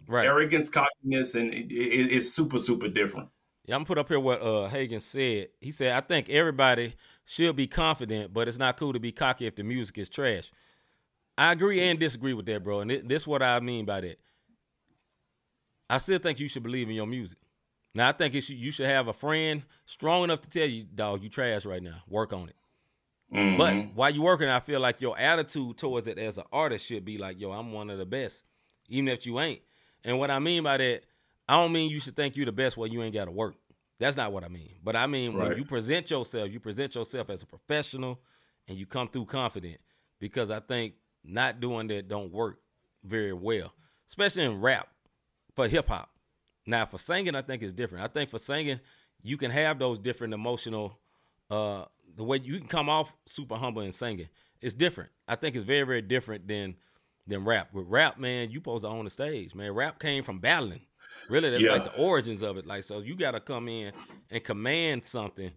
right. 0.07 0.25
arrogance, 0.27 0.69
cockiness, 0.69 1.35
and 1.35 1.53
it, 1.53 1.71
it, 1.71 2.11
it's 2.15 2.29
super, 2.31 2.59
super 2.59 2.87
different. 2.87 3.29
Yeah, 3.65 3.75
I'm 3.75 3.79
gonna 3.79 3.85
put 3.87 3.97
up 3.97 4.07
here 4.09 4.19
what 4.19 4.41
uh 4.41 4.67
Hagen 4.67 4.99
said. 4.99 5.49
He 5.59 5.71
said, 5.71 5.93
I 5.93 6.01
think 6.01 6.29
everybody 6.29 6.93
should 7.23 7.55
be 7.55 7.65
confident, 7.67 8.31
but 8.33 8.47
it's 8.47 8.57
not 8.59 8.77
cool 8.77 8.93
to 8.93 8.99
be 8.99 9.11
cocky 9.11 9.47
if 9.47 9.55
the 9.55 9.63
music 9.63 9.97
is 9.97 10.09
trash. 10.09 10.51
I 11.37 11.51
agree 11.51 11.81
and 11.81 11.99
disagree 11.99 12.33
with 12.33 12.45
that, 12.45 12.63
bro. 12.63 12.81
And 12.81 12.91
thi- 12.91 13.01
this 13.03 13.23
is 13.23 13.27
what 13.27 13.41
I 13.41 13.59
mean 13.59 13.85
by 13.85 14.01
that. 14.01 14.19
I 15.89 15.97
still 15.97 16.19
think 16.19 16.39
you 16.39 16.47
should 16.47 16.63
believe 16.63 16.89
in 16.89 16.95
your 16.95 17.07
music. 17.07 17.37
Now 17.95 18.09
I 18.09 18.11
think 18.11 18.35
it 18.35 18.41
should, 18.41 18.57
you 18.57 18.69
should 18.71 18.85
have 18.85 19.07
a 19.07 19.13
friend 19.13 19.63
strong 19.85 20.25
enough 20.25 20.41
to 20.41 20.49
tell 20.49 20.67
you, 20.67 20.83
dog, 20.83 21.23
you 21.23 21.29
trash 21.29 21.65
right 21.65 21.81
now. 21.81 22.03
Work 22.07 22.33
on 22.33 22.49
it. 22.49 22.55
Mhm. 23.33 23.57
But 23.57 23.95
while 23.95 24.13
you're 24.13 24.23
working, 24.23 24.49
I 24.49 24.59
feel 24.59 24.79
like 24.79 25.01
your 25.01 25.17
attitude 25.17 25.77
towards 25.77 26.05
it 26.05 26.19
as 26.19 26.37
an 26.37 26.43
artist 26.51 26.85
should 26.85 27.05
be 27.05 27.17
like, 27.17 27.39
yo, 27.39 27.51
I'm 27.51 27.71
one 27.71 27.89
of 27.89 27.97
the 27.97 28.05
best, 28.05 28.43
even 28.89 29.07
if 29.07 29.25
you 29.25 29.39
ain't. 29.39 29.61
And 30.03 30.19
what 30.19 30.29
I 30.29 30.37
mean 30.39 30.61
by 30.63 30.77
that, 30.77 31.03
I 31.47 31.57
don't 31.59 31.71
mean 31.71 31.89
you 31.89 31.99
should 31.99 32.15
think 32.15 32.35
you're 32.35 32.45
the 32.45 32.51
best 32.51 32.77
while 32.77 32.87
you 32.87 33.01
ain't 33.01 33.13
got 33.13 33.25
to 33.25 33.31
work. 33.31 33.55
That's 33.97 34.17
not 34.17 34.33
what 34.33 34.43
I 34.43 34.49
mean. 34.49 34.75
But 34.83 34.95
I 34.95 35.07
mean 35.07 35.33
when 35.33 35.57
you 35.57 35.63
present 35.63 36.11
yourself, 36.11 36.51
you 36.51 36.59
present 36.59 36.93
yourself 36.95 37.29
as 37.29 37.43
a 37.43 37.45
professional, 37.45 38.19
and 38.67 38.77
you 38.77 38.85
come 38.85 39.07
through 39.07 39.25
confident. 39.25 39.79
Because 40.19 40.51
I 40.51 40.59
think 40.59 40.95
not 41.23 41.59
doing 41.59 41.87
that 41.87 42.07
don't 42.07 42.31
work 42.31 42.59
very 43.03 43.33
well, 43.33 43.73
especially 44.07 44.43
in 44.43 44.59
rap 44.59 44.89
for 45.55 45.67
hip 45.67 45.87
hop. 45.87 46.09
Now 46.67 46.85
for 46.85 46.97
singing, 46.97 47.35
I 47.35 47.41
think 47.41 47.61
it's 47.63 47.73
different. 47.73 48.03
I 48.03 48.07
think 48.07 48.29
for 48.29 48.39
singing, 48.39 48.79
you 49.21 49.37
can 49.37 49.51
have 49.51 49.79
those 49.79 49.99
different 49.99 50.33
emotional 50.33 50.99
uh 51.49 51.85
the 52.15 52.23
way 52.23 52.37
you 52.37 52.57
can 52.57 52.67
come 52.67 52.89
off 52.89 53.13
super 53.25 53.55
humble 53.55 53.81
and 53.81 53.93
singing. 53.93 54.29
It's 54.61 54.73
different. 54.73 55.09
I 55.27 55.35
think 55.35 55.55
it's 55.55 55.65
very, 55.65 55.83
very 55.83 56.01
different 56.01 56.47
than 56.47 56.75
than 57.27 57.43
rap. 57.43 57.73
With 57.73 57.87
rap, 57.87 58.17
man, 58.19 58.49
you 58.51 58.59
supposed 58.59 58.83
to 58.83 58.89
own 58.89 59.03
the 59.05 59.09
stage, 59.09 59.53
man. 59.55 59.71
Rap 59.73 59.99
came 59.99 60.23
from 60.23 60.39
battling. 60.39 60.81
Really, 61.29 61.49
that's 61.49 61.63
Yeah. 61.63 61.71
like 61.71 61.83
the 61.83 61.95
origins 61.95 62.41
of 62.43 62.57
it. 62.57 62.65
Like, 62.67 62.83
so 62.83 62.99
you 62.99 63.15
gotta 63.15 63.39
come 63.39 63.67
in 63.67 63.93
and 64.29 64.43
command 64.43 65.03
something. 65.03 65.51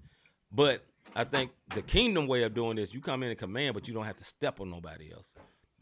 But 0.51 0.85
I 1.14 1.25
think 1.25 1.51
the 1.75 1.83
kingdom 1.83 2.27
way 2.27 2.42
of 2.42 2.55
doing 2.55 2.77
this, 2.77 2.92
you 2.94 3.01
come 3.01 3.23
in 3.23 3.31
and 3.31 3.38
command, 3.38 3.75
but 3.75 3.87
you 3.87 3.94
don't 3.94 4.04
have 4.06 4.17
to 4.17 4.25
step 4.25 4.61
on 4.61 4.71
nobody 4.71 5.13
else. 5.13 5.35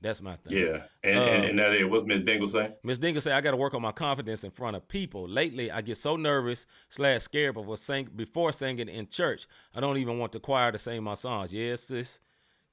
That's 0.03 0.21
my 0.21 0.37
thing. 0.37 0.59
yeah, 0.59 0.83
and, 1.03 1.19
Uh, 1.19 1.23
and, 1.23 1.45
and 1.47 1.59
that 1.59 1.73
is 1.75 1.87
what's 1.87 2.05
Miss 2.05 2.23
Dingle 2.23 2.49
saying. 2.49 2.75
Miss 2.85 2.99
Dingle 2.99 3.21
say 3.23 3.33
I 3.33 3.41
got 3.41 3.53
to 3.53 3.57
work 3.57 3.75
on 3.75 3.81
my 3.83 3.93
confidence 3.93 4.45
in 4.45 4.51
front 4.51 4.77
of 4.77 4.87
people. 4.87 5.27
Lately, 5.27 5.71
I 5.71 5.81
get 5.81 5.97
so 5.97 6.17
nervous 6.17 6.67
slash 6.91 7.23
scared 7.23 7.55
before 7.55 7.77
sing 7.77 8.09
before 8.15 8.53
singing 8.53 8.89
in 8.89 9.09
church. 9.09 9.47
I 9.75 9.81
don't 9.81 9.97
even 9.97 10.19
want 10.19 10.33
the 10.33 10.41
choir 10.41 10.71
to 10.71 10.79
sing 10.79 11.03
my 11.03 11.15
songs. 11.15 11.53
Yes, 11.53 11.85
sis. 11.85 12.21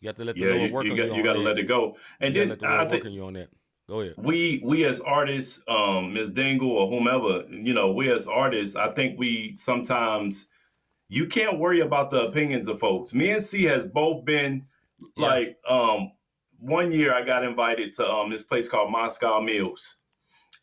You 0.01 0.09
have 0.09 0.17
to 0.17 0.25
let 0.25 0.35
the 0.35 0.45
Yeah, 0.45 0.53
Lord 0.55 0.67
you, 0.67 0.73
work 0.73 0.85
you 0.85 0.91
on 0.91 0.97
got 0.97 1.07
you. 1.07 1.15
you 1.15 1.23
got 1.23 1.33
to 1.33 1.39
let 1.39 1.57
it 1.57 1.63
go. 1.63 1.95
And 2.19 2.35
You 2.35 2.41
then 2.41 2.49
let 2.49 2.59
the 2.59 2.67
I 2.67 2.77
Lord 2.77 2.89
think 2.89 3.03
work 3.03 3.09
on 3.11 3.13
you 3.13 3.25
on 3.25 3.33
that. 3.33 3.49
Go 3.87 4.01
ahead. 4.01 4.15
we 4.17 4.61
we 4.63 4.85
as 4.85 4.99
artists, 5.01 5.61
um, 5.69 6.13
Miss 6.13 6.29
Dingle 6.29 6.71
or 6.71 6.89
whomever, 6.89 7.43
you 7.49 7.73
know, 7.73 7.91
we 7.93 8.11
as 8.11 8.27
artists, 8.27 8.75
I 8.75 8.91
think 8.93 9.17
we 9.17 9.55
sometimes 9.55 10.47
you 11.09 11.25
can't 11.27 11.57
worry 11.59 11.79
about 11.81 12.11
the 12.11 12.23
opinions 12.27 12.67
of 12.67 12.79
folks. 12.79 13.13
Me 13.13 13.31
and 13.31 13.41
C 13.41 13.63
has 13.63 13.87
both 13.87 14.25
been 14.25 14.65
Yeah. 15.15 15.27
like 15.27 15.57
um 15.69 16.11
one 16.63 16.91
year 16.93 17.13
I 17.13 17.23
got 17.23 17.43
invited 17.43 17.91
to 17.93 18.09
um 18.09 18.29
this 18.29 18.43
place 18.43 18.67
called 18.67 18.91
Moscow 18.91 19.41
Mills. 19.41 19.97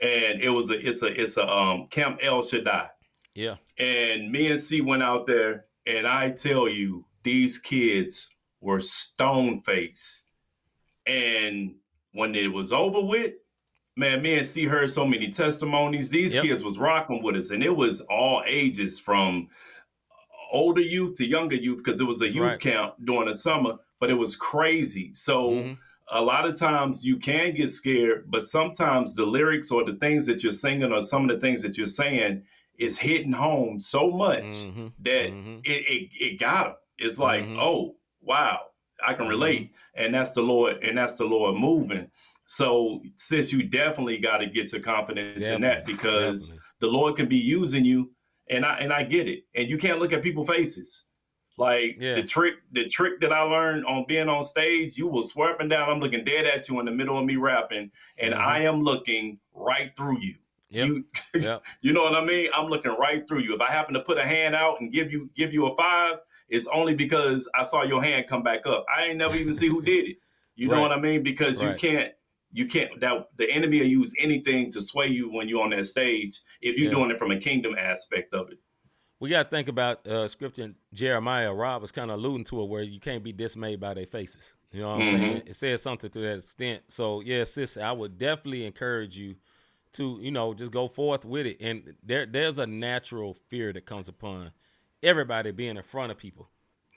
And 0.00 0.40
it 0.40 0.48
was 0.48 0.70
a 0.70 0.88
it's 0.88 1.02
a 1.02 1.08
it's 1.20 1.36
a 1.36 1.46
um 1.46 1.86
Camp 1.88 2.18
El 2.22 2.42
Shaddai. 2.42 2.88
Yeah. 3.34 3.56
And 3.78 4.32
me 4.32 4.48
and 4.50 4.58
C 4.58 4.80
went 4.80 5.02
out 5.02 5.26
there, 5.26 5.66
and 5.86 6.06
I 6.06 6.30
tell 6.30 6.68
you, 6.68 7.04
these 7.22 7.58
kids 7.58 8.28
were 8.60 8.80
stone 8.80 9.60
faced. 9.60 10.22
And 11.06 11.74
when 12.12 12.34
it 12.34 12.52
was 12.52 12.72
over 12.72 13.00
with, 13.00 13.34
man, 13.96 14.22
me 14.22 14.36
and 14.38 14.46
C 14.46 14.64
heard 14.64 14.90
so 14.90 15.06
many 15.06 15.28
testimonies. 15.30 16.10
These 16.10 16.34
Yep. 16.34 16.44
kids 16.44 16.62
was 16.64 16.78
rocking 16.78 17.22
with 17.22 17.36
us, 17.36 17.50
and 17.50 17.62
it 17.62 17.74
was 17.74 18.00
all 18.02 18.42
ages 18.46 18.98
from 18.98 19.48
older 20.50 20.82
youth 20.82 21.16
to 21.18 21.26
younger 21.26 21.56
youth 21.56 21.78
because 21.78 22.00
it 22.00 22.04
was 22.04 22.20
a 22.20 22.24
That's 22.24 22.34
youth 22.34 22.44
right. 22.44 22.60
camp 22.60 22.94
during 23.04 23.28
the 23.28 23.34
summer. 23.34 23.74
But 24.00 24.10
it 24.10 24.14
was 24.14 24.34
crazy. 24.34 25.12
So 25.14 25.50
Mhm. 25.50 25.78
A 26.12 26.20
lot 26.20 26.46
of 26.46 26.58
times 26.58 27.04
you 27.04 27.16
can 27.16 27.54
get 27.54 27.70
scared, 27.70 28.30
but 28.30 28.44
sometimes 28.44 29.14
the 29.14 29.24
lyrics 29.24 29.70
or 29.70 29.84
the 29.84 29.94
things 29.94 30.26
that 30.26 30.42
you're 30.42 30.52
singing 30.52 30.92
or 30.92 31.00
some 31.00 31.28
of 31.28 31.34
the 31.34 31.40
things 31.40 31.62
that 31.62 31.78
you're 31.78 31.86
saying 31.86 32.42
is 32.78 32.98
hitting 32.98 33.32
home 33.32 33.78
so 33.78 34.10
much 34.10 34.44
Mhm. 34.66 34.92
that 35.00 35.30
Mhm. 35.32 35.60
it, 35.64 35.84
it 35.88 36.10
it 36.32 36.38
got 36.40 36.64
them. 36.64 36.74
It's 36.98 37.18
like, 37.18 37.44
Mhm. 37.44 37.58
oh 37.60 37.96
wow, 38.22 38.60
I 39.06 39.14
can 39.14 39.28
relate, 39.28 39.70
and 39.94 40.12
that's 40.14 40.32
the 40.32 40.42
Lord, 40.42 40.82
and 40.82 40.96
that's 40.98 41.14
the 41.14 41.24
Lord 41.24 41.56
moving. 41.56 42.10
So, 42.46 43.02
sis, 43.16 43.52
you 43.52 43.62
definitely 43.62 44.18
got 44.18 44.38
to 44.38 44.46
get 44.46 44.72
your 44.72 44.80
confidence 44.82 45.46
in 45.46 45.60
that 45.62 45.86
because 45.86 46.48
definitely. 46.48 46.62
the 46.80 46.86
Lord 46.88 47.16
can 47.16 47.28
be 47.28 47.36
using 47.38 47.84
you, 47.84 48.10
and 48.48 48.64
I 48.66 48.78
and 48.78 48.92
I 48.92 49.04
get 49.04 49.28
it, 49.28 49.44
and 49.54 49.68
you 49.68 49.78
can't 49.78 50.00
look 50.00 50.12
at 50.12 50.22
people's 50.22 50.48
faces. 50.48 51.04
Like 51.60 51.98
Yeah. 52.00 52.14
the 52.14 52.22
trick, 52.22 52.54
the 52.72 52.86
trick 52.86 53.20
that 53.20 53.34
I 53.34 53.42
learned 53.42 53.84
on 53.84 54.06
being 54.08 54.30
on 54.30 54.42
stage, 54.42 54.96
you 54.96 55.06
will 55.06 55.28
up 55.42 55.60
and 55.60 55.68
down. 55.68 55.90
I'm 55.90 56.00
looking 56.00 56.24
dead 56.24 56.46
at 56.46 56.66
you 56.70 56.80
in 56.80 56.86
the 56.86 56.90
middle 56.90 57.18
of 57.18 57.26
me 57.26 57.36
rapping, 57.36 57.90
and 58.18 58.32
Mhm. 58.32 58.38
I 58.38 58.62
am 58.62 58.82
looking 58.82 59.38
right 59.52 59.94
through 59.94 60.20
you. 60.20 60.36
Yep. 60.70 60.86
You, 60.86 61.04
Yep. 61.34 61.62
you 61.82 61.92
know 61.92 62.02
what 62.02 62.14
I 62.14 62.24
mean? 62.24 62.48
I'm 62.54 62.68
looking 62.68 62.92
right 62.92 63.28
through 63.28 63.40
you. 63.40 63.54
If 63.54 63.60
I 63.60 63.70
happen 63.70 63.92
to 63.92 64.00
put 64.00 64.16
a 64.16 64.24
hand 64.24 64.54
out 64.54 64.80
and 64.80 64.90
give 64.90 65.12
you 65.12 65.28
give 65.36 65.52
you 65.52 65.66
a 65.66 65.76
five, 65.76 66.20
it's 66.48 66.66
only 66.68 66.94
because 66.94 67.46
I 67.54 67.62
saw 67.62 67.82
your 67.82 68.02
hand 68.02 68.26
come 68.26 68.42
back 68.42 68.66
up. 68.66 68.86
I 68.94 69.06
ain't 69.06 69.18
never 69.18 69.36
even 69.36 69.52
see 69.52 69.68
who 69.68 69.82
did 69.82 70.08
it. 70.08 70.16
You 70.54 70.68
know 70.68 70.80
what 70.80 70.92
I 70.92 70.98
mean? 70.98 71.22
Because 71.22 71.62
Right. 71.62 71.72
you 71.72 71.90
can't 71.90 72.12
you 72.52 72.66
can't 72.66 72.98
that 73.00 73.28
the 73.36 73.48
enemy 73.50 73.80
will 73.80 73.86
use 73.86 74.14
anything 74.18 74.70
to 74.70 74.80
sway 74.80 75.08
you 75.08 75.30
when 75.30 75.46
you're 75.46 75.62
on 75.62 75.70
that 75.70 75.84
stage 75.84 76.40
if 76.62 76.78
you're 76.78 76.86
Yeah. 76.86 76.96
doing 76.96 77.10
it 77.10 77.18
from 77.18 77.30
a 77.32 77.38
kingdom 77.38 77.76
aspect 77.78 78.32
of 78.32 78.50
it. 78.50 78.58
We 79.20 79.28
got 79.28 79.44
to 79.44 79.48
think 79.50 79.68
about 79.68 80.06
uh, 80.06 80.26
scripture 80.28 80.62
in 80.62 80.74
Jeremiah. 80.94 81.52
Rob 81.52 81.82
was 81.82 81.92
kind 81.92 82.10
of 82.10 82.18
alluding 82.18 82.44
to 82.44 82.62
it 82.62 82.68
where 82.68 82.82
you 82.82 82.98
can't 82.98 83.22
be 83.22 83.32
dismayed 83.32 83.78
by 83.78 83.92
their 83.92 84.06
faces. 84.06 84.56
You 84.72 84.80
know 84.80 84.88
what 84.88 84.94
I'm 84.94 85.06
Mhm. 85.06 85.10
saying? 85.10 85.42
It 85.46 85.56
says 85.56 85.82
something 85.82 86.08
to 86.10 86.18
that 86.20 86.38
extent. 86.38 86.84
So, 86.88 87.20
yeah, 87.20 87.44
sis, 87.44 87.76
I 87.76 87.92
would 87.92 88.16
definitely 88.16 88.64
encourage 88.64 89.18
you 89.18 89.36
to, 89.92 90.18
you 90.22 90.30
know, 90.30 90.54
just 90.54 90.72
go 90.72 90.88
forth 90.88 91.24
with 91.26 91.44
it. 91.46 91.58
And 91.60 91.96
there, 92.02 92.24
there's 92.24 92.58
a 92.58 92.66
natural 92.66 93.34
fear 93.34 93.72
that 93.74 93.84
comes 93.84 94.08
upon 94.08 94.52
everybody 95.02 95.50
being 95.50 95.76
in 95.76 95.82
front 95.82 96.12
of 96.12 96.16
people. 96.16 96.48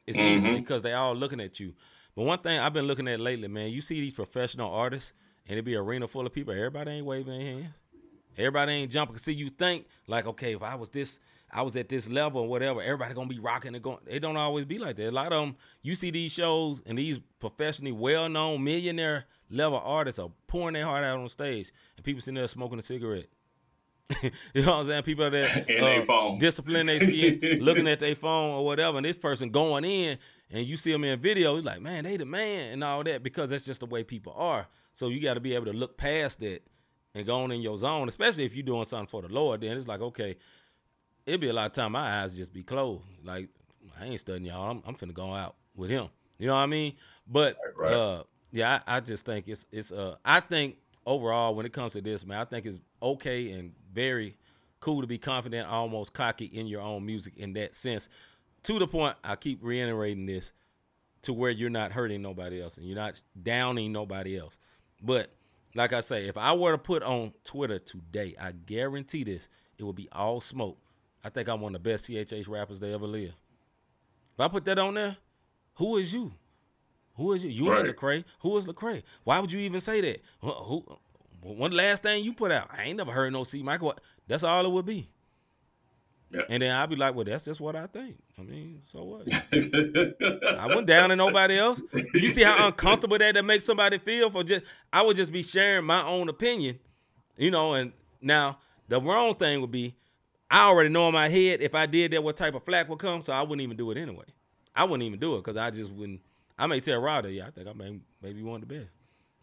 It's 0.08 0.20
easy 0.20 0.48
Mhm. 0.50 0.56
because 0.56 0.82
they 0.82 0.94
all 0.94 1.16
looking 1.16 1.42
at 1.42 1.60
you. 1.60 1.76
But 2.16 2.24
one 2.24 2.40
thing 2.40 2.58
I've 2.60 2.74
been 2.74 2.88
looking 2.88 3.08
at 3.08 3.20
lately, 3.20 3.48
man, 3.50 3.72
you 3.72 3.82
see 3.82 4.00
these 4.00 4.14
professional 4.14 4.72
artists 4.72 5.12
and 5.48 5.60
it 5.60 5.64
be 5.64 5.74
an 5.74 5.82
arena 5.82 6.08
full 6.08 6.26
of 6.26 6.32
people. 6.32 6.54
Everybody 6.54 6.92
ain't 6.92 7.06
waving 7.06 7.34
their 7.34 7.42
hands. 7.42 7.76
Everybody 8.38 8.72
ain't 8.74 8.92
jumping. 8.92 9.18
See, 9.18 9.34
you 9.34 9.50
think 9.50 9.88
like, 10.08 10.26
okay, 10.26 10.54
if 10.54 10.64
I 10.64 10.76
was 10.76 10.90
this, 10.90 11.20
I 11.54 11.62
was 11.62 11.76
at 11.76 11.88
this 11.88 12.10
level 12.10 12.42
or 12.42 12.48
whatever, 12.48 12.82
everybody 12.82 13.14
gonna 13.14 13.28
be 13.28 13.40
rocking 13.40 13.76
and 13.76 13.84
going. 13.84 14.00
It 14.08 14.22
don't 14.22 14.38
always 14.38 14.66
be 14.66 14.80
like 14.80 14.96
that. 14.96 15.10
A 15.10 15.12
lot 15.12 15.32
of 15.32 15.40
them, 15.46 15.56
you 15.84 15.94
see 15.94 16.10
these 16.10 16.32
shows 16.32 16.82
and 16.86 16.98
these 16.98 17.20
professionally 17.40 17.92
well-known 17.92 18.64
millionaire 18.64 19.26
level 19.52 19.80
artists 19.84 20.18
are 20.20 20.32
pouring 20.48 20.74
their 20.74 20.86
heart 20.86 21.04
out 21.04 21.20
on 21.20 21.30
stage, 21.30 21.72
and 21.96 22.04
people 22.04 22.22
sitting 22.22 22.36
there 22.36 22.48
smoking 22.48 22.80
a 22.80 22.82
cigarette. 22.82 23.28
you 24.24 24.62
know 24.62 24.72
what 24.72 24.80
I'm 24.80 24.86
saying? 24.88 25.04
People 25.04 25.30
that 25.30 25.58
And 25.70 25.84
they 25.84 25.98
uh, 26.02 26.06
phone. 26.06 26.40
discipline 26.40 26.88
their 26.88 27.00
skin, 27.00 27.40
looking 27.62 27.88
at 27.88 28.00
their 28.00 28.16
phone 28.16 28.52
or 28.56 28.66
whatever, 28.66 28.98
and 28.98 29.06
this 29.06 29.18
person 29.18 29.50
going 29.50 29.86
in, 29.86 30.18
and 30.50 30.66
you 30.66 30.76
see 30.76 30.92
them 30.92 31.04
in 31.04 31.20
video, 31.20 31.54
you're 31.54 31.64
like, 31.64 31.82
man, 31.82 32.04
they 32.04 32.18
the 32.18 32.26
man 32.26 32.74
and 32.74 32.84
all 32.84 33.04
that 33.04 33.24
because 33.24 33.50
that's 33.52 33.66
just 33.66 33.80
the 33.80 33.86
way 33.86 34.04
people 34.04 34.34
are. 34.36 34.68
So 34.94 35.08
you 35.08 35.20
got 35.20 35.36
to 35.36 35.40
be 35.40 35.56
able 35.56 35.66
to 35.66 35.74
look 35.74 35.98
past 35.98 36.40
that 36.42 36.64
and 37.16 37.26
go 37.26 37.44
on 37.44 37.52
in 37.52 37.62
your 37.62 37.78
zone, 37.78 38.10
especially 38.10 38.46
if 38.46 38.56
you're 38.56 38.66
doing 38.66 38.86
something 38.86 39.08
for 39.08 39.22
the 39.22 39.28
Lord. 39.30 39.62
Then 39.62 39.78
it's 39.78 39.88
like, 39.88 40.02
okay, 40.02 40.36
it'd 41.26 41.42
be 41.42 41.50
a 41.50 41.54
lot 41.54 41.68
of 41.68 41.74
time 41.74 41.92
my 41.94 42.22
eyes 42.22 42.34
just 42.34 42.54
be 42.54 42.64
closed. 42.64 43.04
Like 43.24 43.50
I 44.00 44.06
ain't 44.06 44.20
studying 44.20 44.46
y'all. 44.46 44.70
I'm, 44.72 44.84
I'm 44.86 44.96
finna 44.96 45.14
go 45.14 45.34
out 45.34 45.56
with 45.76 45.90
him. 45.90 46.10
You 46.40 46.48
know 46.48 46.54
what 46.54 46.60
I 46.60 46.66
mean? 46.68 46.94
But 47.28 47.58
Right, 47.78 47.92
right. 47.92 47.94
uh, 47.94 48.24
yeah, 48.52 48.80
I, 48.88 48.98
I 48.98 49.00
just 49.00 49.26
think 49.26 49.48
it's 49.48 49.66
it's 49.72 49.92
uh, 49.92 50.16
I 50.26 50.40
think 50.40 50.78
overall 51.06 51.56
when 51.56 51.66
it 51.66 51.74
comes 51.74 51.94
to 51.94 52.02
this, 52.02 52.26
man, 52.26 52.40
I 52.40 52.46
think 52.46 52.66
it's 52.66 52.80
okay 53.02 53.52
and 53.52 53.74
very 53.94 54.38
cool 54.80 55.02
to 55.02 55.08
be 55.08 55.18
confident, 55.18 55.68
almost 55.68 56.14
cocky 56.14 56.46
in 56.46 56.68
your 56.68 56.82
own 56.82 57.06
music 57.06 57.34
in 57.38 57.54
that 57.54 57.76
sense. 57.76 58.10
To 58.64 58.80
the 58.80 58.88
point, 58.88 59.16
I 59.24 59.36
keep 59.36 59.60
reiterating 59.62 60.26
this 60.26 60.54
to 61.24 61.34
where 61.34 61.52
you're 61.52 61.70
not 61.70 61.92
hurting 61.92 62.22
nobody 62.22 62.62
else 62.62 62.78
and 62.78 62.86
you're 62.86 62.98
not 62.98 63.22
downing 63.42 63.92
nobody 63.92 64.38
else. 64.38 64.58
But 65.02 65.32
like 65.76 65.94
I 65.94 66.02
say, 66.02 66.28
if 66.28 66.38
I 66.38 66.54
were 66.54 66.74
to 66.74 66.78
put 66.78 67.02
on 67.04 67.34
Twitter 67.44 67.80
today, 67.80 68.36
I 68.40 68.52
guarantee 68.52 69.24
this, 69.24 69.48
it 69.78 69.84
would 69.84 69.96
be 69.96 70.10
all 70.12 70.42
smoke. 70.42 70.78
I 71.24 71.30
think 71.30 71.48
I'm 71.48 71.62
one 71.62 71.76
of 71.76 71.84
the 71.84 71.90
best 71.90 72.06
CHH 72.10 72.50
rappers 72.50 72.80
they 72.80 72.94
ever 72.94 73.08
lived. 73.08 73.36
If 74.34 74.40
I 74.40 74.48
put 74.48 74.66
that 74.66 74.80
on 74.80 74.96
there, 74.96 75.18
who 75.76 75.98
is 75.98 76.14
you? 76.14 76.34
Who 77.16 77.34
is 77.34 77.44
you? 77.44 77.52
You 77.52 77.74
ain't 77.74 77.88
Lecrae. 77.88 78.24
Who 78.40 78.58
is 78.58 78.66
Lecrae? 78.66 79.04
Why 79.24 79.40
would 79.40 79.52
you 79.52 79.60
even 79.60 79.80
say 79.80 80.02
that? 80.02 80.22
Who? 80.42 80.52
who 80.52 81.00
the 81.44 81.76
last 81.76 82.04
thing 82.04 82.24
you 82.24 82.34
put 82.34 82.52
out? 82.52 82.70
I 82.76 82.84
ain't 82.84 82.98
never 82.98 83.12
heard 83.12 83.32
no 83.32 83.44
C-Micah. 83.44 83.94
That's 84.28 84.44
all 84.44 84.66
it 84.66 84.72
would 84.72 84.86
be. 84.86 85.10
Yeah. 86.32 86.42
And 86.50 86.64
then 86.64 86.76
I'd 86.76 86.90
be 86.90 86.96
like, 86.96 87.14
well, 87.14 87.26
that's 87.26 87.46
just 87.46 87.60
what 87.60 87.76
I 87.76 87.86
think. 87.86 88.18
I 88.40 88.42
mean, 88.42 88.82
so 88.88 89.04
what? 89.04 89.32
I 90.60 90.66
went 90.74 90.88
down 90.88 91.10
to 91.10 91.16
nobody 91.16 91.60
else. 91.60 91.80
You 92.16 92.30
see 92.32 92.42
how 92.42 92.66
uncomfortable 92.66 93.20
that 93.20 93.36
that 93.36 93.46
makes 93.46 93.66
somebody 93.66 94.00
feel 94.00 94.32
for 94.32 94.44
just 94.44 94.66
I 94.92 95.04
would 95.04 95.16
just 95.16 95.32
be 95.32 95.44
sharing 95.44 95.86
my 95.86 96.04
own 96.04 96.30
opinion, 96.30 96.80
you 97.38 97.52
know, 97.52 97.74
and 97.76 97.92
now 98.20 98.58
the 98.88 99.00
wrong 99.00 99.36
thing 99.36 99.62
would 99.62 99.72
be 99.72 99.96
I 100.54 100.66
already 100.68 100.90
know 100.90 101.08
in 101.08 101.14
my 101.14 101.30
head 101.30 101.62
if 101.62 101.74
I 101.74 101.88
did 101.88 102.12
that 102.12 102.24
what 102.24 102.38
type 102.38 102.54
of 102.54 102.64
flack 102.64 102.88
would 102.88 103.00
come, 103.00 103.24
so 103.24 103.34
I 103.34 103.42
wouldn't 103.42 103.62
even 103.62 103.76
do 103.76 103.90
it 103.90 103.98
anyway. 103.98 104.26
I 104.76 104.84
wouldn't 104.84 105.02
even 105.02 105.20
do 105.20 105.36
it 105.36 105.44
because 105.44 105.58
I 105.58 105.72
just 105.72 105.92
wouldn't 105.92 106.22
I 106.60 106.68
may 106.68 106.80
tell 106.80 107.02
Rob 107.02 107.26
yeah, 107.26 107.48
I 107.48 107.50
think 107.50 107.68
I 107.68 107.74
may 107.74 108.00
maybe 108.22 108.44
one 108.44 108.62
of 108.62 108.70
the 108.70 108.76
best. 108.76 108.90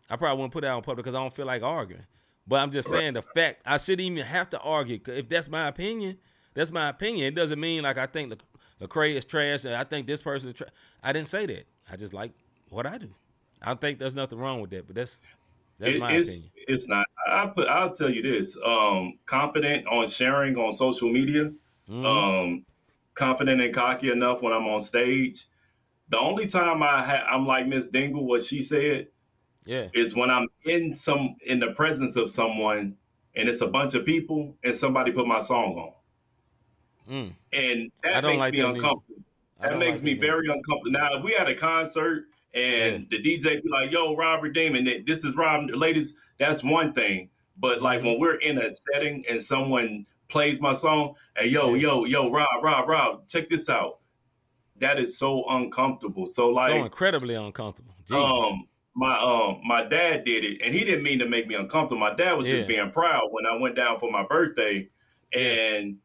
I 0.08 0.14
probably 0.14 0.38
wouldn't 0.38 0.52
put 0.52 0.62
it 0.62 0.68
out 0.68 0.78
in 0.78 0.84
public 0.84 1.04
because 1.04 1.16
I 1.16 1.18
don't 1.18 1.34
feel 1.34 1.46
like 1.46 1.62
arguing. 1.62 2.04
But 2.46 2.60
I'm 2.60 2.70
just 2.70 2.88
saying 2.88 3.14
the 3.14 3.22
fact 3.22 3.60
I 3.66 3.76
shouldn't 3.78 4.02
even 4.02 4.24
have 4.24 4.50
to 4.50 4.60
argue. 4.60 5.00
if 5.06 5.28
that's 5.28 5.48
my 5.48 5.66
opinion. 5.66 6.16
That's 6.54 6.70
my 6.70 6.88
opinion. 6.88 7.26
It 7.26 7.34
doesn't 7.34 7.58
mean 7.58 7.82
like 7.82 7.98
I 7.98 8.06
think 8.06 8.32
Lec- 8.32 8.40
Lecrae 8.80 9.14
is 9.14 9.24
trash 9.24 9.64
and 9.64 9.74
I 9.74 9.82
think 9.82 10.06
this 10.06 10.20
person 10.20 10.50
is 10.50 10.54
trash. 10.54 10.70
I 11.02 11.12
didn't 11.12 11.28
say 11.28 11.46
that. 11.46 11.66
I 11.90 11.96
just 11.96 12.12
like 12.12 12.30
what 12.68 12.86
I 12.86 12.98
do. 12.98 13.12
I 13.60 13.74
think 13.74 13.98
there's 13.98 14.14
nothing 14.14 14.38
wrong 14.38 14.60
with 14.60 14.70
that, 14.70 14.86
but 14.86 14.94
that's 14.94 15.20
that's 15.80 15.96
It- 15.96 15.98
my 15.98 16.12
it's, 16.12 16.30
opinion. 16.36 16.50
It's 16.68 16.86
not. 16.88 17.06
I 17.26 17.46
put. 17.46 17.66
I'll 17.66 17.92
tell 17.92 18.10
you 18.10 18.22
this. 18.22 18.56
Um, 18.64 19.18
confident 19.26 19.86
on 19.88 20.06
sharing 20.06 20.56
on 20.56 20.72
social 20.72 21.10
media. 21.10 21.52
Mhm. 21.88 22.04
Um, 22.06 22.66
confident 23.14 23.60
and 23.60 23.74
cocky 23.74 24.10
enough 24.10 24.40
when 24.40 24.52
I'm 24.52 24.68
on 24.68 24.80
stage. 24.80 25.46
The 26.10 26.18
only 26.18 26.46
time 26.46 26.82
I 26.82 27.02
ha- 27.02 27.26
I'm 27.28 27.46
like 27.46 27.66
Miss 27.66 27.88
Dingle, 27.88 28.24
what 28.24 28.42
she 28.44 28.62
said 28.62 29.08
yeah. 29.64 29.88
is 29.94 30.14
when 30.14 30.30
I'm 30.30 30.46
in 30.64 30.94
some 30.94 31.36
in 31.44 31.58
the 31.58 31.72
presence 31.72 32.14
of 32.16 32.30
someone 32.30 32.96
and 33.34 33.48
it's 33.48 33.60
a 33.62 33.66
bunch 33.68 33.94
of 33.94 34.04
people 34.04 34.56
and 34.62 34.74
somebody 34.74 35.10
put 35.12 35.26
my 35.26 35.40
song 35.40 35.76
on, 35.76 35.92
Mm. 37.12 37.32
and 37.52 37.92
that 38.04 38.22
makes 38.24 38.38
like 38.40 38.54
me 38.54 38.60
uncomfortable. 38.60 39.22
That 39.60 39.78
makes 39.78 39.98
like 39.98 40.04
me 40.04 40.14
very 40.14 40.46
uncomfortable. 40.46 40.92
Now, 40.92 41.16
if 41.18 41.24
we 41.24 41.32
had 41.32 41.48
a 41.48 41.54
concert 41.54 42.26
and 42.54 43.06
the 43.10 43.18
DJ 43.22 43.62
be 43.62 43.68
like, 43.70 43.90
"Yo, 43.90 44.16
Rob 44.16 44.42
Redeemed, 44.42 45.06
this 45.06 45.24
is 45.24 45.36
Rob, 45.36 45.70
ladies," 45.70 46.16
that's 46.38 46.62
one 46.62 46.92
thing. 46.92 47.28
But 47.58 47.82
like 47.82 48.02
when 48.02 48.18
we're 48.18 48.36
in 48.36 48.58
a 48.58 48.70
setting 48.70 49.24
and 49.28 49.40
someone 49.40 50.06
plays 50.28 50.60
my 50.60 50.72
song, 50.72 51.14
hey, 51.36 51.48
yo, 51.48 51.74
Yeah. 51.74 51.82
yo, 51.82 52.04
yo, 52.04 52.30
Rob, 52.30 52.48
Rob, 52.62 52.88
Rob, 52.88 53.28
check 53.28 53.48
this 53.48 53.68
out. 53.68 53.98
That 54.78 54.98
is 54.98 55.18
so 55.18 55.44
uncomfortable. 55.48 56.26
So 56.26 56.48
like, 56.50 56.70
so 56.70 56.84
incredibly 56.84 57.34
uncomfortable. 57.34 57.94
Jesus. 58.06 58.16
um, 58.16 58.66
my 58.96 59.18
um, 59.18 59.60
my 59.64 59.84
dad 59.84 60.24
did 60.24 60.44
it, 60.44 60.60
and 60.64 60.74
he 60.74 60.84
didn't 60.84 61.02
mean 61.04 61.18
to 61.20 61.28
make 61.28 61.46
me 61.46 61.54
uncomfortable. 61.54 62.00
My 62.00 62.14
dad 62.14 62.32
was 62.32 62.48
just 62.48 62.66
being 62.66 62.90
proud 62.90 63.28
when 63.30 63.46
I 63.46 63.56
went 63.56 63.76
down 63.76 64.00
for 64.00 64.10
my 64.10 64.24
birthday, 64.26 64.88
and 65.32 65.98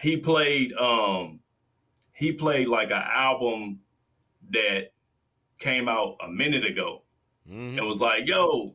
he 0.00 0.16
played 0.18 0.72
um, 0.74 1.40
he 2.12 2.32
played 2.32 2.68
like 2.68 2.90
an 2.90 3.02
album 3.02 3.80
that 4.50 4.92
came 5.58 5.88
out 5.88 6.16
a 6.22 6.28
minute 6.28 6.64
ago, 6.64 7.02
Mhm. 7.48 7.78
and 7.78 7.86
was 7.86 8.00
like, 8.00 8.26
"Yo," 8.26 8.74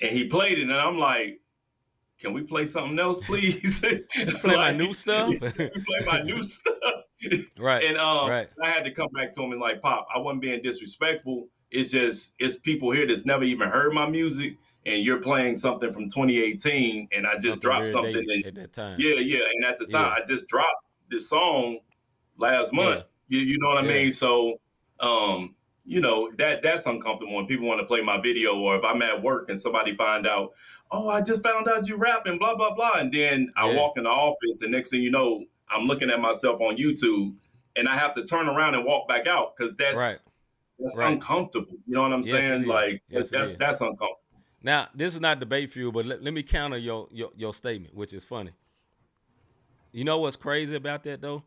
and 0.00 0.10
he 0.10 0.24
played 0.26 0.58
it, 0.58 0.62
and 0.62 0.72
I'm 0.72 0.98
like. 0.98 1.40
Can 2.20 2.32
we 2.32 2.42
play 2.42 2.64
something 2.64 2.98
else, 2.98 3.20
please? 3.20 3.80
Play 4.40 4.56
my 4.56 4.70
new 4.70 4.94
stuff? 4.94 5.34
play 5.40 6.00
my 6.06 6.22
new 6.22 6.42
stuff. 6.44 6.74
right. 7.58 7.84
And 7.84 7.98
um, 7.98 8.30
right. 8.30 8.48
I 8.62 8.70
had 8.70 8.84
to 8.84 8.92
come 8.92 9.08
back 9.12 9.30
to 9.32 9.42
him 9.42 9.50
and 9.52 9.60
like, 9.60 9.82
Pop, 9.82 10.06
I 10.14 10.18
wasn't 10.18 10.40
being 10.40 10.62
disrespectful. 10.62 11.48
It's 11.70 11.90
just 11.90 12.32
it's 12.38 12.56
people 12.56 12.92
here 12.92 13.06
that's 13.06 13.26
never 13.26 13.42
even 13.44 13.68
heard 13.68 13.92
my 13.92 14.08
music, 14.08 14.56
and 14.86 15.04
you're 15.04 15.20
playing 15.20 15.56
something 15.56 15.92
from 15.92 16.04
2018, 16.08 17.08
and 17.12 17.26
I 17.26 17.32
just 17.34 17.44
Something 17.44 17.60
dropped 17.60 17.88
something. 17.88 18.14
And, 18.16 18.46
at 18.46 18.54
that 18.54 18.72
time. 18.72 18.98
yeah, 18.98 19.16
yeah, 19.16 19.40
and 19.56 19.64
at 19.64 19.76
the 19.78 19.84
time, 19.84 20.12
Yeah. 20.16 20.22
I 20.22 20.24
just 20.26 20.46
dropped 20.46 20.86
this 21.10 21.28
song 21.28 21.80
last 22.38 22.72
month. 22.72 23.04
You, 23.28 23.40
you 23.40 23.58
know 23.58 23.68
what 23.68 23.78
I 23.78 23.82
Yeah. 23.86 23.92
mean? 24.02 24.12
So, 24.12 24.60
um, 25.04 25.54
you 25.84 26.00
know 26.00 26.30
that 26.38 26.62
that's 26.62 26.86
uncomfortable 26.86 27.34
when 27.34 27.46
people 27.46 27.66
want 27.66 27.80
to 27.80 27.86
play 27.86 28.00
my 28.00 28.20
video 28.20 28.58
or 28.58 28.76
if 28.76 28.84
I'm 28.84 29.02
at 29.02 29.22
work 29.22 29.50
and 29.50 29.60
somebody 29.60 29.94
find 29.96 30.26
out, 30.26 30.54
oh, 30.90 31.08
I 31.08 31.20
just 31.20 31.42
found 31.42 31.68
out 31.68 31.88
you 31.88 31.96
rapping, 31.96 32.38
blah 32.38 32.54
blah 32.56 32.74
blah, 32.74 32.94
and 32.94 33.12
then 33.12 33.52
I 33.56 33.66
walk 33.66 33.98
in 33.98 34.04
the 34.04 34.10
office 34.10 34.62
and 34.62 34.72
next 34.72 34.90
thing 34.90 35.02
you 35.02 35.10
know, 35.10 35.44
I'm 35.68 35.86
looking 35.86 36.10
at 36.10 36.20
myself 36.20 36.60
on 36.60 36.76
YouTube 36.76 37.34
and 37.76 37.88
I 37.88 37.96
have 37.96 38.14
to 38.14 38.22
turn 38.24 38.48
around 38.48 38.74
and 38.74 38.84
walk 38.84 39.08
back 39.08 39.26
out 39.26 39.56
because 39.56 39.76
that's 39.76 39.98
Right. 39.98 40.18
that's 40.78 40.96
Right. 40.96 41.12
uncomfortable. 41.12 41.76
You 41.86 41.94
know 41.94 42.02
what 42.02 42.12
I'm 42.12 42.22
Yes, 42.22 42.44
saying? 42.44 42.64
Like 42.64 43.02
Yes, 43.08 43.30
that's 43.30 43.54
that's 43.54 43.80
uncomfortable. 43.80 44.20
Now, 44.62 44.88
this 44.94 45.14
is 45.14 45.20
not 45.20 45.40
debate 45.40 45.70
fuel, 45.70 45.92
but 45.92 46.06
let, 46.06 46.22
let 46.22 46.32
me 46.32 46.42
counter 46.42 46.78
your, 46.78 47.08
your 47.12 47.30
your 47.36 47.52
statement, 47.52 47.94
which 47.94 48.14
is 48.14 48.24
funny. 48.24 48.52
You 49.92 50.04
know 50.04 50.18
what's 50.18 50.36
crazy 50.36 50.74
about 50.74 51.04
that 51.04 51.20
though? 51.20 51.42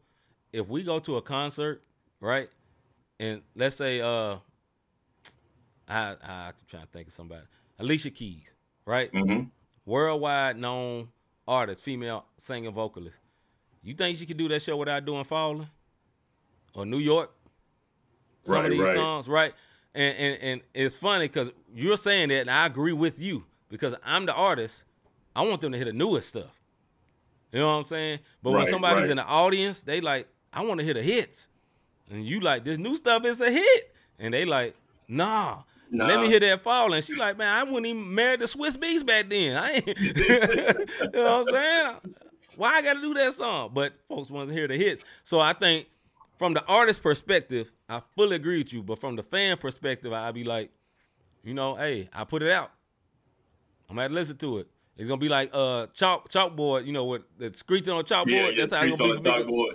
If 0.54 0.68
we 0.70 0.84
go 0.84 1.00
to 1.00 1.18
a 1.18 1.22
concert, 1.22 1.82
right, 2.22 2.50
and 3.20 3.42
let's 3.56 3.76
say 3.76 4.02
uh, 4.02 4.38
I 5.88 6.16
I 6.24 6.48
I'm 6.48 6.54
trying 6.70 6.84
to 6.84 6.90
think 6.90 7.08
of 7.08 7.14
somebody, 7.14 7.44
Alicia 7.80 8.12
Keys, 8.12 8.54
right, 8.86 9.10
hmm 9.12 9.44
worldwide 9.86 10.58
known 10.58 11.10
artist, 11.48 11.82
female 11.84 12.26
singing 12.38 12.72
vocalist. 12.74 13.18
You 13.84 13.94
think 13.94 14.18
she 14.18 14.26
could 14.26 14.38
do 14.38 14.50
that 14.50 14.62
show 14.62 14.76
without 14.76 15.06
doing 15.06 15.24
Falling 15.24 15.70
or 16.74 16.86
New 16.86 16.98
York? 17.00 17.32
Some 18.44 18.56
Right, 18.56 18.66
of 18.66 18.72
these 18.72 18.80
right. 18.82 18.94
songs, 18.94 19.28
right? 19.28 19.54
And 19.96 20.18
and 20.18 20.42
and 20.42 20.62
it's 20.74 20.96
funny 20.96 21.28
because 21.28 21.50
you're 21.74 21.98
saying 21.98 22.30
that, 22.30 22.42
and 22.42 22.52
I 22.52 22.66
agree 22.66 22.94
with 22.94 23.20
you 23.20 23.46
because 23.70 23.96
I'm 24.04 24.26
the 24.26 24.34
artist. 24.34 24.84
I 25.36 25.42
want 25.44 25.62
them 25.62 25.72
to 25.72 25.78
hear 25.78 25.86
the 25.86 25.94
newest 25.94 26.30
stuff. 26.30 26.60
You 27.52 27.60
know 27.60 27.68
what 27.72 27.80
I'm 27.80 27.86
saying? 27.86 28.20
But 28.44 28.52
when 28.52 28.66
somebody's 28.66 29.04
right. 29.04 29.12
in 29.12 29.18
the 29.18 29.26
audience, 29.26 29.82
they 29.82 30.02
like, 30.02 30.28
I 30.52 30.62
want 30.64 30.80
to 30.80 30.84
hear 30.84 30.94
the 30.94 31.02
hits, 31.04 31.48
and 32.10 32.26
you 32.26 32.40
like 32.40 32.64
this 32.64 32.78
new 32.78 32.96
stuff 32.96 33.26
is 33.26 33.42
a 33.42 33.52
hit, 33.52 33.94
and 34.20 34.34
they 34.34 34.46
like, 34.46 34.76
nah. 35.08 35.64
Let 35.90 36.20
me 36.20 36.28
hear 36.28 36.42
that 36.42 36.64
fall. 36.64 36.92
And 36.92 37.02
she 37.04 37.16
like, 37.16 37.38
man, 37.38 37.48
I 37.48 37.64
wouldn't 37.64 37.86
even 37.86 38.14
marry 38.14 38.36
the 38.36 38.44
Swizz 38.44 38.76
Beatz 38.76 39.06
back 39.06 39.30
then. 39.30 39.56
I 39.56 39.72
ain't, 39.72 39.88
you 39.98 41.10
know 41.14 41.44
what 41.44 41.48
I'm 41.48 41.54
saying? 41.54 42.16
Why 42.58 42.74
I 42.74 42.82
got 42.82 42.94
to 42.96 43.02
do 43.02 43.14
that 43.14 43.34
song? 43.34 43.72
But 43.74 43.94
folks 44.10 44.30
want 44.30 44.50
to 44.50 44.54
hear 44.54 44.68
the 44.68 44.76
hits. 44.76 45.02
So 45.24 45.40
I 45.40 45.54
think 45.54 45.88
from 46.38 46.54
the 46.54 46.66
artist 46.66 47.02
perspective, 47.02 47.72
I 47.88 48.02
fully 48.18 48.36
agree 48.36 48.58
with 48.58 48.74
you. 48.74 48.84
But 48.84 49.00
from 49.00 49.16
the 49.16 49.24
fan 49.24 49.56
perspective, 49.58 50.12
I'd 50.12 50.34
be 50.36 50.44
like, 50.44 50.72
you 51.44 51.54
know, 51.54 51.76
hey, 51.76 52.10
I 52.14 52.26
put 52.26 52.44
it 52.44 52.52
out. 52.52 52.72
I'm 53.90 53.96
gonna 53.96 54.10
to 54.10 54.14
listen 54.14 54.36
to 54.38 54.58
it. 54.58 54.68
It's 54.98 55.08
gonna 55.08 55.22
be 55.22 55.30
like 55.30 55.52
uh 55.54 55.88
chalk 55.94 56.30
chalkboard, 56.30 56.86
you 56.86 56.92
know, 56.92 57.06
with 57.06 57.22
the 57.38 57.54
screeching 57.54 57.94
on 57.94 58.04
chalkboard. 58.04 58.52
Yeah, 58.52 58.52
That's 58.58 58.74
how 58.74 58.84
it's 58.84 59.00
gonna 59.00 59.14
on 59.14 59.20
be. 59.20 59.24
the 59.24 59.32
for 59.32 59.40
me. 59.40 59.44
chalkboard. 59.46 59.74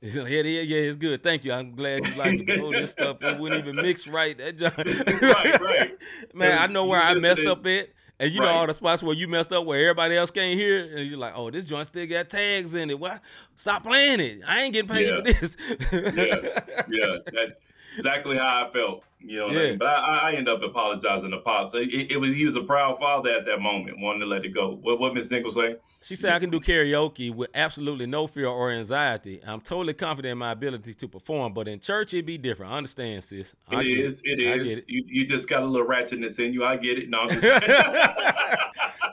He's 0.00 0.16
like, 0.16 0.30
yeah, 0.30 0.40
yeah, 0.42 0.62
yeah, 0.62 0.76
it's 0.78 0.96
good. 0.96 1.22
Thank 1.22 1.44
you. 1.44 1.52
I'm 1.52 1.74
glad 1.74 2.06
you 2.06 2.14
like 2.14 2.40
it. 2.40 2.46
But, 2.46 2.60
oh, 2.60 2.72
this 2.72 2.90
stuff 2.92 3.18
it 3.22 3.38
wouldn't 3.38 3.66
even 3.66 3.76
mix 3.76 4.06
right. 4.06 4.36
That 4.38 4.56
joint- 4.56 4.76
Right, 5.22 5.60
right. 5.60 5.98
Man, 6.34 6.56
I 6.58 6.66
know 6.68 6.86
where 6.86 7.00
I 7.02 7.14
messed 7.14 7.44
up 7.44 7.66
at. 7.66 7.88
And 8.18 8.30
you 8.32 8.40
know 8.40 8.48
all 8.48 8.66
the 8.66 8.74
spots 8.74 9.02
where 9.02 9.16
you 9.16 9.26
messed 9.28 9.50
up 9.50 9.64
where 9.64 9.80
everybody 9.80 10.14
else 10.14 10.30
can't 10.30 10.58
hear, 10.58 10.94
and 10.94 11.08
you're 11.08 11.18
like, 11.18 11.32
"Oh, 11.34 11.50
this 11.50 11.64
joint 11.64 11.86
still 11.86 12.06
got 12.06 12.28
tags 12.28 12.74
in 12.74 12.90
it. 12.90 13.00
Why? 13.00 13.18
Stop 13.56 13.82
playing 13.82 14.20
it. 14.20 14.40
I 14.46 14.60
ain't 14.60 14.74
getting 14.74 14.90
paid 14.90 15.06
Yeah. 15.06 15.16
for 15.16 15.22
this." 15.22 15.56
yeah, 15.90 16.82
yeah, 16.90 17.16
that's 17.32 17.52
exactly 17.96 18.36
how 18.36 18.66
I 18.66 18.70
felt. 18.72 19.04
You 19.22 19.38
know, 19.40 19.46
what 19.48 19.56
I 19.56 19.60
Yeah. 19.62 19.68
mean? 19.70 19.78
but 19.78 19.86
I, 19.88 20.30
I 20.30 20.32
end 20.32 20.48
up 20.48 20.62
apologizing 20.62 21.30
to 21.32 21.38
pops. 21.38 21.74
It, 21.74 22.10
it 22.10 22.16
was 22.18 22.34
he 22.34 22.44
was 22.46 22.56
a 22.56 22.62
proud 22.62 22.98
father 22.98 23.30
at 23.30 23.44
that 23.46 23.60
moment, 23.60 23.98
wanting 24.00 24.20
to 24.20 24.26
let 24.26 24.44
it 24.46 24.54
go. 24.54 24.78
What 24.80 24.98
what 24.98 25.12
Miss 25.14 25.30
Nichols 25.30 25.54
say? 25.54 25.76
She 26.02 26.16
said, 26.16 26.32
I 26.32 26.38
can 26.38 26.48
do 26.48 26.58
karaoke 26.60 27.30
with 27.34 27.50
absolutely 27.54 28.06
no 28.06 28.26
fear 28.26 28.46
or 28.46 28.70
anxiety. 28.70 29.38
I'm 29.46 29.60
totally 29.60 29.92
confident 29.92 30.32
in 30.32 30.38
my 30.38 30.52
ability 30.52 30.94
to 30.94 31.06
perform, 31.08 31.52
but 31.52 31.68
in 31.68 31.78
church, 31.78 32.14
it'd 32.14 32.24
be 32.24 32.38
different. 32.38 32.72
I 32.72 32.78
understand, 32.78 33.22
sis. 33.22 33.54
I 33.68 33.82
It 33.82 33.86
is, 33.88 34.22
it 34.24 34.48
I 34.50 34.56
get 34.56 34.78
it. 34.78 34.84
You 34.88 35.04
you 35.06 35.26
just 35.26 35.46
got 35.46 35.62
a 35.62 35.66
little 35.66 35.86
ratchetness 35.86 36.38
in 36.38 36.54
you. 36.54 36.64
I 36.64 36.78
get 36.78 36.98
it. 36.98 37.10
No, 37.10 37.18
I'm 37.20 37.28
just. 37.28 37.44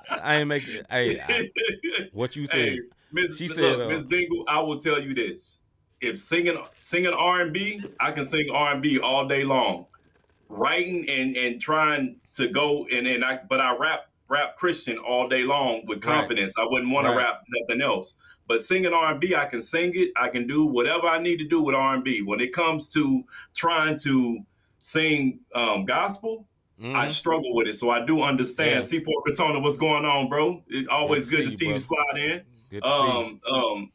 I 0.10 0.38
ain't 0.40 0.48
making. 0.48 0.82
Hey, 0.90 1.20
I- 1.20 1.50
what 2.14 2.36
you 2.36 2.46
said. 2.48 2.56
Hey, 2.58 2.80
Miss, 3.12 3.38
She 3.38 3.48
look, 3.48 3.58
said, 3.58 3.82
uh, 3.82 3.88
Miss 3.90 4.06
Dingle, 4.06 4.46
I 4.48 4.60
will 4.60 4.80
tell 4.80 5.02
you 5.02 5.14
this: 5.14 5.60
if 6.02 6.20
singing 6.20 6.58
singing 6.82 7.14
R 7.14 7.42
and 7.42 7.54
B, 7.54 7.82
I 8.00 8.12
can 8.12 8.26
sing 8.26 8.50
R 8.52 8.74
and 8.74 8.82
B 8.82 9.00
all 9.00 9.28
day 9.28 9.44
long. 9.44 9.86
Writing 10.50 11.10
and 11.10 11.36
and 11.36 11.62
trying 11.62 12.18
to 12.34 12.48
go 12.48 12.86
and 12.92 13.06
and 13.08 13.24
I, 13.26 13.40
but 13.50 13.60
I 13.60 13.76
rap 13.76 14.10
rap 14.30 14.58
Christian 14.58 14.98
all 14.98 15.28
day 15.30 15.44
long 15.44 15.86
with 15.86 16.06
Right. 16.06 16.20
confidence. 16.20 16.54
I 16.58 16.66
wouldn't 16.66 16.92
want 16.92 17.08
Right. 17.08 17.14
to 17.14 17.18
rap 17.18 17.44
nothing 17.50 17.82
else. 17.82 18.16
But 18.48 18.62
singing 18.62 18.94
R 18.94 19.12
and 19.12 19.20
B, 19.20 19.36
I 19.36 19.46
can 19.46 19.62
sing 19.62 19.92
it. 19.96 20.12
I 20.16 20.30
can 20.30 20.48
do 20.48 20.66
whatever 20.66 21.08
I 21.08 21.20
need 21.22 21.38
to 21.38 21.46
do 21.46 21.62
with 21.62 21.76
R 21.76 21.96
and 21.96 22.04
B. 22.04 22.22
When 22.22 22.40
it 22.40 22.54
comes 22.54 22.90
to 22.90 23.24
trying 23.54 23.98
to 24.00 24.40
sing 24.80 25.40
um, 25.56 25.86
gospel, 25.86 26.46
Mhm. 26.82 26.96
I 26.96 27.08
struggle 27.08 27.54
with 27.56 27.68
it, 27.68 27.76
so 27.76 27.90
I 27.90 28.06
do 28.06 28.22
understand. 28.22 28.72
Yeah. 28.72 28.80
C4 28.82 29.24
Katona, 29.28 29.62
what's 29.62 29.78
going 29.78 30.06
on, 30.06 30.30
bro? 30.30 30.64
It, 30.68 30.88
always 30.90 31.26
Good 31.30 31.38
to 31.38 31.44
good 31.44 31.58
see 31.58 31.66
to 31.66 31.72
you, 31.72 31.80
see 31.80 31.94
you 31.96 31.96
brother. 31.98 32.12
slide 32.14 32.22
in. 32.22 32.42
Good 32.70 32.84
you. 32.86 32.90
Um, 32.92 33.42
um, 33.52 33.92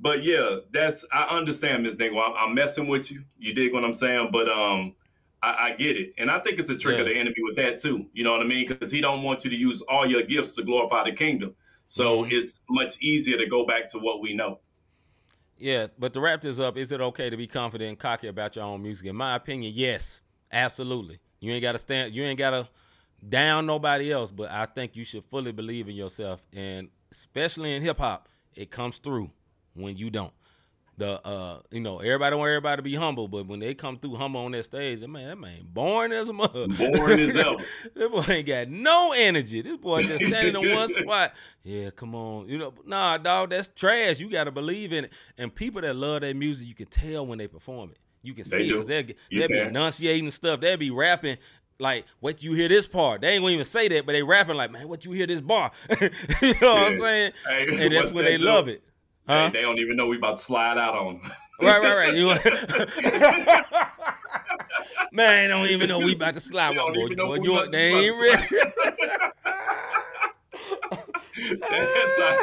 but 0.00 0.24
yeah, 0.24 0.56
that's 0.72 1.04
I 1.12 1.24
understand, 1.24 1.82
Miss 1.82 1.96
Dingle. 1.96 2.20
I'm, 2.20 2.32
I'm 2.36 2.54
messing 2.54 2.88
with 2.88 3.12
you. 3.12 3.22
You 3.38 3.52
dig 3.54 3.72
what 3.72 3.84
I'm 3.84 3.94
saying? 3.94 4.30
But 4.32 4.48
um, 4.48 4.94
I, 5.42 5.68
I 5.68 5.74
get 5.78 5.96
it, 5.96 6.14
and 6.18 6.30
I 6.30 6.40
think 6.40 6.58
it's 6.58 6.70
a 6.70 6.76
trick 6.76 6.98
of 6.98 7.06
the 7.06 7.14
enemy 7.14 7.36
with 7.42 7.56
that 7.56 7.78
too. 7.78 8.06
You 8.12 8.24
know 8.24 8.32
what 8.32 8.40
I 8.40 8.44
mean? 8.44 8.66
Because 8.66 8.90
he 8.90 9.00
don't 9.00 9.22
want 9.22 9.44
you 9.44 9.50
to 9.50 9.56
use 9.56 9.82
all 9.82 10.06
your 10.06 10.22
gifts 10.22 10.54
to 10.56 10.62
glorify 10.62 11.04
the 11.04 11.12
kingdom. 11.12 11.54
So 11.88 12.24
Mhm. 12.24 12.32
it's 12.32 12.60
much 12.70 12.98
easier 13.00 13.36
to 13.36 13.46
go 13.46 13.66
back 13.66 13.88
to 13.88 13.98
what 13.98 14.20
we 14.20 14.32
know. 14.32 14.60
Yeah, 15.58 15.88
but 15.98 16.14
to 16.14 16.20
wrap 16.20 16.40
this 16.40 16.58
up, 16.58 16.78
is 16.78 16.90
it 16.92 17.00
okay 17.00 17.28
to 17.28 17.36
be 17.36 17.46
confident 17.46 17.88
and 17.88 17.98
cocky 17.98 18.28
about 18.28 18.56
your 18.56 18.64
own 18.64 18.82
music? 18.82 19.06
In 19.06 19.16
my 19.16 19.36
opinion, 19.36 19.72
yes, 19.74 20.22
absolutely. 20.52 21.18
You 21.40 21.52
ain't 21.52 21.62
got 21.62 21.72
to 21.72 21.78
stand. 21.78 22.14
You 22.14 22.22
ain't 22.22 22.38
got 22.38 22.50
to 22.50 22.68
down 23.28 23.66
nobody 23.66 24.10
else, 24.12 24.30
but 24.30 24.50
I 24.50 24.66
think 24.66 24.96
you 24.96 25.04
should 25.04 25.24
fully 25.24 25.52
believe 25.52 25.88
in 25.88 25.94
yourself, 25.94 26.42
and 26.54 26.88
especially 27.12 27.74
in 27.74 27.82
hip 27.82 27.98
hop, 27.98 28.28
it 28.54 28.70
comes 28.70 28.98
through 28.98 29.30
when 29.74 29.96
you 29.96 30.10
don't. 30.10 30.32
The 30.96 31.26
uh, 31.26 31.60
you 31.70 31.80
know, 31.80 32.00
everybody 32.00 32.36
want 32.36 32.48
everybody 32.50 32.76
to 32.76 32.82
be 32.82 32.94
humble, 32.94 33.26
but 33.26 33.46
when 33.46 33.58
they 33.58 33.72
come 33.72 33.98
through 33.98 34.16
humble 34.16 34.42
on 34.42 34.52
that 34.52 34.66
stage, 34.66 35.00
that 35.00 35.08
man, 35.08 35.28
that 35.28 35.38
man 35.38 35.60
born 35.64 36.12
as 36.12 36.28
a 36.28 36.34
mother. 36.34 36.68
Born 36.68 37.18
as 37.18 37.36
ever. 37.36 37.56
This 37.94 38.08
boy 38.10 38.24
ain't 38.28 38.46
got 38.46 38.68
no 38.68 39.14
energy. 39.16 39.62
This 39.62 39.78
boy 39.78 40.02
just 40.02 40.26
standing 40.26 40.62
in 40.62 40.74
one 40.74 40.88
spot. 40.90 41.32
Yeah, 41.64 41.88
come 41.88 42.14
on. 42.14 42.50
You 42.50 42.58
know, 42.58 42.74
nah, 42.84 43.16
dog, 43.16 43.48
that's 43.48 43.68
trash. 43.68 44.20
You 44.20 44.28
got 44.28 44.44
to 44.44 44.50
believe 44.50 44.92
in 44.92 45.06
it. 45.06 45.12
And 45.38 45.54
people 45.54 45.80
that 45.80 45.96
love 45.96 46.20
that 46.20 46.36
music, 46.36 46.68
you 46.68 46.74
can 46.74 46.86
tell 46.86 47.26
when 47.26 47.38
they 47.38 47.46
perform 47.48 47.92
it. 47.92 47.98
You 48.22 48.34
can 48.34 48.44
They 48.50 48.58
see 48.58 48.68
do. 48.68 48.74
because 48.74 48.88
they'll, 48.88 49.04
they'll 49.30 49.48
be 49.48 49.58
enunciating 49.58 50.30
stuff. 50.30 50.60
They'll 50.60 50.76
be 50.76 50.90
rapping 50.90 51.38
like, 51.78 52.04
"What 52.18 52.42
you 52.42 52.52
hear 52.52 52.68
this 52.68 52.86
part?" 52.86 53.22
They 53.22 53.30
ain't 53.30 53.40
gonna 53.42 53.54
even 53.54 53.64
say 53.64 53.88
that, 53.88 54.04
but 54.04 54.12
they 54.12 54.22
rapping 54.22 54.56
like, 54.56 54.70
"Man, 54.70 54.86
what 54.86 55.06
you 55.06 55.12
hear 55.12 55.26
this 55.26 55.40
bar?" 55.40 55.72
you 56.42 56.54
know 56.60 56.74
what 56.74 56.92
I'm 56.92 56.98
saying? 56.98 57.32
Hey, 57.48 57.84
and 57.86 57.94
that's 57.94 58.12
when 58.12 58.26
they 58.26 58.36
love 58.36 58.68
it. 58.68 58.84
Huh? 59.28 59.46
Hey, 59.46 59.50
they 59.52 59.62
don't 59.62 59.78
even 59.78 59.96
know 59.96 60.06
we 60.06 60.16
about 60.16 60.36
to 60.36 60.42
slide 60.42 60.78
out 60.78 60.94
on 60.94 61.20
them. 61.22 61.32
Right, 61.60 61.80
right, 61.80 61.96
right. 61.96 62.14
You 62.14 62.28
Man, 65.12 65.50
don't 65.50 65.68
even 65.68 65.88
know 65.88 65.98
we 65.98 66.14
about 66.14 66.34
to 66.34 66.40
slide. 66.40 66.74
Don't 66.74 66.94
Boy, 66.94 67.14
boy, 67.16 67.34
you- 67.42 67.70
they 67.70 67.92
ain't 68.08 68.20
ready. 68.20 68.46
That's 71.70 72.18
how 72.18 72.36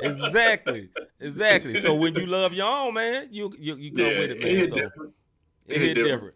exactly, 0.00 0.90
exactly. 1.20 1.80
So 1.80 1.94
when 1.94 2.14
you 2.14 2.26
love 2.26 2.52
your 2.52 2.70
own, 2.70 2.94
man, 2.94 3.28
you 3.30 3.52
you, 3.58 3.76
you 3.76 3.92
come 3.92 4.06
Yeah, 4.06 4.18
with 4.18 4.30
it, 4.32 4.40
man. 4.40 4.50
it 4.50 4.56
hit 4.56 4.70
so 4.70 4.76
different. 4.76 5.14
it 5.68 5.80
hit 5.80 5.94
different. 5.94 6.34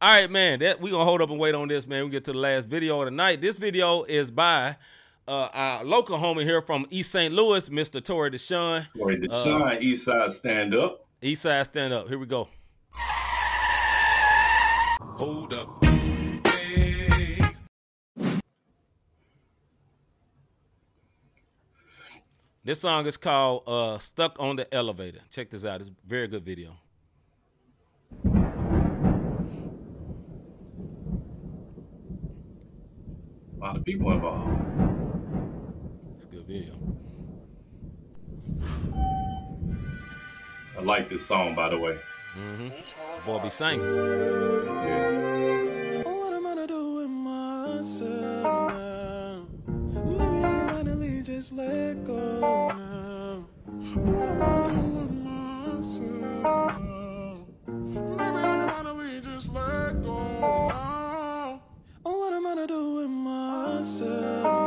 All 0.00 0.20
right, 0.20 0.30
man. 0.30 0.58
That 0.60 0.80
we 0.80 0.90
gonna 0.90 1.04
hold 1.04 1.22
up 1.22 1.30
and 1.30 1.38
wait 1.38 1.54
on 1.54 1.68
this, 1.68 1.86
man. 1.86 2.04
We 2.04 2.10
get 2.10 2.24
to 2.26 2.32
the 2.32 2.38
last 2.38 2.68
video 2.68 3.00
of 3.00 3.06
the 3.06 3.10
night. 3.10 3.40
This 3.40 3.56
video 3.56 4.02
is 4.04 4.30
by 4.30 4.76
uh, 5.28 5.48
our 5.52 5.84
local 5.84 6.18
homie 6.18 6.44
here 6.44 6.62
from 6.62 6.86
East 6.90 7.10
St. 7.10 7.32
Louis, 7.34 7.68
Mr. 7.68 8.02
Tory 8.04 8.30
Deshaun. 8.30 8.86
Wait, 8.94 9.20
the 9.20 9.28
Uh, 9.28 9.44
shine 9.44 9.82
East 9.82 10.04
Side 10.04 10.30
stand 10.30 10.74
up. 10.74 11.06
East 11.22 11.42
Side 11.42 11.64
Stand 11.64 11.92
Up. 11.94 12.08
Here 12.08 12.18
we 12.18 12.26
go. 12.26 12.48
Hold 15.18 15.52
up. 15.54 15.82
Hey. 16.46 17.38
This 22.64 22.80
song 22.80 23.06
is 23.06 23.16
called 23.16 23.62
uh, 23.66 23.98
"Stuck 23.98 24.36
on 24.38 24.56
the 24.56 24.72
Elevator." 24.74 25.20
Check 25.30 25.50
this 25.50 25.64
out. 25.64 25.80
It's 25.80 25.88
a 25.90 25.92
very 26.06 26.28
good 26.28 26.44
video. 26.44 26.76
A 33.54 33.58
lot 33.58 33.76
of 33.76 33.84
people 33.84 34.12
involved. 34.12 34.75
It's 36.48 36.52
a 36.52 36.52
good 36.52 36.54
video. 36.64 36.74
I 40.78 40.82
like 40.82 41.08
this 41.08 41.24
song, 41.26 41.54
by 41.54 41.68
the 41.70 41.78
way. 41.78 41.98
Mm-hmm. 42.38 42.68
Boy, 43.26 43.38
be 43.42 43.48
singing. 43.50 43.80
Yeah. 43.80 43.86
What 46.02 46.32
am 46.34 46.46
I 46.46 46.54
gonna 46.54 46.66
do 46.66 46.94
with 46.96 47.08
myself 47.08 48.72
now? 48.72 49.46
Maybe 49.66 50.44
I 50.44 50.50
can 50.50 50.68
finally 50.68 51.22
just 51.22 51.52
let 51.52 52.04
go 52.04 52.68
now. 52.68 53.46
What 53.94 54.28
am 54.28 54.42
I 54.42 54.46
gonna 54.46 54.74
do 54.74 54.82
with 54.98 55.10
myself 55.10 56.78
now? 56.80 57.46
Maybe 57.66 58.18
I 58.18 58.20
can 58.42 58.68
finally 58.68 59.20
just 59.20 59.36
just 59.36 59.52
let 59.52 60.02
go 60.02 60.68
now. 60.68 61.60
What 62.02 62.32
am 62.32 62.46
I 62.46 62.54
gonna 62.54 62.66
do 62.66 62.94
with 62.94 63.10
myself 63.10 64.65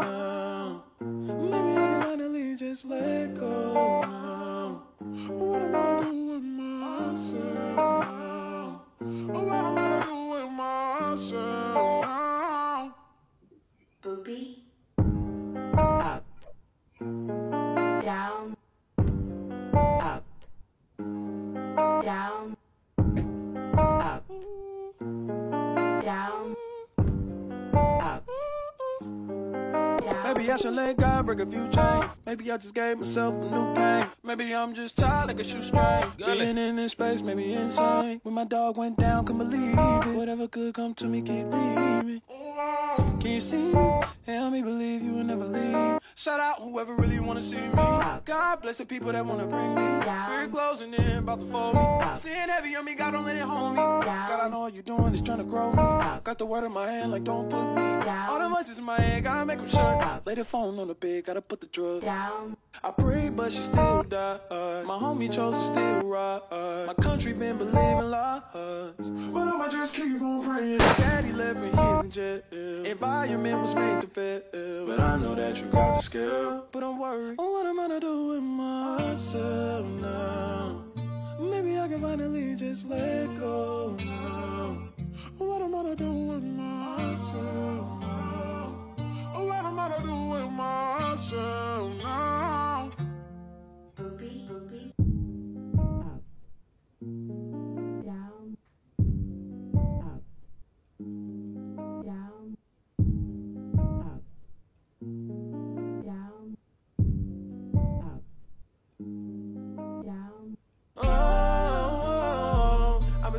go 3.28 3.59
I 30.66 30.94
God 30.94 31.26
break 31.26 31.40
a 31.40 31.46
few 31.46 31.70
chains. 31.70 32.20
Maybe 32.26 32.52
I 32.52 32.58
just 32.58 32.76
gave 32.76 32.98
myself 32.98 33.34
a 33.34 33.46
new 33.46 33.74
pain. 33.74 34.08
Maybe 34.24 34.54
I'm 34.54 34.74
just 34.74 34.98
tired 34.98 35.28
like 35.28 35.40
a 35.40 35.44
shoestring. 35.44 36.12
Being 36.18 36.58
in 36.58 36.76
this 36.76 36.92
space 36.92 37.22
made 37.22 37.38
me 37.38 37.54
insane. 37.54 38.20
When 38.24 38.36
my 38.36 38.44
dog 38.44 38.76
went 38.78 38.98
down, 38.98 39.26
couldn't 39.26 39.50
believe 39.50 39.74
it. 39.78 40.18
Whatever 40.18 40.48
could 40.50 40.74
come 40.74 40.94
to 40.96 41.06
me, 41.06 41.22
keep 41.22 41.46
leaving. 41.46 42.22
Can 43.22 43.32
you 43.32 43.42
see 43.42 43.58
me? 43.58 44.04
Help 44.26 44.52
me 44.52 44.62
believe 44.62 45.02
you 45.02 45.14
will 45.14 45.24
never 45.24 45.46
leave. 45.46 45.99
Shout 46.20 46.42
out 46.42 46.60
whoever 46.60 46.98
really 46.98 47.18
wanna 47.22 47.42
see 47.42 47.56
me. 47.56 47.70
God 48.26 48.62
bless 48.62 48.76
the 48.76 48.84
people 48.84 49.10
that 49.14 49.26
wanna 49.26 49.46
bring 49.46 49.74
me. 49.74 50.04
Fear 50.28 50.50
closing 50.50 50.94
in, 50.94 51.20
about 51.20 51.40
to 51.40 51.46
fold 51.46 51.76
me. 51.76 51.82
Sin 52.14 52.50
heavy 52.50 52.76
on 52.76 52.84
me, 52.84 52.94
God 52.94 53.12
don't 53.12 53.26
let 53.26 53.38
it 53.38 53.44
hold 53.44 53.72
me. 53.72 53.78
God, 53.78 54.40
I 54.42 54.50
know 54.50 54.60
what 54.60 54.74
you're 54.74 54.84
doing 54.84 55.14
is 55.14 55.22
trying 55.22 55.38
to 55.38 55.46
grow 55.46 55.72
me. 55.72 55.78
Got 56.26 56.38
the 56.38 56.46
word 56.46 56.66
in 56.66 56.74
my 56.74 56.92
hand, 56.92 57.14
like 57.14 57.24
don't 57.24 57.50
put 57.50 57.74
me. 57.74 57.84
All 58.10 58.38
the 58.38 58.50
voices 58.50 58.80
in 58.80 58.84
my 58.84 59.00
head, 59.00 59.24
gotta 59.24 59.46
make 59.46 59.60
them 59.60 59.70
shut. 59.70 60.28
Lay 60.28 60.36
the 60.36 60.44
phone 60.44 60.78
on 60.78 60.90
the 60.90 60.94
bed, 60.94 61.24
gotta 61.24 61.42
put 61.42 61.62
the 61.62 61.68
drug. 61.68 62.02
Down. 62.02 62.58
I 62.84 62.92
pray, 62.92 63.30
but 63.30 63.52
she 63.52 63.62
still 63.62 64.04
died. 64.04 64.42
My 64.86 64.98
homie 64.98 65.32
chose 65.32 65.54
to 65.54 65.64
still 65.72 66.02
ride. 66.02 66.42
My 66.86 66.96
country 66.96 67.32
been 67.32 67.58
believing 67.58 68.10
lies. 68.12 68.42
But 68.52 69.48
I'ma 69.48 69.70
just 69.70 69.96
keep 69.96 70.22
on 70.22 70.44
praying. 70.44 70.80
Daddy 70.80 71.32
left 71.32 71.60
me, 71.62 71.70
he's 71.70 72.00
in 72.04 72.12
jail. 72.12 72.86
Environment 72.86 73.62
was 73.62 73.74
made 73.74 74.02
to 74.02 74.08
fail. 74.08 74.42
But 74.86 75.00
I 75.00 75.18
know 75.18 75.36
that 75.36 75.58
you 75.60 75.68
got 75.68 75.98
the 75.98 76.02
skill. 76.10 76.66
But 76.72 76.84
I'm 76.84 76.98
worried. 77.00 77.38
What 77.38 77.66
am 77.68 77.80
I 77.80 77.88
gonna 77.88 78.00
do 78.00 78.28
with 78.30 78.42
myself 78.42 79.86
now? 79.86 80.84
Maybe 81.40 81.78
I 81.78 81.88
can 81.88 82.02
finally 82.02 82.56
just 82.56 82.90
let 82.90 83.28
go 83.38 83.96
now. 84.00 84.90
What 85.38 85.62
am 85.62 85.76
I 85.76 85.84
gonna 85.84 85.96
do 85.96 86.12
with 86.32 86.44
myself 86.44 87.86
now? 88.02 88.74
What 89.36 89.66
am 89.66 89.80
I 89.80 89.90
gonna 89.90 90.08
do 90.08 90.18
with 90.34 90.50
myself 90.50 92.04
now? 92.04 92.90
Boopy. 93.96 94.48
Boopy. 94.50 94.89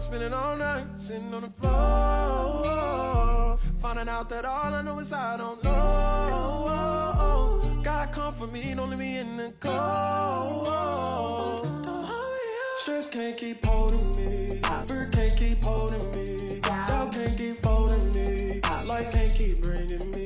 Been 0.01 0.09
spending 0.09 0.33
all 0.33 0.57
night 0.57 0.87
sitting 0.97 1.35
on 1.35 1.43
the 1.43 1.51
floor, 1.61 3.59
finding 3.81 4.09
out 4.09 4.31
that 4.31 4.47
all 4.47 4.73
I 4.73 4.83
know 4.83 4.99
is 4.99 5.13
I 5.13 5.37
don't 5.37 5.63
know. 5.63 6.71
God 7.83 8.13
come 8.13 8.35
for 8.35 8.47
me, 8.47 8.75
don't 8.75 8.89
leave 8.91 8.99
me 8.99 9.19
in 9.19 9.37
the 9.37 9.53
cold. 9.61 10.69
Stress 12.79 13.11
can't 13.11 13.37
keep 13.37 13.63
holding 13.65 14.11
me, 14.17 14.61
fear 14.87 15.11
can't 15.13 15.37
keep 15.37 15.63
holding 15.63 16.11
me, 16.13 16.61
doubt 16.61 17.13
can't 17.13 17.37
keep 17.37 17.61
folding 17.63 18.13
me, 18.13 18.61
life 18.87 19.13
can't 19.13 19.35
keep 19.35 19.61
bringing 19.63 20.11
me. 20.13 20.20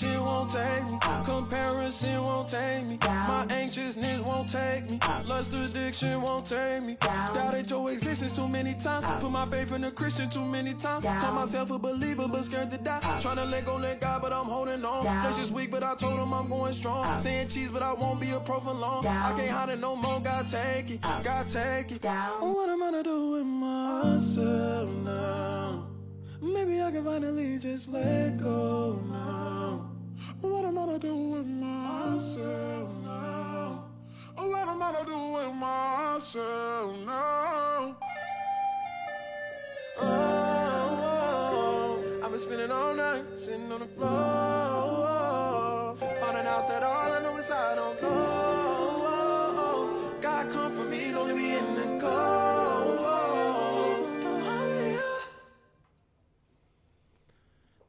Addiction 0.00 0.24
won't 0.24 0.50
take 0.50 0.84
me, 0.92 0.98
comparison 1.24 2.22
won't 2.22 2.48
take 2.48 2.84
me, 2.88 2.98
my 3.02 3.44
anxiousness 3.50 4.18
won't 4.20 4.48
take 4.48 4.88
me, 4.88 5.00
lust 5.26 5.52
addiction 5.52 6.22
won't 6.22 6.46
take 6.46 6.82
me. 6.84 6.96
Doubted 7.00 7.68
your 7.68 7.90
existence 7.90 8.30
too 8.30 8.46
many 8.46 8.74
times, 8.74 9.04
put 9.20 9.32
my 9.32 9.44
faith 9.46 9.72
in 9.72 9.82
a 9.82 9.90
Christian 9.90 10.30
too 10.30 10.44
many 10.44 10.74
times. 10.74 11.04
Call 11.04 11.32
myself 11.32 11.72
a 11.72 11.80
believer, 11.80 12.28
but 12.28 12.44
scared 12.44 12.70
to 12.70 12.78
die. 12.78 13.00
Tryna 13.18 13.50
let 13.50 13.66
go, 13.66 13.74
let 13.74 14.00
God, 14.00 14.22
but 14.22 14.32
I'm 14.32 14.46
holding 14.46 14.84
on. 14.84 15.02
That's 15.02 15.36
is 15.38 15.50
weak, 15.50 15.72
but 15.72 15.82
I 15.82 15.96
told 15.96 16.20
him 16.20 16.32
I'm 16.32 16.48
going 16.48 16.72
strong. 16.72 17.18
Saying 17.18 17.48
cheese, 17.48 17.72
but 17.72 17.82
I 17.82 17.92
won't 17.92 18.20
be 18.20 18.30
a 18.30 18.38
pro 18.38 18.60
for 18.60 18.74
long. 18.74 19.04
I 19.04 19.32
can't 19.36 19.50
hide 19.50 19.70
it 19.70 19.80
no 19.80 19.96
more, 19.96 20.20
God 20.20 20.46
take 20.46 20.90
it, 20.90 21.02
God 21.02 21.48
take 21.48 21.90
it. 21.90 22.04
What 22.04 22.68
am 22.68 22.84
I 22.84 22.90
gonna 22.92 23.02
do 23.02 23.30
with 23.32 23.46
myself 23.46 24.90
now? 24.90 25.88
Maybe 26.40 26.80
I 26.80 26.92
can 26.92 27.04
finally 27.04 27.58
just 27.58 27.88
let 27.88 28.38
go 28.38 29.02
now. 29.10 29.47
What 30.40 30.64
am 30.64 30.78
I 30.78 30.86
gonna 30.86 30.98
do 31.00 31.16
with 31.16 31.46
myself 31.46 32.90
now? 33.04 33.84
What 34.36 34.68
am 34.68 34.80
I 34.80 34.92
gonna 34.92 35.04
do 35.04 35.18
with 35.34 35.52
myself 35.54 36.96
now? 37.04 37.96
Oh, 40.00 41.20
I've 42.22 42.30
been 42.30 42.38
spending 42.38 42.70
all 42.70 42.94
night 42.94 43.24
sitting 43.36 43.72
on 43.72 43.80
the 43.80 43.86
floor, 43.86 44.08
finding 46.20 46.46
out 46.46 46.68
that 46.68 46.84
all 46.84 47.12
I 47.12 47.20
know 47.20 47.36
is 47.36 47.50
I 47.50 47.74
don't 47.74 48.00
know. 48.00 48.57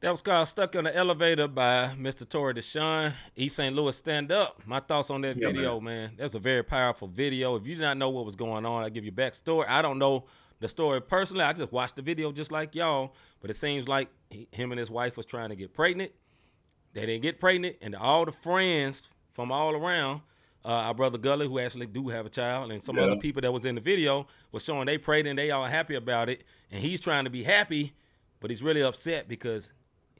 That 0.00 0.12
was 0.12 0.22
called 0.22 0.48
Stuck 0.48 0.74
on 0.76 0.84
the 0.84 0.96
Elevator 0.96 1.46
by 1.46 1.90
Mr. 1.98 2.26
Tory 2.26 2.54
Deshawn. 2.54 3.12
East 3.36 3.56
St. 3.56 3.76
Louis 3.76 3.94
Stand 3.94 4.32
Up. 4.32 4.62
My 4.66 4.80
thoughts 4.80 5.10
on 5.10 5.20
that 5.20 5.36
Yeah, 5.36 5.48
video, 5.48 5.78
man. 5.78 6.12
That's 6.16 6.34
a 6.34 6.38
very 6.38 6.62
powerful 6.62 7.06
video. 7.06 7.54
If 7.56 7.66
you 7.66 7.74
did 7.74 7.82
not 7.82 7.98
know 7.98 8.08
what 8.08 8.24
was 8.24 8.34
going 8.34 8.64
on, 8.64 8.82
I'll 8.82 8.88
give 8.88 9.04
you 9.04 9.12
backstory. 9.12 9.66
I 9.68 9.82
don't 9.82 9.98
know 9.98 10.24
the 10.58 10.70
story 10.70 11.02
personally. 11.02 11.44
I 11.44 11.52
just 11.52 11.70
watched 11.70 11.96
the 11.96 12.02
video 12.02 12.32
just 12.32 12.50
like 12.50 12.74
y'all. 12.74 13.14
But 13.42 13.50
it 13.50 13.56
seems 13.56 13.88
like 13.88 14.08
he, 14.30 14.48
him 14.52 14.72
and 14.72 14.78
his 14.78 14.90
wife 14.90 15.18
was 15.18 15.26
trying 15.26 15.50
to 15.50 15.56
get 15.56 15.74
pregnant. 15.74 16.12
They 16.94 17.02
didn't 17.04 17.20
get 17.20 17.38
pregnant. 17.38 17.76
And 17.82 17.94
all 17.94 18.24
the 18.24 18.32
friends 18.32 19.10
from 19.34 19.52
all 19.52 19.74
around, 19.74 20.22
uh, 20.64 20.68
our 20.68 20.94
brother 20.94 21.18
Gully, 21.18 21.46
who 21.46 21.58
actually 21.58 21.86
do 21.86 22.08
have 22.08 22.24
a 22.24 22.30
child, 22.30 22.72
and 22.72 22.82
some 22.82 22.96
Yeah. 22.96 23.02
other 23.02 23.16
people 23.16 23.42
that 23.42 23.52
was 23.52 23.66
in 23.66 23.74
the 23.74 23.82
video 23.82 24.26
was 24.50 24.64
showing 24.64 24.86
they 24.86 24.96
prayed 24.96 25.26
and 25.26 25.38
they 25.38 25.50
all 25.50 25.66
happy 25.66 25.94
about 25.94 26.30
it. 26.30 26.44
And 26.70 26.82
he's 26.82 27.02
trying 27.02 27.24
to 27.24 27.30
be 27.30 27.42
happy, 27.42 27.92
but 28.40 28.48
he's 28.50 28.62
really 28.62 28.82
upset 28.82 29.28
because 29.28 29.70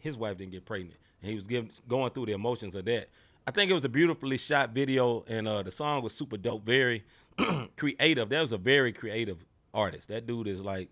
his 0.01 0.17
wife 0.17 0.37
didn't 0.39 0.53
get 0.53 0.65
pregnant, 0.65 0.97
and 1.23 1.31
he 1.31 1.35
was 1.37 1.47
giving, 1.47 1.71
going 1.89 2.11
through 2.11 2.27
the 2.27 2.33
emotions 2.33 2.75
of 2.75 2.85
that. 2.87 3.09
I 3.47 3.51
think 3.53 3.71
it 3.71 3.75
was 3.75 3.85
a 3.85 3.89
beautifully 3.89 4.37
shot 4.39 4.71
video, 4.71 5.25
and 5.29 5.49
uh, 5.49 5.63
the 5.63 5.71
song 5.71 6.03
was 6.03 6.13
super 6.15 6.37
dope, 6.37 6.65
very 6.65 7.05
creative. 7.77 8.29
That 8.29 8.41
was 8.41 8.53
a 8.53 8.59
very 8.59 8.93
creative 8.93 9.45
artist. 9.73 10.09
That 10.09 10.27
dude 10.27 10.47
is 10.49 10.61
like 10.61 10.89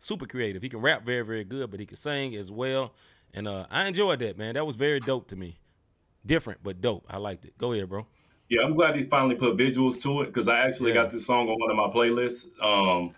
super 0.00 0.26
creative. 0.26 0.62
He 0.62 0.68
can 0.68 0.80
rap 0.80 1.04
very, 1.04 1.22
very 1.22 1.44
good, 1.44 1.70
but 1.70 1.80
he 1.80 1.86
can 1.86 1.96
sing 1.96 2.34
as 2.34 2.50
well. 2.50 2.92
And 3.34 3.46
uh, 3.48 3.66
I 3.70 3.86
enjoyed 3.86 4.18
that, 4.20 4.36
man. 4.36 4.54
That 4.54 4.66
was 4.66 4.76
very 4.76 5.00
dope 5.00 5.28
to 5.28 5.36
me. 5.36 5.58
Different, 6.26 6.60
but 6.62 6.80
dope. 6.80 7.06
I 7.08 7.16
liked 7.16 7.44
it. 7.44 7.56
Go 7.58 7.72
ahead, 7.72 7.88
bro. 7.88 8.06
Yeah, 8.48 8.62
I'm 8.62 8.74
glad 8.74 8.96
he 8.96 9.02
finally 9.02 9.34
put 9.34 9.56
visuals 9.56 10.02
to 10.02 10.22
it 10.22 10.26
because 10.26 10.46
I 10.48 10.58
actually 10.60 10.90
Yeah. 10.90 11.02
got 11.02 11.10
this 11.10 11.24
song 11.24 11.48
on 11.48 11.58
one 11.58 11.70
of 11.70 11.76
my 11.76 11.86
playlists. 11.88 12.46
Um, 12.62 13.14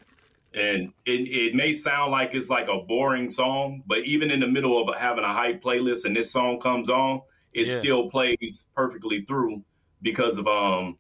and 0.54 0.92
it, 1.04 1.10
it 1.28 1.54
may 1.54 1.72
sound 1.72 2.12
like 2.12 2.30
it's 2.34 2.48
like 2.48 2.68
a 2.68 2.78
boring 2.78 3.28
song, 3.28 3.82
but 3.86 3.98
even 4.04 4.30
in 4.30 4.40
the 4.40 4.46
middle 4.46 4.80
of 4.80 4.94
having 4.96 5.24
a 5.24 5.32
hype 5.32 5.62
playlist 5.62 6.04
and 6.04 6.14
this 6.16 6.30
song 6.30 6.60
comes 6.60 6.88
on, 6.88 7.20
it 7.52 7.66
Yeah. 7.66 7.78
still 7.78 8.10
plays 8.10 8.68
perfectly 8.74 9.24
through 9.24 9.62
because 10.02 10.38
of 10.38 10.46
um 10.46 10.98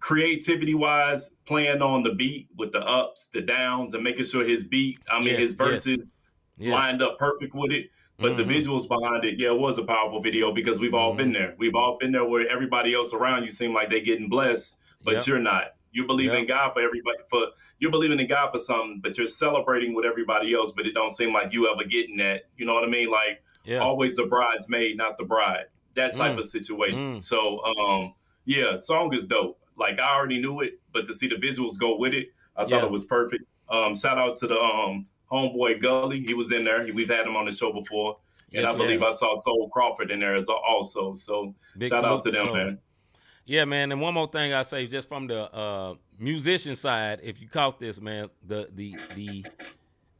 creativity 0.00 0.74
wise, 0.74 1.30
playing 1.46 1.80
on 1.80 2.02
the 2.02 2.10
beat 2.14 2.48
with 2.56 2.72
the 2.72 2.80
ups, 2.80 3.28
the 3.32 3.40
downs, 3.40 3.94
and 3.94 4.04
making 4.04 4.24
sure 4.24 4.44
his 4.44 4.64
beat, 4.64 4.98
I 5.10 5.18
mean 5.18 5.28
Yes, 5.28 5.38
his 5.38 5.54
verses 5.54 6.12
Yes. 6.58 6.72
lined 6.72 7.02
up 7.02 7.18
perfect 7.18 7.54
with 7.54 7.72
it. 7.72 7.86
But 8.18 8.36
the 8.36 8.44
Mhm. 8.44 8.48
visuals 8.62 8.86
behind 8.86 9.24
it, 9.24 9.38
yeah, 9.40 9.48
it 9.48 9.58
was 9.58 9.76
a 9.76 9.82
powerful 9.82 10.20
video 10.20 10.52
because 10.52 10.78
we've 10.78 10.94
all 10.94 11.10
Mm-hmm. 11.10 11.16
been 11.18 11.32
there. 11.32 11.54
We've 11.58 11.74
all 11.74 11.96
been 11.98 12.12
there 12.12 12.24
where 12.24 12.48
everybody 12.48 12.94
else 12.94 13.12
around 13.12 13.42
you 13.44 13.50
seem 13.50 13.74
like 13.74 13.90
they're 13.90 14.00
getting 14.00 14.28
blessed, 14.28 14.78
but 15.02 15.14
Yep. 15.14 15.26
you're 15.26 15.38
not. 15.40 15.72
You 15.94 16.06
believe 16.06 16.32
in 16.32 16.40
Yep. 16.40 16.48
God 16.48 16.72
for 16.74 16.80
everybody 16.82 17.18
for 17.30 17.46
you're 17.78 17.90
believing 17.90 18.20
in 18.20 18.26
God 18.26 18.50
for 18.52 18.58
something, 18.58 19.00
but 19.00 19.16
you're 19.16 19.26
celebrating 19.26 19.94
with 19.94 20.04
everybody 20.04 20.52
else, 20.54 20.72
but 20.76 20.86
it 20.86 20.92
don't 20.92 21.10
seem 21.12 21.32
like 21.32 21.52
you 21.52 21.70
ever 21.72 21.84
getting 21.84 22.16
that. 22.18 22.42
You 22.58 22.66
know 22.66 22.74
what 22.74 22.84
I 22.84 22.88
mean? 22.88 23.10
Like 23.10 23.42
Yeah. 23.64 23.78
always 23.78 24.16
the 24.16 24.26
bridesmaid, 24.26 24.96
not 24.96 25.16
the 25.16 25.24
bride. 25.24 25.66
That 25.94 26.16
type 26.16 26.34
Mm. 26.34 26.38
of 26.40 26.46
situation. 26.46 27.16
Mm. 27.16 27.22
So 27.22 27.64
um 27.64 28.14
yeah, 28.44 28.76
song 28.76 29.14
is 29.14 29.24
dope. 29.24 29.58
Like 29.76 29.98
I 29.98 30.14
already 30.14 30.40
knew 30.40 30.60
it, 30.60 30.74
but 30.92 31.06
to 31.06 31.14
see 31.14 31.28
the 31.28 31.36
visuals 31.36 31.78
go 31.78 31.96
with 31.96 32.12
it, 32.12 32.28
I 32.56 32.64
thought 32.64 32.84
it 32.84 32.90
was 32.90 33.04
perfect. 33.06 33.44
Um, 33.68 33.94
shout 33.94 34.18
out 34.18 34.36
to 34.38 34.46
the 34.46 34.60
um, 34.60 35.06
homeboy 35.32 35.80
Gully. 35.80 36.20
He 36.20 36.34
was 36.34 36.52
in 36.52 36.64
there. 36.64 36.84
He, 36.84 36.92
we've 36.92 37.08
had 37.08 37.26
him 37.26 37.34
on 37.36 37.46
the 37.46 37.52
show 37.52 37.72
before. 37.72 38.18
And 38.52 38.62
Yes, 38.62 38.68
I 38.68 38.76
believe 38.76 39.00
man. 39.00 39.08
I 39.08 39.12
saw 39.12 39.34
Soul 39.34 39.68
Crawford 39.70 40.10
in 40.10 40.20
there 40.20 40.34
as 40.36 40.46
also. 40.48 41.16
So 41.16 41.54
Big 41.78 41.88
shout 41.88 42.04
out 42.04 42.22
to 42.22 42.30
them, 42.30 42.52
man. 42.52 42.78
Yeah, 43.46 43.64
man. 43.66 43.92
And 43.92 44.00
one 44.00 44.14
more 44.14 44.26
thing 44.26 44.54
I 44.54 44.62
say, 44.62 44.86
just 44.86 45.08
from 45.08 45.26
the 45.26 45.52
uh, 45.54 45.94
musician 46.18 46.76
side, 46.76 47.20
if 47.22 47.40
you 47.40 47.48
caught 47.48 47.78
this, 47.78 48.00
man, 48.00 48.30
the 48.46 48.68
the 48.74 48.96
the 49.14 49.44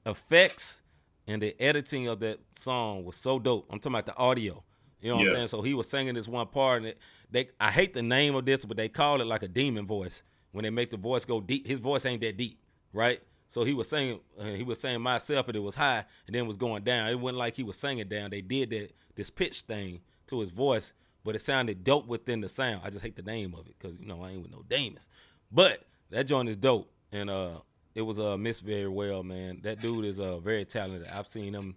effects 0.07 0.83
and 1.27 1.41
the 1.41 1.59
editing 1.61 2.07
of 2.09 2.20
that 2.20 2.39
song 2.59 3.05
was 3.05 3.16
so 3.16 3.39
dope. 3.39 3.66
I'm 3.70 3.79
talking 3.79 3.93
about 3.93 4.07
the 4.07 4.16
audio. 4.16 4.62
You 5.01 5.11
know 5.11 5.16
what 5.16 5.25
Yeah. 5.25 5.31
I'm 5.31 5.37
saying? 5.37 5.49
So 5.49 5.62
he 5.62 5.75
was 5.75 5.89
singing 5.89 6.14
this 6.14 6.29
one 6.29 6.47
part, 6.49 6.79
and 6.79 6.87
it, 6.89 6.99
they 7.31 7.49
I 7.61 7.70
hate 7.70 7.95
the 7.95 8.03
name 8.03 8.35
of 8.35 8.45
this, 8.45 8.64
but 8.64 8.77
they 8.77 8.89
call 8.89 9.20
it 9.20 9.27
like 9.27 9.43
a 9.43 9.49
demon 9.49 9.87
voice 9.87 10.22
when 10.53 10.62
they 10.64 10.70
make 10.70 10.91
the 10.91 10.97
voice 10.97 11.25
go 11.25 11.41
deep. 11.41 11.66
His 11.66 11.79
voice 11.79 12.05
ain't 12.07 12.20
that 12.20 12.37
deep, 12.37 12.59
right? 12.93 13.20
So 13.49 13.64
he 13.64 13.72
was 13.75 13.89
singing, 13.89 14.20
uh, 14.39 14.45
he 14.47 14.64
was 14.64 14.81
saying 14.81 15.01
myself, 15.01 15.47
and 15.49 15.57
it 15.57 15.61
was 15.61 15.75
high, 15.77 16.05
and 16.27 16.35
then 16.35 16.47
was 16.47 16.57
going 16.57 16.83
down. 16.83 17.09
It 17.09 17.20
wasn't 17.20 17.39
like 17.39 17.55
he 17.55 17.62
was 17.62 17.77
singing 17.77 18.09
down. 18.09 18.31
They 18.31 18.41
did 18.41 18.70
that 18.70 18.93
this 19.14 19.31
pitch 19.31 19.61
thing 19.62 20.01
to 20.27 20.41
his 20.41 20.51
voice, 20.51 20.93
but 21.25 21.35
it 21.35 21.41
sounded 21.41 21.85
dope 21.85 22.07
within 22.07 22.41
the 22.41 22.49
sound. 22.49 22.83
I 22.85 22.91
just 22.91 23.03
hate 23.03 23.16
the 23.16 23.22
name 23.22 23.55
of 23.55 23.66
it 23.66 23.75
because 23.79 23.99
you 23.99 24.07
know 24.07 24.22
I 24.22 24.31
ain't 24.31 24.43
with 24.43 24.53
no 24.53 24.62
demons, 24.68 25.09
but 25.51 25.83
that 26.11 26.25
joint 26.25 26.49
is 26.49 26.57
dope, 26.57 26.91
and 27.12 27.31
uh, 27.31 27.59
it 27.95 28.03
was 28.03 28.20
uh 28.20 28.37
mixed 28.37 28.62
very 28.62 28.89
well, 28.89 29.22
man. 29.22 29.61
That 29.62 29.81
dude 29.81 30.05
is 30.05 30.18
uh 30.18 30.39
very 30.39 30.64
talented. 30.64 31.09
I've 31.09 31.27
seen 31.27 31.55
him 31.55 31.77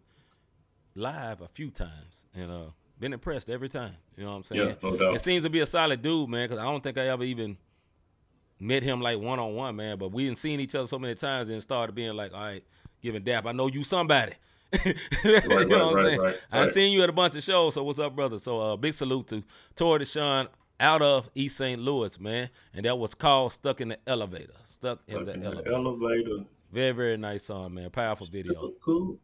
live 0.95 1.41
a 1.41 1.47
few 1.47 1.69
times, 1.69 2.25
and 2.35 2.51
uh, 2.51 2.65
been 2.99 3.13
impressed 3.13 3.49
every 3.49 3.69
time. 3.69 3.95
You 4.15 4.23
know 4.23 4.31
what 4.31 4.37
I'm 4.37 4.43
saying? 4.43 4.61
Yeah, 4.61 4.75
no 4.83 4.97
doubt. 4.97 5.15
It 5.15 5.21
seems 5.21 5.43
to 5.43 5.49
be 5.49 5.59
a 5.59 5.65
solid 5.65 6.01
dude, 6.01 6.29
man. 6.29 6.47
Because 6.47 6.59
I 6.59 6.63
don't 6.63 6.83
think 6.83 6.97
I 6.97 7.07
ever 7.07 7.23
even 7.23 7.57
met 8.59 8.83
him 8.83 9.01
like 9.01 9.19
one 9.19 9.39
on 9.39 9.53
one, 9.53 9.75
man. 9.75 9.97
But 9.97 10.11
we 10.11 10.25
didn't 10.25 10.39
seen 10.39 10.59
each 10.59 10.75
other 10.75 10.87
so 10.87 10.99
many 10.99 11.15
times 11.15 11.49
and 11.49 11.61
started 11.61 11.93
being 11.93 12.15
like, 12.15 12.33
all 12.33 12.41
right, 12.41 12.63
giving 13.01 13.23
dap. 13.23 13.45
I 13.45 13.51
know 13.51 13.67
you 13.67 13.83
somebody. 13.83 14.33
you 14.86 14.93
right, 15.24 15.47
what 15.47 15.72
I'm 15.72 15.93
right, 15.95 16.05
saying? 16.05 16.20
right, 16.20 16.36
I 16.51 16.70
seen 16.70 16.91
you 16.91 17.03
at 17.03 17.09
a 17.09 17.13
bunch 17.13 17.36
of 17.36 17.43
shows. 17.43 17.76
So 17.76 17.84
what's 17.84 17.99
up, 17.99 18.15
brother? 18.15 18.38
So 18.38 18.59
uh, 18.59 18.76
big 18.76 18.93
salute 18.93 19.28
to 19.28 19.43
Tori 19.76 19.99
Deshaun 20.03 20.47
out 20.80 21.01
of 21.01 21.30
East 21.36 21.57
St. 21.57 21.82
Louis, 21.82 22.20
man. 22.20 22.49
And 22.74 22.86
that 22.86 22.97
was 22.97 23.13
called 23.13 23.53
"Stuck 23.53 23.82
in 23.82 23.89
the 23.89 23.99
Elevator." 24.07 24.53
Stuck, 24.65 24.99
in 25.07 25.26
the 25.26 25.32
Stuck 25.32 25.36
in 25.36 25.41
the 25.41 25.47
elevator. 25.47 25.74
elevator. 25.74 26.45
Very 26.72 26.91
very 26.91 27.18
nice 27.18 27.45
song, 27.45 27.74
man. 27.74 27.89
Powerful 27.89 28.28
video. 28.28 28.74
Cool. 28.84 29.18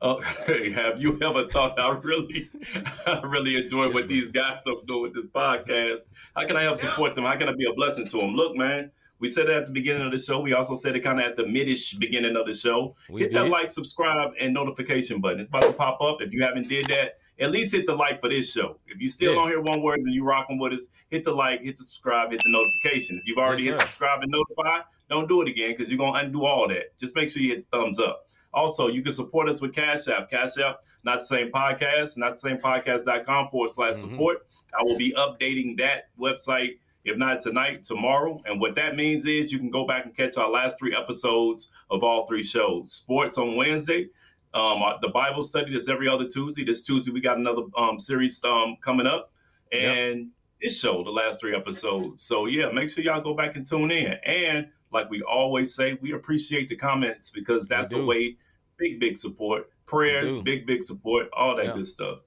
Uh, 0.00 0.20
hey, 0.46 0.70
have 0.72 1.02
you 1.02 1.18
ever 1.22 1.48
thought 1.48 1.78
I 1.78 1.90
really, 1.90 2.50
I 3.06 3.20
really 3.24 3.56
enjoy 3.56 3.92
what 3.92 4.08
these 4.08 4.30
guys 4.30 4.62
are 4.66 4.74
doing 4.86 5.02
with 5.02 5.14
this 5.14 5.26
podcast? 5.26 6.06
How 6.36 6.46
can 6.46 6.56
I 6.56 6.62
help 6.62 6.78
support 6.78 7.14
them? 7.14 7.24
How 7.24 7.36
can 7.36 7.48
I 7.48 7.52
be 7.52 7.66
a 7.68 7.74
blessing 7.74 8.06
to 8.06 8.18
them? 8.18 8.34
Look, 8.34 8.56
man, 8.56 8.90
we 9.20 9.28
said 9.28 9.48
it 9.48 9.56
at 9.56 9.66
the 9.66 9.72
beginning 9.72 10.02
of 10.02 10.12
the 10.12 10.18
show. 10.18 10.40
We 10.40 10.52
also 10.52 10.74
said 10.74 10.94
it 10.96 11.00
kind 11.00 11.20
of 11.20 11.26
at 11.26 11.36
the 11.36 11.42
midish 11.44 11.98
beginning 11.98 12.36
of 12.36 12.46
the 12.46 12.52
show. 12.54 12.94
We 13.10 13.22
hit 13.22 13.32
that 13.32 13.48
like, 13.48 13.70
subscribe, 13.70 14.32
and 14.40 14.54
notification 14.54 15.20
button. 15.20 15.40
It's 15.40 15.48
about 15.48 15.62
to 15.64 15.72
pop 15.72 16.00
up. 16.00 16.22
If 16.22 16.32
you 16.32 16.42
haven't 16.42 16.68
did 16.68 16.86
that, 16.86 17.18
at 17.40 17.50
least 17.52 17.72
hit 17.74 17.86
the 17.86 17.94
like 17.94 18.20
for 18.20 18.28
this 18.28 18.52
show. 18.52 18.78
If 18.86 19.00
you 19.00 19.08
still 19.08 19.34
Yeah. 19.34 19.40
on 19.40 19.48
here 19.48 19.60
one 19.60 19.82
words 19.82 20.06
and 20.06 20.14
you 20.14 20.24
rocking 20.24 20.58
with 20.58 20.72
us, 20.72 20.88
hit 21.10 21.24
the 21.24 21.32
like, 21.32 21.62
hit 21.62 21.76
the 21.76 21.84
subscribe, 21.84 22.30
hit 22.32 22.40
the 22.44 22.50
notification. 22.50 23.16
If 23.20 23.28
you've 23.28 23.38
already 23.38 23.64
Yes, 23.64 23.76
hit 23.76 23.82
subscribe 23.86 24.22
and 24.22 24.30
notify, 24.32 24.80
don't 25.08 25.28
do 25.28 25.42
it 25.42 25.48
again 25.48 25.70
because 25.70 25.88
you're 25.90 25.98
gonna 25.98 26.18
undo 26.24 26.44
all 26.44 26.66
that. 26.68 26.98
Just 26.98 27.14
make 27.14 27.28
sure 27.30 27.40
you 27.42 27.50
hit 27.54 27.70
the 27.70 27.76
thumbs 27.78 27.98
up. 28.00 28.24
Also, 28.54 28.88
you 28.88 29.02
can 29.02 29.12
support 29.12 29.48
us 29.48 29.60
with 29.60 29.72
Cash 29.74 30.08
App. 30.08 30.30
Cash 30.30 30.58
App, 30.58 30.80
not 31.04 31.20
the 31.20 31.24
same 31.26 31.50
podcast, 31.52 32.16
not 32.16 32.30
the 32.30 32.36
same 32.38 32.58
podcast.com 32.58 33.48
forward 33.50 33.70
slash 33.70 33.94
Mhm. 33.96 34.00
support. 34.10 34.46
I 34.78 34.82
will 34.82 34.96
be 34.96 35.12
updating 35.12 35.76
that 35.78 36.08
website, 36.18 36.78
if 37.08 37.16
not 37.16 37.40
tonight, 37.40 37.82
tomorrow. 37.84 38.42
And 38.46 38.60
what 38.60 38.74
that 38.76 38.96
means 38.96 39.24
is 39.24 39.50
you 39.50 39.58
can 39.58 39.70
go 39.70 39.86
back 39.86 40.04
and 40.04 40.16
catch 40.16 40.36
our 40.36 40.50
last 40.50 40.78
three 40.78 40.94
episodes 40.94 41.70
of 41.90 42.02
all 42.02 42.26
three 42.26 42.42
shows. 42.42 42.92
Sports 42.92 43.38
on 43.38 43.56
Wednesday, 43.56 44.08
um, 44.54 44.82
uh, 44.82 44.98
the 45.00 45.08
Bible 45.08 45.42
study 45.42 45.72
that's 45.72 45.88
every 45.88 46.08
other 46.08 46.26
Tuesday. 46.26 46.64
This 46.64 46.82
Tuesday, 46.84 47.12
we 47.12 47.20
got 47.20 47.38
another 47.38 47.62
um, 47.76 47.98
series 47.98 48.42
um, 48.44 48.76
coming 48.82 49.06
up. 49.06 49.32
And 49.72 50.28
this 50.62 50.78
show, 50.78 51.04
the 51.04 51.10
last 51.10 51.40
three 51.40 51.54
episodes. 51.54 52.22
So, 52.22 52.46
yeah, 52.46 52.70
make 52.70 52.88
sure 52.88 53.04
y'all 53.04 53.20
go 53.20 53.34
back 53.34 53.56
and 53.56 53.66
tune 53.66 53.90
in. 53.90 54.14
And 54.24 54.68
like 54.90 55.10
we 55.10 55.22
always 55.22 55.74
say, 55.74 55.98
we 56.00 56.12
appreciate 56.12 56.68
the 56.68 56.76
comments 56.76 57.30
because 57.30 57.68
that's 57.68 57.92
a 57.92 58.02
way, 58.02 58.36
big, 58.76 58.98
big 58.98 59.18
support. 59.18 59.70
Prayers, 59.86 60.36
big, 60.38 60.66
big 60.66 60.82
support, 60.82 61.28
all 61.32 61.56
that 61.56 61.66
Yeah. 61.66 61.74
good 61.74 61.86
stuff. 61.86 62.18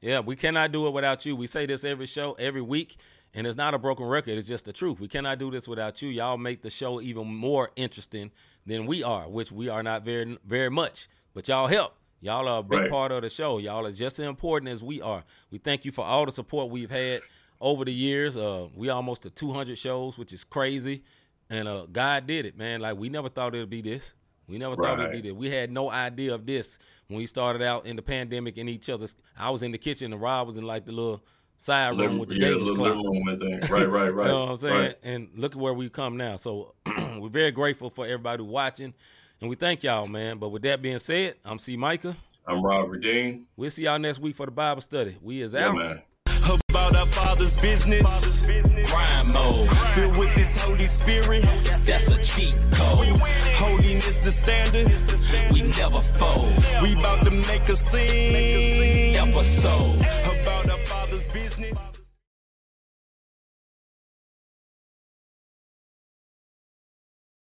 Yeah, 0.00 0.18
we 0.20 0.34
cannot 0.34 0.72
do 0.72 0.86
it 0.88 0.90
without 0.90 1.24
you. 1.24 1.36
We 1.36 1.46
say 1.46 1.64
this 1.64 1.84
every 1.84 2.06
show, 2.06 2.32
every 2.32 2.60
week, 2.60 2.96
and 3.34 3.46
it's 3.46 3.56
not 3.56 3.74
a 3.74 3.78
broken 3.78 4.06
record. 4.06 4.38
It's 4.38 4.48
just 4.48 4.64
the 4.64 4.72
truth. 4.72 5.00
We 5.00 5.08
cannot 5.08 5.38
do 5.38 5.50
this 5.50 5.66
without 5.68 6.02
you. 6.02 6.08
Y'all 6.08 6.36
make 6.38 6.62
the 6.62 6.70
show 6.70 7.00
even 7.00 7.26
more 7.26 7.70
interesting 7.76 8.30
than 8.66 8.86
we 8.86 9.02
are, 9.02 9.28
which 9.28 9.50
we 9.50 9.68
are 9.68 9.82
not 9.82 10.04
very, 10.04 10.38
very 10.44 10.70
much. 10.70 11.08
But 11.34 11.48
y'all 11.48 11.66
help. 11.66 11.94
Y'all 12.20 12.46
are 12.46 12.60
a 12.60 12.62
big 12.62 12.80
Right. 12.80 12.90
part 12.90 13.10
of 13.10 13.22
the 13.22 13.30
show. 13.30 13.58
Y'all 13.58 13.86
are 13.86 13.90
just 13.90 14.18
as 14.20 14.26
important 14.26 14.70
as 14.70 14.82
we 14.82 15.00
are. 15.00 15.24
We 15.50 15.58
thank 15.58 15.84
you 15.84 15.90
for 15.92 16.04
all 16.04 16.24
the 16.26 16.30
support 16.32 16.70
we've 16.70 16.90
had 16.90 17.22
over 17.60 17.84
the 17.84 17.92
years. 17.92 18.36
Uh, 18.36 18.68
we 18.76 18.90
almost 18.90 19.22
to 19.22 19.30
200 19.30 19.76
shows, 19.78 20.16
which 20.18 20.32
is 20.32 20.44
crazy. 20.44 21.02
And 21.50 21.66
uh, 21.66 21.86
God 21.90 22.26
did 22.26 22.46
it, 22.46 22.56
man. 22.56 22.80
Like 22.80 22.96
we 22.96 23.08
never 23.08 23.28
thought 23.28 23.54
it'd 23.54 23.68
be 23.70 23.82
this. 23.82 24.14
We 24.46 24.58
never 24.58 24.76
thought 24.76 25.00
it'd 25.00 25.12
be 25.12 25.20
this. 25.20 25.32
We 25.32 25.50
had 25.50 25.70
no 25.72 25.90
idea 25.90 26.34
of 26.34 26.46
this 26.46 26.78
when 27.08 27.18
we 27.18 27.26
started 27.26 27.62
out 27.62 27.86
in 27.86 27.96
the 27.96 28.02
pandemic 28.02 28.56
in 28.56 28.68
each 28.68 28.88
other's. 28.88 29.16
I 29.36 29.50
was 29.50 29.62
in 29.62 29.72
the 29.72 29.78
kitchen 29.78 30.12
and 30.12 30.20
Rob 30.22 30.46
was 30.46 30.58
in 30.58 30.64
like 30.64 30.84
the 30.84 30.92
little 30.92 31.22
side 31.62 31.90
room 31.90 31.98
Living- 31.98 32.18
with 32.18 32.28
the 32.30 32.34
yeah, 32.36 32.48
Davis 32.48 32.68
little 32.68 32.76
clock. 32.84 32.96
living 32.96 33.24
room. 33.24 33.60
Right, 33.70 33.88
right, 33.88 34.08
right. 34.14 34.26
You 34.26 34.32
know 34.32 34.40
what 34.40 34.50
I'm 34.50 34.56
saying? 34.58 34.74
Right. 34.74 34.94
And 35.02 35.28
look 35.36 35.52
at 35.52 35.58
where 35.60 35.72
we 35.74 35.88
come 35.88 36.16
now. 36.16 36.36
So 36.36 36.74
we're 37.18 37.28
very 37.28 37.50
grateful 37.52 37.90
for 37.90 38.04
everybody 38.04 38.42
watching, 38.42 38.94
and 39.40 39.48
we 39.48 39.56
thank 39.56 39.82
y'all, 39.82 40.06
man. 40.06 40.38
But 40.38 40.48
with 40.50 40.62
that 40.62 40.82
being 40.82 40.98
said, 40.98 41.34
I'm 41.44 41.58
C-Micah. 41.58 42.16
I'm 42.46 42.62
Rob 42.62 42.90
Redeemed. 42.90 43.46
We'll 43.56 43.70
see 43.70 43.84
y'all 43.84 43.98
next 44.00 44.18
week 44.18 44.34
for 44.34 44.46
the 44.46 44.52
Bible 44.52 44.80
study. 44.82 45.16
We 45.22 45.40
is 45.42 45.52
Yeah, 45.54 45.68
out. 45.68 45.76
man. 45.76 46.02
About 46.70 46.96
our 46.96 47.06
Father's 47.06 47.56
business. 47.58 48.44
Crime 48.90 49.32
mode, 49.32 49.68
Filled 49.94 50.16
with 50.16 50.30
His 50.34 50.56
Holy 50.64 50.86
Spirit. 50.86 51.44
that's 51.84 52.10
a 52.10 52.18
cheat 52.20 52.54
code. 52.72 53.06
Holiness 53.54 54.16
the 54.16 54.32
standard. 54.32 54.88
We 55.52 55.62
never 55.62 56.00
fold. 56.00 56.52
We 56.82 56.94
about 56.94 57.24
to 57.26 57.30
make 57.30 57.68
a 57.68 57.76
scene. 57.76 59.14
Episode. 59.14 60.00
Business. 61.28 61.91